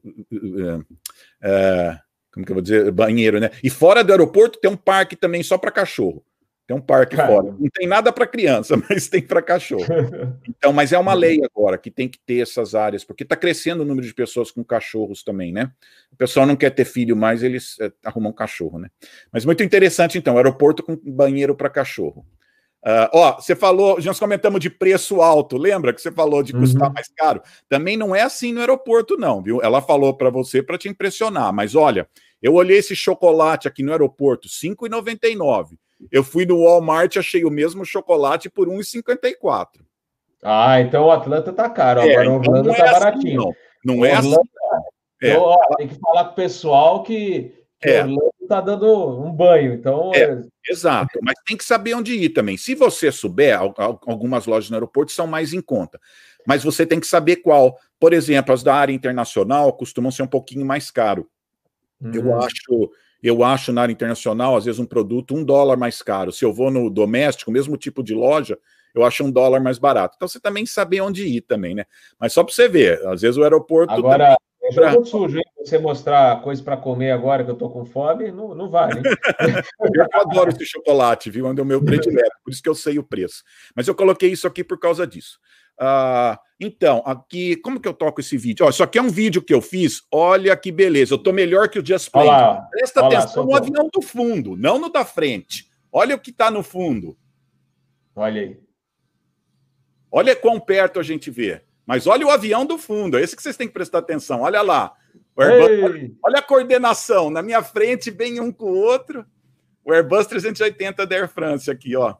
[2.31, 2.91] como que eu vou dizer?
[2.91, 3.49] Banheiro, né?
[3.63, 6.23] E fora do aeroporto tem um parque também só para cachorro.
[6.65, 7.55] Tem um parque fora.
[7.59, 9.85] Não tem nada para criança, mas tem para cachorro.
[10.47, 13.83] Então, mas é uma lei agora que tem que ter essas áreas, porque está crescendo
[13.83, 15.71] o número de pessoas com cachorros também, né?
[16.11, 18.89] O pessoal não quer ter filho mais, eles é, arrumam cachorro, né?
[19.31, 22.25] Mas muito interessante, então, aeroporto com banheiro para cachorro.
[22.85, 26.51] Uh, ó, você falou, já nós comentamos de preço alto, lembra que você falou de
[26.51, 26.93] custar uhum.
[26.93, 27.41] mais caro?
[27.69, 29.61] Também não é assim no aeroporto, não, viu?
[29.61, 32.09] Ela falou para você para te impressionar, mas olha,
[32.41, 35.77] eu olhei esse chocolate aqui no aeroporto, R$ 5,99.
[36.11, 39.67] Eu fui no Walmart, achei o mesmo chocolate por R$ 1,54.
[40.43, 42.01] Ah, então o Atlanta tá caro.
[42.01, 43.41] É, Agora o então Orlando tá é assim, baratinho.
[43.83, 44.35] Não, não é assim.
[45.21, 45.35] É.
[45.35, 48.01] Eu, ó, tem que falar pro pessoal que, que é.
[48.01, 49.73] Orlando tá dando um banho.
[49.73, 50.11] Então.
[50.13, 52.57] É, é, exato, mas tem que saber onde ir também.
[52.57, 55.99] Se você souber, algumas lojas no aeroporto são mais em conta.
[56.45, 57.77] Mas você tem que saber qual.
[57.97, 61.29] Por exemplo, as da área internacional costumam ser um pouquinho mais caro.
[62.01, 62.11] Hum.
[62.13, 62.91] Eu acho
[63.23, 66.31] eu acho na área internacional, às vezes, um produto um dólar mais caro.
[66.31, 68.57] Se eu vou no doméstico, mesmo tipo de loja,
[68.93, 70.15] eu acho um dólar mais barato.
[70.15, 71.85] Então você também sabe onde ir também, né?
[72.19, 73.93] Mas só para você ver, às vezes o aeroporto.
[73.93, 75.43] Agora, é jogo sujo, hein?
[75.57, 79.01] Você mostrar coisa para comer agora que eu tô com fome, não, não vale.
[79.79, 81.47] eu adoro esse chocolate, viu?
[81.47, 83.43] É o meu predileto, por isso que eu sei o preço.
[83.75, 85.39] Mas eu coloquei isso aqui por causa disso.
[85.79, 88.65] Uh, então, aqui, como que eu toco esse vídeo?
[88.65, 90.01] Ó, isso aqui é um vídeo que eu fiz.
[90.11, 92.29] Olha que beleza, eu tô melhor que o Just Play.
[92.71, 95.69] Presta Olá, atenção no avião do fundo, não no da frente.
[95.91, 97.17] Olha o que tá no fundo.
[98.15, 98.59] Olha aí.
[100.11, 101.61] Olha quão perto a gente vê.
[101.85, 104.41] Mas olha o avião do fundo, é esse que vocês têm que prestar atenção.
[104.41, 104.93] Olha lá.
[105.35, 107.29] Olha, olha a coordenação.
[107.29, 109.25] Na minha frente, bem um com o outro.
[109.83, 112.15] O Airbus 380 da Air France aqui, ó.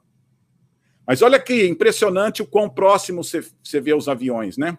[1.05, 4.77] Mas olha que impressionante o quão próximo você, vê os aviões, né?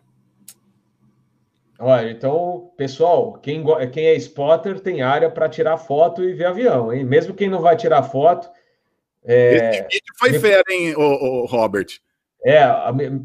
[1.79, 6.93] Olha, então, pessoal, quem, quem é spotter tem área para tirar foto e ver avião,
[6.93, 7.05] hein?
[7.05, 8.49] Mesmo quem não vai tirar foto.
[9.25, 9.71] É...
[9.71, 11.87] Esse vídeo foi fera, hein, o, o Robert?
[12.47, 12.63] É,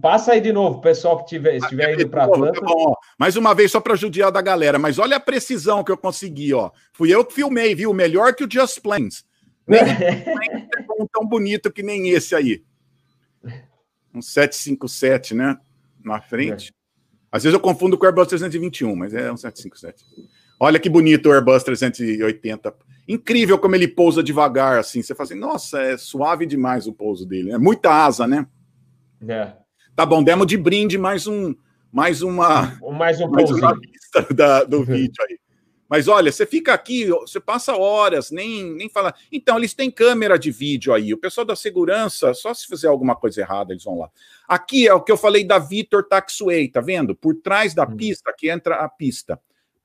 [0.02, 2.62] passa aí de novo, pessoal que tiver, estiver indo para Atlanta.
[2.62, 5.92] Tá bom, Mais uma vez, só para judiar da galera, mas olha a precisão que
[5.92, 6.72] eu consegui, ó.
[6.94, 7.94] Fui eu que filmei, viu?
[7.94, 9.26] Melhor que o Just Planes.
[9.68, 9.82] Nem
[10.98, 12.64] um tão bonito que nem esse aí.
[14.14, 15.58] Um 757, né?
[16.04, 16.70] Na frente.
[16.70, 16.80] É.
[17.32, 20.04] Às vezes eu confundo com o Airbus 321, mas é um 757.
[20.60, 22.74] Olha que bonito o Airbus 380.
[23.08, 25.02] Incrível como ele pousa devagar, assim.
[25.02, 27.52] Você fala assim, nossa, é suave demais o pouso dele.
[27.52, 28.48] É muita asa, né?
[29.28, 29.54] É.
[29.96, 31.54] Tá bom, demos de brinde mais um,
[31.92, 35.38] mais uma, mais um mais uma vista da, do vídeo aí.
[35.90, 39.14] Mas olha, você fica aqui, você passa horas, nem, nem fala.
[39.32, 41.14] Então, eles têm câmera de vídeo aí.
[41.14, 44.12] O pessoal da segurança, só se fizer alguma coisa errada, eles vão lá.
[44.48, 47.16] Aqui é o que eu falei da Vitor Taxway, tá vendo?
[47.16, 47.96] Por trás da hum.
[47.98, 49.40] pista, que entra a pista.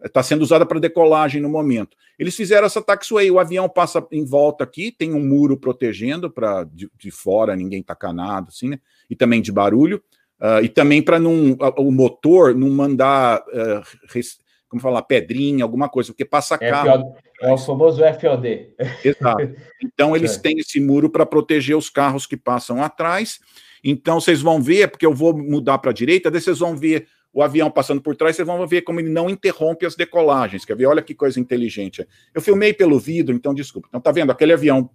[0.05, 1.97] Está sendo usada para decolagem no momento.
[2.19, 6.65] Eles fizeram essa taxiway, o avião passa em volta aqui, tem um muro protegendo para
[6.65, 8.81] de, de, fora ninguém tacar nada, assim, né?
[9.09, 10.03] E também de barulho.
[10.41, 14.39] Uh, e também para não o motor não mandar uh, res,
[14.75, 17.15] como falar, pedrinha, alguma coisa, porque passa carro.
[17.41, 18.75] É o famoso FOD.
[19.05, 19.55] Exato.
[19.81, 20.41] Então eles é.
[20.41, 23.39] têm esse muro para proteger os carros que passam atrás.
[23.85, 27.07] Então vocês vão ver, porque eu vou mudar para a direita, daí vocês vão ver
[27.33, 30.65] o avião passando por trás, vocês vão ver como ele não interrompe as decolagens.
[30.65, 30.87] Quer ver?
[30.87, 32.07] Olha que coisa inteligente.
[32.35, 33.87] Eu filmei pelo vidro, então desculpa.
[33.89, 34.33] Então tá vendo?
[34.33, 34.91] Aquele avião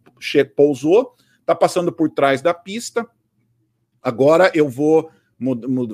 [0.56, 1.16] pousou,
[1.46, 3.08] tá passando por trás da pista.
[4.02, 5.10] Agora eu vou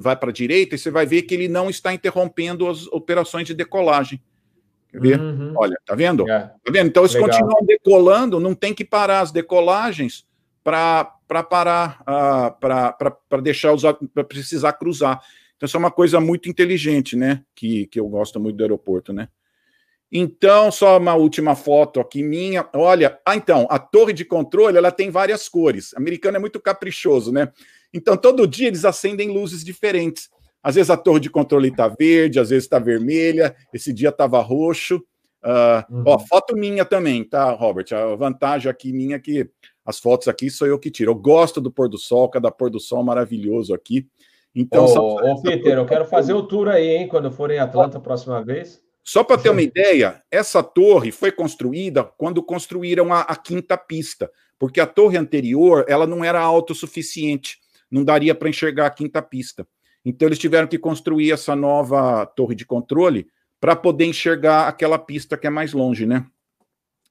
[0.01, 3.45] vai para a direita e você vai ver que ele não está interrompendo as operações
[3.47, 4.22] de decolagem.
[4.89, 5.19] Quer ver?
[5.19, 5.53] Uhum.
[5.55, 6.30] Olha, tá vendo?
[6.30, 6.39] É.
[6.39, 6.88] Tá vendo?
[6.88, 7.30] Então eles Legal.
[7.30, 10.26] continuam decolando, não tem que parar as decolagens
[10.63, 15.22] para parar, uh, para deixar os para precisar cruzar.
[15.55, 17.43] Então, isso é uma coisa muito inteligente, né?
[17.55, 19.30] Que, que eu gosto muito do aeroporto, né?
[20.11, 22.67] Então, só uma última foto aqui minha.
[22.73, 25.93] Olha, ah, então, a torre de controle, ela tem várias cores.
[25.93, 27.51] O americano é muito caprichoso, né?
[27.95, 30.30] Então, todo dia eles acendem luzes diferentes.
[30.61, 33.55] Às vezes a torre de controle está verde, às vezes está vermelha.
[33.73, 34.97] Esse dia estava roxo.
[35.43, 36.03] Uh, uhum.
[36.07, 37.85] Ó, foto minha também, tá, Robert?
[37.93, 39.49] A vantagem aqui minha é que
[39.85, 41.11] as fotos aqui sou eu que tiro.
[41.11, 44.07] Eu gosto do pôr do sol, cada pôr do sol maravilhoso aqui.
[44.55, 47.97] Então, ô, ô Peter, eu quero fazer o tour aí, hein, quando for em Atlanta
[47.97, 48.81] a próxima vez.
[49.03, 54.31] Só para ter uma ideia, essa torre foi construída quando construíram a, a, quinta pista,
[54.57, 57.59] porque a torre anterior ela não era autossuficiente,
[57.90, 59.68] não daria para enxergar a quinta pista.
[60.03, 63.28] Então eles tiveram que construir essa nova torre de controle
[63.60, 66.26] para poder enxergar aquela pista que é mais longe, né?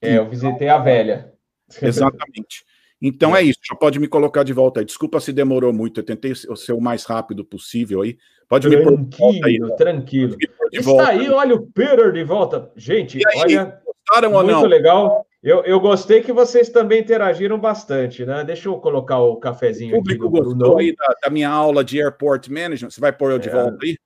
[0.00, 1.32] É, eu visitei a velha.
[1.82, 2.64] Exatamente.
[3.02, 3.40] Então é.
[3.40, 4.86] é isso, já pode me colocar de volta aí.
[4.86, 8.16] Desculpa se demorou muito, eu tentei ser o mais rápido possível aí.
[8.48, 9.76] Pode tranquilo, me pôr aí.
[9.76, 10.36] Tranquilo,
[10.72, 11.08] Está volta.
[11.08, 12.70] aí, olha o Peter de volta.
[12.76, 13.80] Gente, olha,
[14.30, 14.62] muito não?
[14.62, 15.26] legal.
[15.44, 18.42] Eu, eu gostei que vocês também interagiram bastante, né?
[18.42, 20.38] Deixa eu colocar o cafezinho o público aqui.
[20.38, 20.78] Gostou Bruno.
[20.78, 22.88] aí da, da, minha aula de Airport Management?
[22.88, 23.98] Você vai pôr eu de é, volta aí?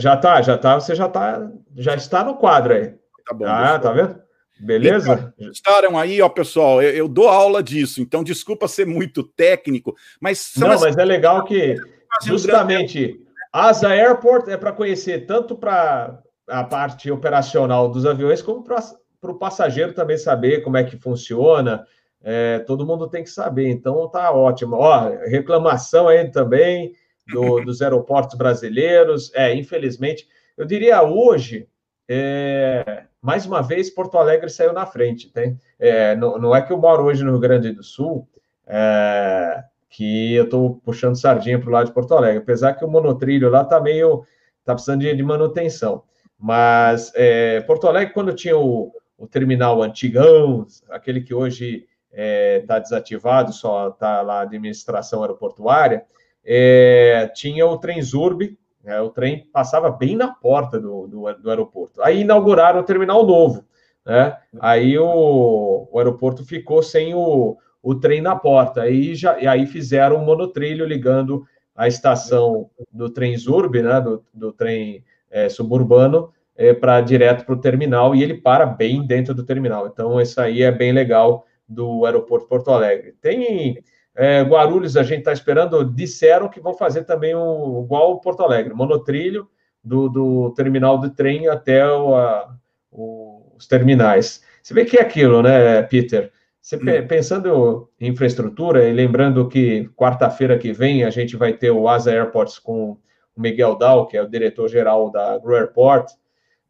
[0.00, 1.46] Já tá, já tá, você já tá,
[1.76, 2.94] já está no quadro aí.
[3.26, 3.44] Tá bom.
[3.46, 4.18] Ah, tá vendo?
[4.58, 5.34] Beleza?
[5.36, 6.82] Então, estaram aí, ó, pessoal.
[6.82, 10.80] Eu, eu, dou aula disso, então desculpa ser muito técnico, mas não, as...
[10.80, 11.76] mas é legal que
[12.24, 13.20] justamente
[13.52, 16.18] Asa Airport é para conhecer tanto para
[16.48, 18.78] a parte operacional dos aviões como para
[19.22, 21.86] o passageiro também saber como é que funciona.
[22.22, 24.76] É, todo mundo tem que saber, então tá ótimo.
[24.76, 26.92] Ó, reclamação aí também
[27.32, 29.32] do, dos aeroportos brasileiros.
[29.34, 31.68] É, infelizmente, eu diria hoje.
[32.08, 35.30] É, mais uma vez, Porto Alegre saiu na frente.
[35.30, 38.28] Tem, é, não, não, é que eu moro hoje no Rio Grande do Sul,
[38.66, 42.88] é, que eu estou puxando sardinha para o lado de Porto Alegre, apesar que o
[42.88, 44.24] monotrilho lá está meio.
[44.60, 46.02] está precisando de, de, manutenção.
[46.38, 52.80] Mas é, Porto Alegre, quando tinha o, o terminal antigão, aquele que hoje está é,
[52.80, 56.04] desativado, só está lá a administração aeroportuária,
[56.44, 62.00] é, tinha o Transurb, é, o trem passava bem na porta do, do, do, aeroporto.
[62.00, 63.64] Aí inauguraram o terminal novo.
[64.06, 64.34] Né?
[64.60, 68.82] Aí o, o aeroporto ficou sem o, o trem na porta.
[68.82, 71.44] Aí, já, e aí fizeram um monotrilho ligando
[71.76, 77.54] a estação do trem Zurb, né, do, do trem é, suburbano, é, para direto para
[77.54, 79.86] o terminal, e ele para bem dentro do terminal.
[79.86, 83.14] Então, isso aí é bem legal do aeroporto Porto Alegre.
[83.20, 83.78] Tem
[84.14, 88.42] é, Guarulhos, a gente está esperando, disseram que vão fazer também o, igual o Porto
[88.42, 89.48] Alegre, monotrilho
[89.84, 92.52] do, do terminal de trem até o, a,
[92.90, 94.42] o, os terminais.
[94.60, 96.32] Você vê que é aquilo, né, Peter?
[96.60, 97.06] Você, hum.
[97.06, 102.10] Pensando em infraestrutura, e lembrando que quarta-feira que vem a gente vai ter o Asa
[102.10, 102.98] Airports com
[103.36, 106.10] o Miguel Dal, que é o diretor-geral da Gru Airport,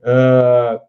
[0.00, 0.80] uh,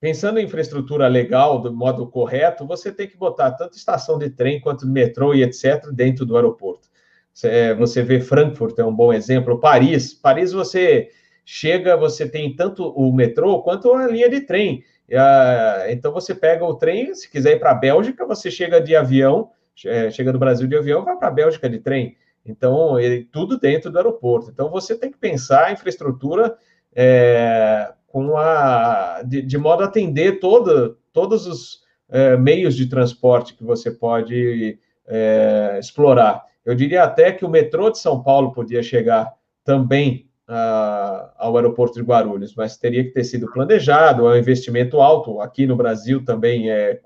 [0.00, 4.60] pensando em infraestrutura legal, do modo correto, você tem que botar tanto estação de trem
[4.60, 5.86] quanto metrô e etc.
[5.92, 6.88] dentro do aeroporto.
[7.78, 9.60] Você vê Frankfurt, é um bom exemplo.
[9.60, 11.10] Paris, Paris você
[11.44, 14.82] chega, você tem tanto o metrô quanto a linha de trem.
[15.88, 19.50] Então você pega o trem, se quiser ir para a Bélgica, você chega de avião,
[19.84, 22.16] é, chega do Brasil de avião, vai para a Bélgica de trem.
[22.48, 22.94] Então,
[23.32, 24.50] tudo dentro do aeroporto.
[24.50, 26.56] Então, você tem que pensar a infraestrutura
[26.98, 33.54] é, com a, de, de, modo a atender todo, todos os é, meios de transporte
[33.54, 36.42] que você pode é, explorar.
[36.64, 40.24] Eu diria até que o metrô de São Paulo podia chegar também
[41.36, 45.40] ao aeroporto de Guarulhos, mas teria que ter sido planejado, é um investimento alto.
[45.40, 47.00] Aqui no Brasil também é,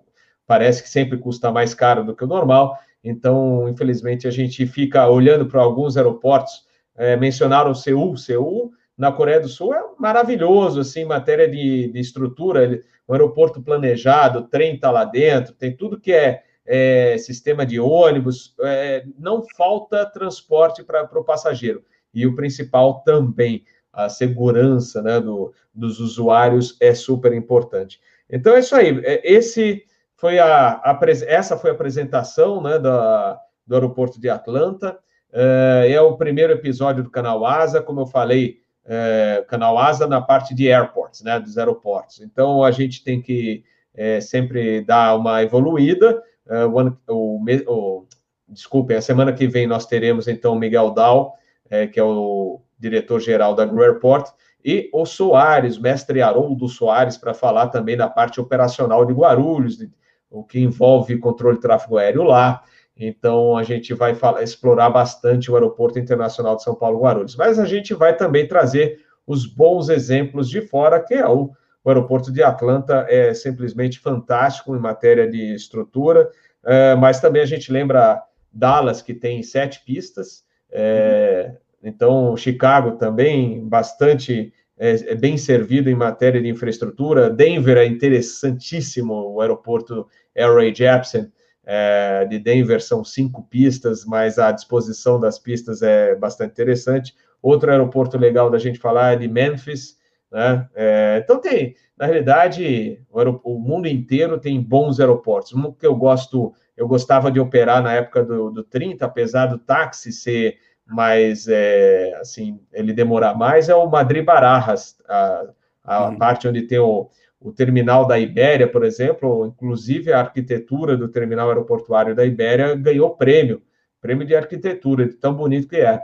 [0.46, 2.78] parece que sempre custa mais caro do que o normal.
[3.02, 6.68] Então, infelizmente, a gente fica olhando para alguns aeroportos.
[6.94, 11.98] É, mencionaram Seul, Seul na Coreia do Sul é maravilhoso, assim, em matéria de, de
[11.98, 17.64] estrutura, um aeroporto planejado, o trem está lá dentro, tem tudo que é, é sistema
[17.64, 21.82] de ônibus, é, não falta transporte para o passageiro
[22.12, 27.98] e o principal também, a segurança né, do, dos usuários é super importante.
[28.28, 29.00] Então é isso aí.
[29.02, 29.82] É, esse
[30.14, 34.98] foi a, a essa foi a apresentação né, da, do aeroporto de Atlanta.
[35.32, 40.20] É, é, o primeiro episódio do canal Asa, como eu falei, é, canal Asa na
[40.20, 42.20] parte de airports, né, dos aeroportos.
[42.20, 43.62] Então a gente tem que
[43.94, 46.22] é, sempre dar uma evoluída.
[46.48, 48.06] É, o, o, o,
[48.48, 51.38] desculpem, a semana que vem nós teremos então o Miguel Dal
[51.70, 54.28] é, que é o diretor-geral da Gru Airport,
[54.62, 59.90] e o Soares, mestre Haroldo Soares, para falar também da parte operacional de Guarulhos, de,
[60.28, 62.62] o que envolve controle de tráfego aéreo lá.
[63.00, 67.34] Então, a gente vai falar, explorar bastante o Aeroporto Internacional de São Paulo Guarulhos.
[67.34, 71.50] Mas a gente vai também trazer os bons exemplos de fora, que é o,
[71.82, 76.30] o aeroporto de Atlanta, é simplesmente fantástico em matéria de estrutura,
[76.62, 78.22] é, mas também a gente lembra
[78.52, 81.52] Dallas, que tem sete pistas, é,
[81.82, 87.30] então, Chicago também bastante é, é, bem servido em matéria de infraestrutura.
[87.30, 90.06] Denver é interessantíssimo, o aeroporto
[90.36, 91.30] Air Ray Jepsen
[91.64, 97.14] é, de Denver são cinco pistas, mas a disposição das pistas é bastante interessante.
[97.42, 99.98] Outro aeroporto legal da gente falar é de Memphis,
[100.30, 100.68] né?
[100.74, 105.52] É, então tem, na realidade, o, o, mundo inteiro tem bons aeroportos.
[105.52, 109.58] Um que eu gosto eu gostava de operar na época do, do 30, apesar do
[109.58, 110.56] táxi ser
[110.86, 115.44] mais, é, assim, ele demorar mais, é o Madrid Barajas, a,
[115.84, 116.16] a uhum.
[116.16, 117.10] parte onde tem o,
[117.40, 123.16] o terminal da Ibéria, por exemplo, inclusive a arquitetura do terminal aeroportuário da Ibéria ganhou
[123.16, 123.62] prêmio,
[124.00, 126.02] prêmio de arquitetura, de tão bonito que é.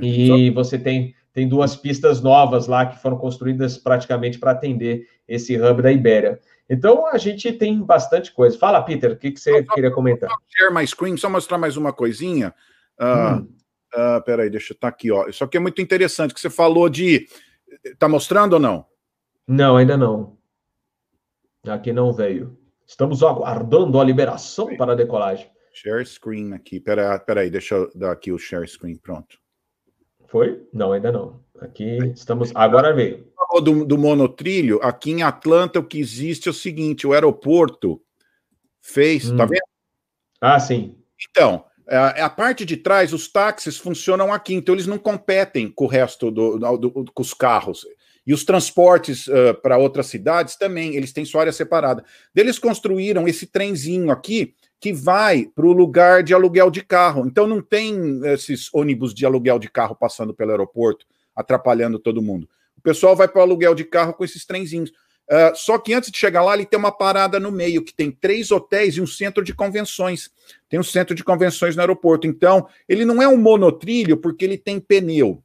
[0.00, 5.56] E você tem, tem duas pistas novas lá que foram construídas praticamente para atender esse
[5.60, 6.40] hub da Ibéria.
[6.68, 8.58] Então, a gente tem bastante coisa.
[8.58, 10.30] Fala, Peter, o que, que você queria comentar?
[10.48, 12.54] Share my screen, só mostrar mais uma coisinha.
[12.98, 13.48] Uh, hum.
[13.94, 15.28] uh, peraí, deixa eu estar tá aqui, ó.
[15.28, 17.26] Isso aqui é muito interessante, que você falou de...
[17.84, 18.86] Está mostrando ou não?
[19.46, 20.38] Não, ainda não.
[21.66, 22.56] Aqui não veio.
[22.86, 24.76] Estamos aguardando a liberação Sim.
[24.76, 25.50] para a decolagem.
[25.72, 26.78] Share screen aqui.
[26.78, 29.38] Pera, peraí, deixa eu dar aqui o share screen, pronto.
[30.28, 30.66] Foi?
[30.72, 31.40] Não, ainda não.
[31.60, 32.52] Aqui estamos.
[32.54, 33.32] Agora veio.
[33.62, 38.00] Do, do monotrilho, aqui em Atlanta, o que existe é o seguinte: o aeroporto
[38.80, 39.28] fez.
[39.28, 39.36] Tá hum.
[39.36, 39.62] Tá vendo?
[40.40, 40.96] Ah, sim.
[41.30, 45.84] Então, a, a, parte de trás, os táxis funcionam aqui, então eles não competem com
[45.84, 47.86] o resto do, do, do com os carros.
[48.26, 52.04] E os transportes uh, para outras cidades também, eles têm sua área separada.
[52.34, 57.26] Eles construíram esse trenzinho aqui que vai para o lugar de aluguel de carro.
[57.26, 62.48] Então não tem esses ônibus de aluguel de carro passando pelo aeroporto, atrapalhando todo mundo.
[62.76, 64.90] O pessoal vai para o aluguel de carro com esses trenzinhos.
[64.90, 68.10] Uh, só que antes de chegar lá, ele tem uma parada no meio, que tem
[68.10, 70.30] três hotéis e um centro de convenções.
[70.68, 72.26] Tem um centro de convenções no aeroporto.
[72.26, 75.42] Então, ele não é um monotrilho porque ele tem pneu,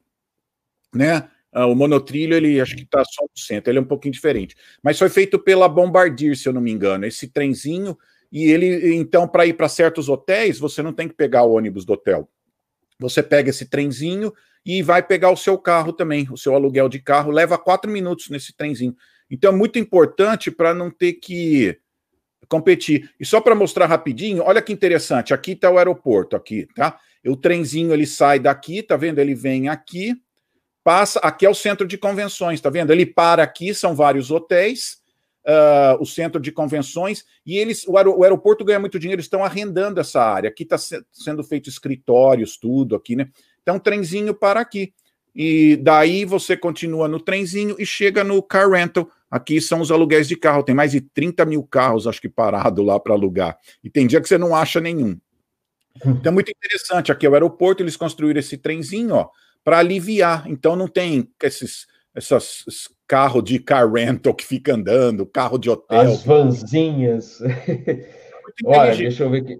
[0.93, 1.29] né?
[1.55, 4.55] Uh, o monotrilho, ele acho que está só no centro, ele é um pouquinho diferente.
[4.83, 7.05] Mas foi feito pela Bombardier, se eu não me engano.
[7.05, 7.97] Esse trenzinho
[8.31, 11.85] e ele, então, para ir para certos hotéis, você não tem que pegar o ônibus
[11.85, 12.29] do hotel.
[12.99, 14.33] Você pega esse trenzinho
[14.65, 18.29] e vai pegar o seu carro também, o seu aluguel de carro, leva quatro minutos
[18.29, 18.95] nesse trenzinho.
[19.31, 21.79] Então é muito importante para não ter que
[22.47, 23.09] competir.
[23.19, 26.99] E só para mostrar rapidinho, olha que interessante, aqui está o aeroporto, aqui, tá?
[27.25, 29.19] O trenzinho ele sai daqui, tá vendo?
[29.19, 30.15] Ele vem aqui,
[30.89, 32.91] passa, aqui é o centro de convenções, tá vendo?
[32.91, 34.97] Ele para aqui, são vários hotéis,
[35.45, 39.43] uh, o centro de convenções, e eles, o, aer o aeroporto ganha muito dinheiro, estão
[39.43, 40.49] arrendando essa área.
[40.49, 43.29] Aqui está se sendo feito escritórios, tudo aqui, né?
[43.61, 44.91] Então, trenzinho para aqui.
[45.35, 49.07] E daí você continua no trenzinho e chega no car rental.
[49.29, 50.63] Aqui são os aluguéis de carro.
[50.63, 53.55] Tem mais de 30 mil carros, acho que, parado lá para alugar.
[53.83, 55.19] E tem dia que você não acha nenhum.
[56.03, 57.11] Então, muito interessante.
[57.11, 59.29] Aqui é o aeroporto, eles construíram esse trenzinho, ó,
[59.69, 60.45] para aliviar.
[60.47, 61.85] Então, não tem esses,
[62.15, 65.99] esses carro de car rental que fica andando, carro de hotel.
[65.99, 67.39] As vanzinhas.
[68.65, 69.59] Olha, deixa eu ver aqui.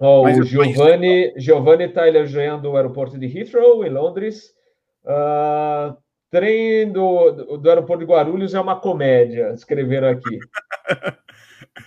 [0.00, 4.52] Oh, o Giovanni Giovanni está elogiando o aeroporto de Heathrow, em Londres.
[5.04, 5.96] Uh,
[6.30, 10.38] trem do, do aeroporto de Guarulhos é uma comédia, escreveram aqui.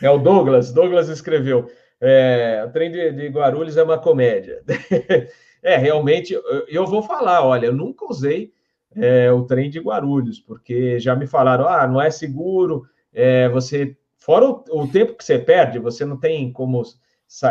[0.01, 1.69] É o Douglas, Douglas escreveu.
[1.99, 4.63] É, o trem de, de Guarulhos é uma comédia.
[5.63, 8.51] é, realmente, eu, vou falar, olha, eu nunca usei
[8.95, 12.83] é, o trem de Guarulhos, porque já me falaram, ah, não é seguro,
[13.13, 16.81] é, você, fora o, o, tempo que você perde, você não tem como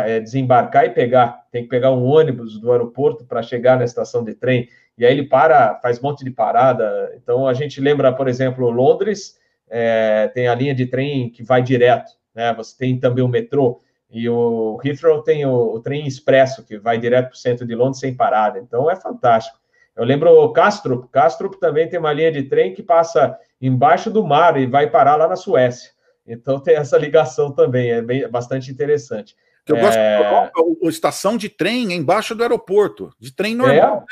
[0.05, 4.23] é, desembarcar e pegar, tem que pegar um ônibus do aeroporto para chegar na estação
[4.23, 4.67] de trem,
[4.97, 8.69] e aí ele para, faz um monte de parada, então a gente lembra, por exemplo,
[8.69, 9.39] Londres,
[9.69, 13.79] é, tem a linha de trem que vai direto, né, você tem também o metrô,
[14.11, 17.73] e o Heathrow tem o, o trem expresso, que vai direto para o centro de
[17.73, 19.57] Londres sem parada, então é fantástico.
[19.95, 24.25] Eu lembro o Castro, Castro também tem uma linha de trem que passa embaixo do
[24.25, 25.91] mar e vai parar lá na Suécia.
[26.25, 29.35] Então tem essa ligação também, é bem, bastante interessante.
[29.67, 29.81] Eu é...
[29.81, 33.97] gosto da a estação de trem é embaixo do aeroporto, de trem normal.
[33.97, 33.99] É?
[33.99, 34.05] Né?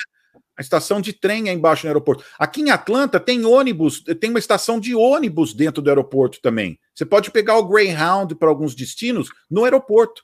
[0.57, 2.23] A estação de trem é embaixo do aeroporto.
[2.37, 6.77] Aqui em Atlanta tem ônibus, tem uma estação de ônibus dentro do aeroporto também.
[6.99, 10.21] Você pode pegar o Greyhound para alguns destinos no aeroporto.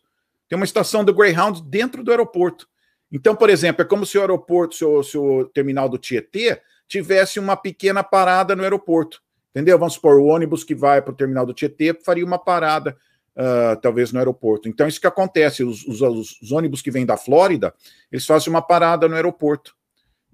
[0.49, 2.67] Tem uma estação do Greyhound dentro do aeroporto.
[3.09, 6.61] Então, por exemplo, é como se o aeroporto, se o, se o terminal do Tietê
[6.85, 9.21] tivesse uma pequena parada no aeroporto.
[9.51, 9.79] Entendeu?
[9.79, 12.97] Vamos supor, o ônibus que vai para o terminal do Tietê faria uma parada,
[13.37, 14.67] uh, talvez, no aeroporto.
[14.67, 17.73] Então, isso que acontece: os, os, os, ônibus que vêm da Flórida,
[18.11, 19.73] eles fazem uma parada no aeroporto.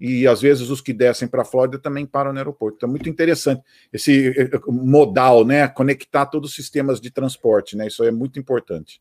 [0.04, 2.76] E às vezes os que descem para a Flórida também param no aeroporto.
[2.76, 3.62] Então, é muito interessante
[3.92, 4.34] esse
[4.66, 5.68] modal, né?
[5.68, 7.86] Conectar todos os sistemas de transporte, né?
[7.86, 9.00] Isso é muito importante.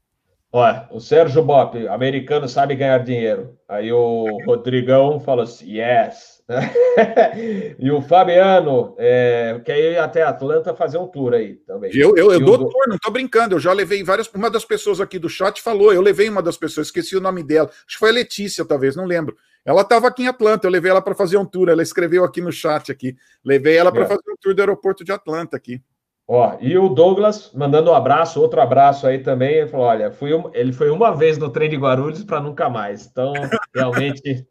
[0.51, 3.57] Olha, o Sérgio Bop, americano sabe ganhar dinheiro.
[3.67, 6.30] Aí o Rodrigão falou assim, yes.
[7.79, 11.91] e o Fabiano é, quer ir até Atlanta fazer um tour aí também.
[11.93, 12.69] Eu, eu, eu dou do...
[12.69, 13.55] tour, não tô brincando.
[13.55, 14.27] Eu já levei várias.
[14.33, 17.43] Uma das pessoas aqui do chat falou, eu levei uma das pessoas, esqueci o nome
[17.43, 17.69] dela.
[17.69, 19.35] Acho que foi a Letícia, talvez, não lembro.
[19.63, 21.69] Ela estava aqui em Atlanta, eu levei ela para fazer um tour.
[21.69, 23.15] Ela escreveu aqui no chat aqui.
[23.43, 24.07] Levei ela para é.
[24.07, 25.81] fazer um tour do aeroporto de Atlanta aqui.
[26.27, 29.55] Ó, e o Douglas mandando um abraço, outro abraço aí também.
[29.55, 32.69] Ele falou: olha, fui um, ele foi uma vez no trem de Guarulhos para nunca
[32.69, 33.05] mais.
[33.05, 33.33] Então,
[33.75, 34.47] realmente.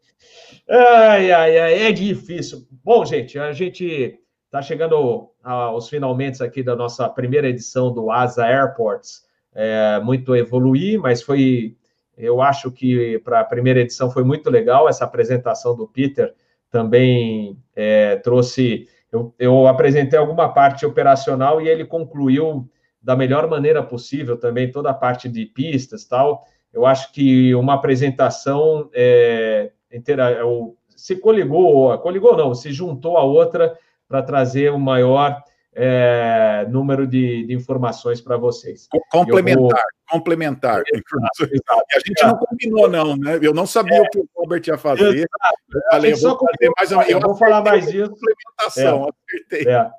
[0.69, 2.67] Ai, ai, ai, é difícil.
[2.83, 8.45] Bom, gente, a gente está chegando aos finalmente aqui da nossa primeira edição do Asa
[8.45, 9.23] Airports.
[9.53, 11.75] É, muito evoluir, mas foi.
[12.17, 14.87] Eu acho que para a primeira edição foi muito legal.
[14.87, 16.33] Essa apresentação do Peter
[16.69, 22.69] também é, trouxe eu, eu apresentei alguma parte operacional e ele concluiu
[23.01, 26.45] da melhor maneira possível também toda a parte de pistas tal.
[26.71, 30.43] Eu acho que uma apresentação é, inteira, é
[30.95, 33.77] se coligou, coligou não, se juntou a outra
[34.07, 35.41] para trazer o maior
[35.73, 38.87] é, número de, de informações para vocês.
[39.09, 39.71] Complementar, vou...
[40.09, 40.83] complementar.
[40.93, 43.39] Exato, exato, a gente não combinou, não, né?
[43.41, 45.15] Eu não sabia é, o que o Robert ia fazer.
[45.15, 45.29] Exato.
[45.73, 48.11] Eu falei, eu vou, fazer mais uma, eu vou falar mais disso.
[48.11, 49.13] Complementação,
[49.51, 49.91] é, é,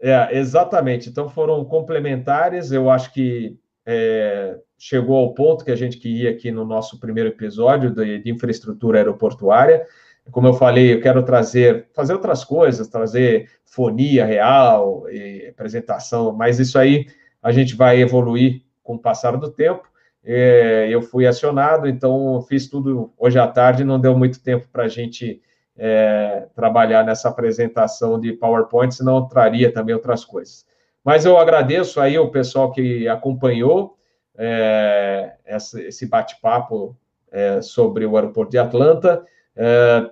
[0.00, 1.08] é, exatamente.
[1.08, 2.72] Então foram complementares.
[2.72, 7.30] Eu acho que é, chegou ao ponto que a gente queria aqui no nosso primeiro
[7.30, 9.84] episódio de, de infraestrutura aeroportuária.
[10.30, 15.04] Como eu falei, eu quero trazer, fazer outras coisas, trazer fonia real,
[15.48, 17.06] apresentação, mas isso aí
[17.42, 19.88] a gente vai evoluir com o passar do tempo.
[20.24, 24.84] É, eu fui acionado, então fiz tudo hoje à tarde, não deu muito tempo para
[24.84, 25.40] a gente
[25.76, 30.66] é, trabalhar nessa apresentação de PowerPoint, senão traria também outras coisas.
[31.04, 33.97] Mas eu agradeço aí o pessoal que acompanhou
[34.38, 36.96] é, esse bate-papo
[37.30, 39.24] é, sobre o aeroporto de Atlanta.
[39.56, 40.08] É,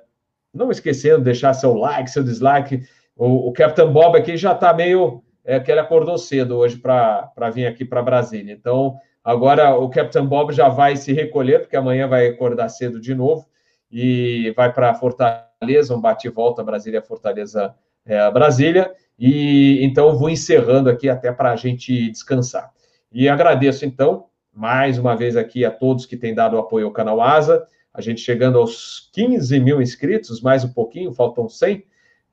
[0.53, 2.83] não esquecendo de deixar seu like, seu dislike.
[3.17, 5.23] O, o Captain Bob aqui já está meio.
[5.45, 8.53] É que ele acordou cedo hoje para vir aqui para Brasília.
[8.53, 13.15] Então, agora o Captain Bob já vai se recolher, porque amanhã vai acordar cedo de
[13.15, 13.47] novo
[13.89, 17.73] e vai para Fortaleza, um bate-volta Brasília-Fortaleza
[18.05, 18.93] é, Brasília.
[19.17, 22.73] E então vou encerrando aqui até para a gente descansar.
[23.13, 27.21] E agradeço, então, mais uma vez aqui a todos que têm dado apoio ao canal
[27.21, 27.67] Asa
[27.97, 31.83] a gente chegando aos 15 mil inscritos, mais um pouquinho, faltam 100,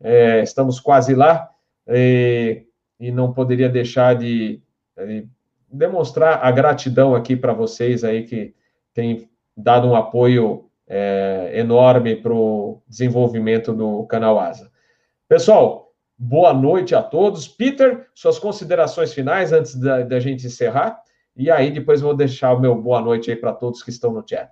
[0.01, 1.49] é, estamos quase lá.
[1.87, 2.65] E,
[2.99, 4.61] e não poderia deixar de,
[4.97, 5.25] de
[5.71, 8.53] demonstrar a gratidão aqui para vocês aí que
[8.93, 14.69] têm dado um apoio é, enorme para o desenvolvimento do canal Asa.
[15.29, 15.82] Pessoal,
[16.23, 17.47] boa noite a todos.
[17.47, 20.97] Peter, suas considerações finais antes da, da gente encerrar.
[21.35, 24.23] E aí depois vou deixar o meu boa noite aí para todos que estão no
[24.25, 24.49] chat.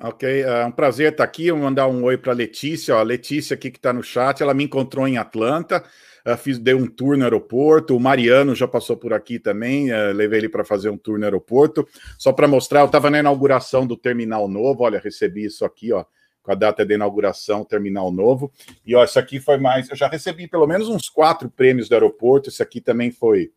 [0.00, 1.50] Ok, é um prazer estar aqui.
[1.50, 2.94] Vou mandar um oi para Letícia.
[2.94, 5.84] Ó, a Letícia aqui que está no chat, ela me encontrou em Atlanta.
[6.26, 7.96] Uh, fiz, dei um tour no aeroporto.
[7.96, 9.92] O Mariano já passou por aqui também.
[9.92, 11.86] Uh, levei ele para fazer um tour no aeroporto.
[12.18, 14.82] Só para mostrar, eu estava na inauguração do terminal novo.
[14.82, 16.04] Olha, recebi isso aqui, ó,
[16.42, 18.52] com a data de inauguração, terminal novo.
[18.84, 19.88] E ó, isso aqui foi mais.
[19.88, 22.48] Eu já recebi pelo menos uns quatro prêmios do aeroporto.
[22.48, 23.52] Esse aqui também foi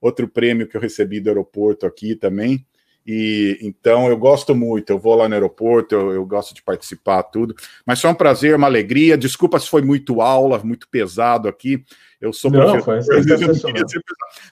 [0.00, 2.64] outro prêmio que eu recebi do aeroporto aqui também.
[3.06, 7.22] E então eu gosto muito, eu vou lá no aeroporto, eu, eu, gosto de participar,
[7.22, 7.54] tudo.
[7.86, 9.16] Mas foi um prazer, uma alegria.
[9.16, 11.82] Desculpa se foi muito aula, muito pesado aqui.
[12.20, 13.22] Eu sou não, professor.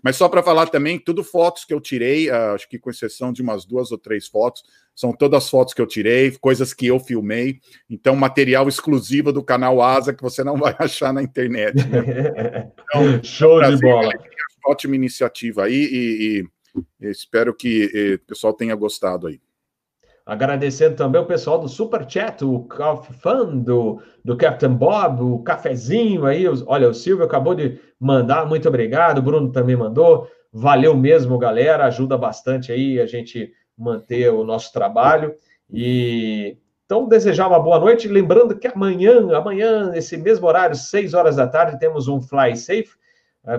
[0.03, 3.33] Mas só para falar também, tudo fotos que eu tirei, uh, acho que com exceção
[3.33, 4.63] de umas duas ou três fotos,
[4.95, 7.61] são todas fotos que eu tirei, coisas que eu filmei.
[7.91, 11.77] Então, material exclusivo do canal Asa que você não vai achar na internet.
[11.87, 12.73] Né?
[12.89, 14.13] Então, Show prazer, de bola.
[14.65, 16.49] Ótima iniciativa aí e, e
[17.01, 19.41] espero que o pessoal tenha gostado aí.
[20.27, 22.67] Agradecendo também o pessoal do Super Chat, o
[23.21, 26.45] Fan, do, do Captain Bob, o cafezinho aí.
[26.67, 29.19] Olha, o Silvio acabou de mandar, muito obrigado.
[29.19, 30.29] O Bruno também mandou.
[30.53, 31.87] Valeu mesmo, galera.
[31.87, 35.33] Ajuda bastante aí a gente manter o nosso trabalho.
[35.73, 38.07] E então, desejar uma boa noite.
[38.07, 42.91] Lembrando que amanhã, amanhã, nesse mesmo horário, 6 horas da tarde, temos um Fly Safe,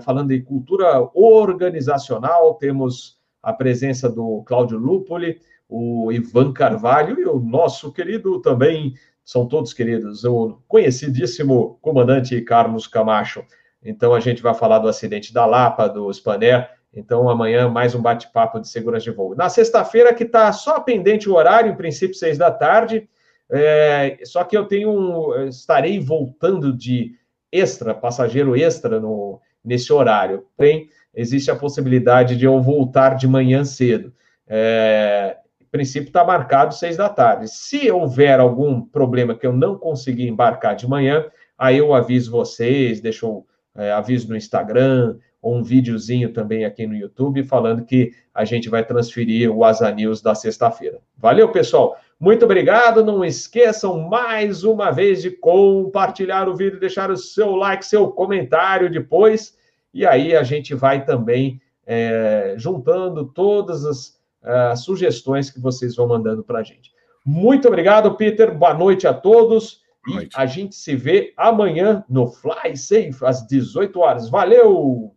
[0.01, 2.55] falando de cultura organizacional.
[2.55, 5.39] Temos a presença do Cláudio Lupoli
[5.69, 8.93] o Ivan Carvalho e o nosso querido também,
[9.23, 13.43] são todos queridos, o conhecidíssimo comandante Carlos Camacho.
[13.83, 16.69] Então a gente vai falar do acidente da Lapa, do Spanair.
[16.93, 19.35] Então amanhã mais um bate-papo de segurança de voo.
[19.35, 23.07] Na sexta-feira que está só pendente o horário, em princípio seis da tarde.
[23.49, 27.15] É, só que eu tenho estarei voltando de
[27.49, 30.45] extra, passageiro extra no, nesse horário.
[30.55, 34.13] Porém, existe a possibilidade de eu voltar de manhã cedo.
[34.47, 35.37] É,
[35.71, 37.47] princípio está marcado seis da tarde.
[37.47, 41.25] Se houver algum problema que eu não conseguir embarcar de manhã,
[41.57, 43.45] aí eu aviso vocês, deixo
[43.75, 48.69] é, aviso no Instagram, ou um videozinho também aqui no YouTube, falando que a gente
[48.69, 50.99] vai transferir o Asa News da sexta-feira.
[51.15, 51.95] Valeu, pessoal!
[52.19, 53.05] Muito obrigado.
[53.05, 58.89] Não esqueçam mais uma vez de compartilhar o vídeo, deixar o seu like, seu comentário
[58.89, 59.55] depois.
[59.97, 64.09] E aí a gente vai também é, juntando todas as
[64.43, 66.91] uh, sugestões que vocês vão mandando para a gente.
[67.25, 68.55] Muito obrigado, Peter.
[68.55, 69.81] Boa noite a todos.
[70.07, 74.29] E a gente se vê amanhã no Fly Safe, às 18 horas.
[74.29, 75.15] Valeu!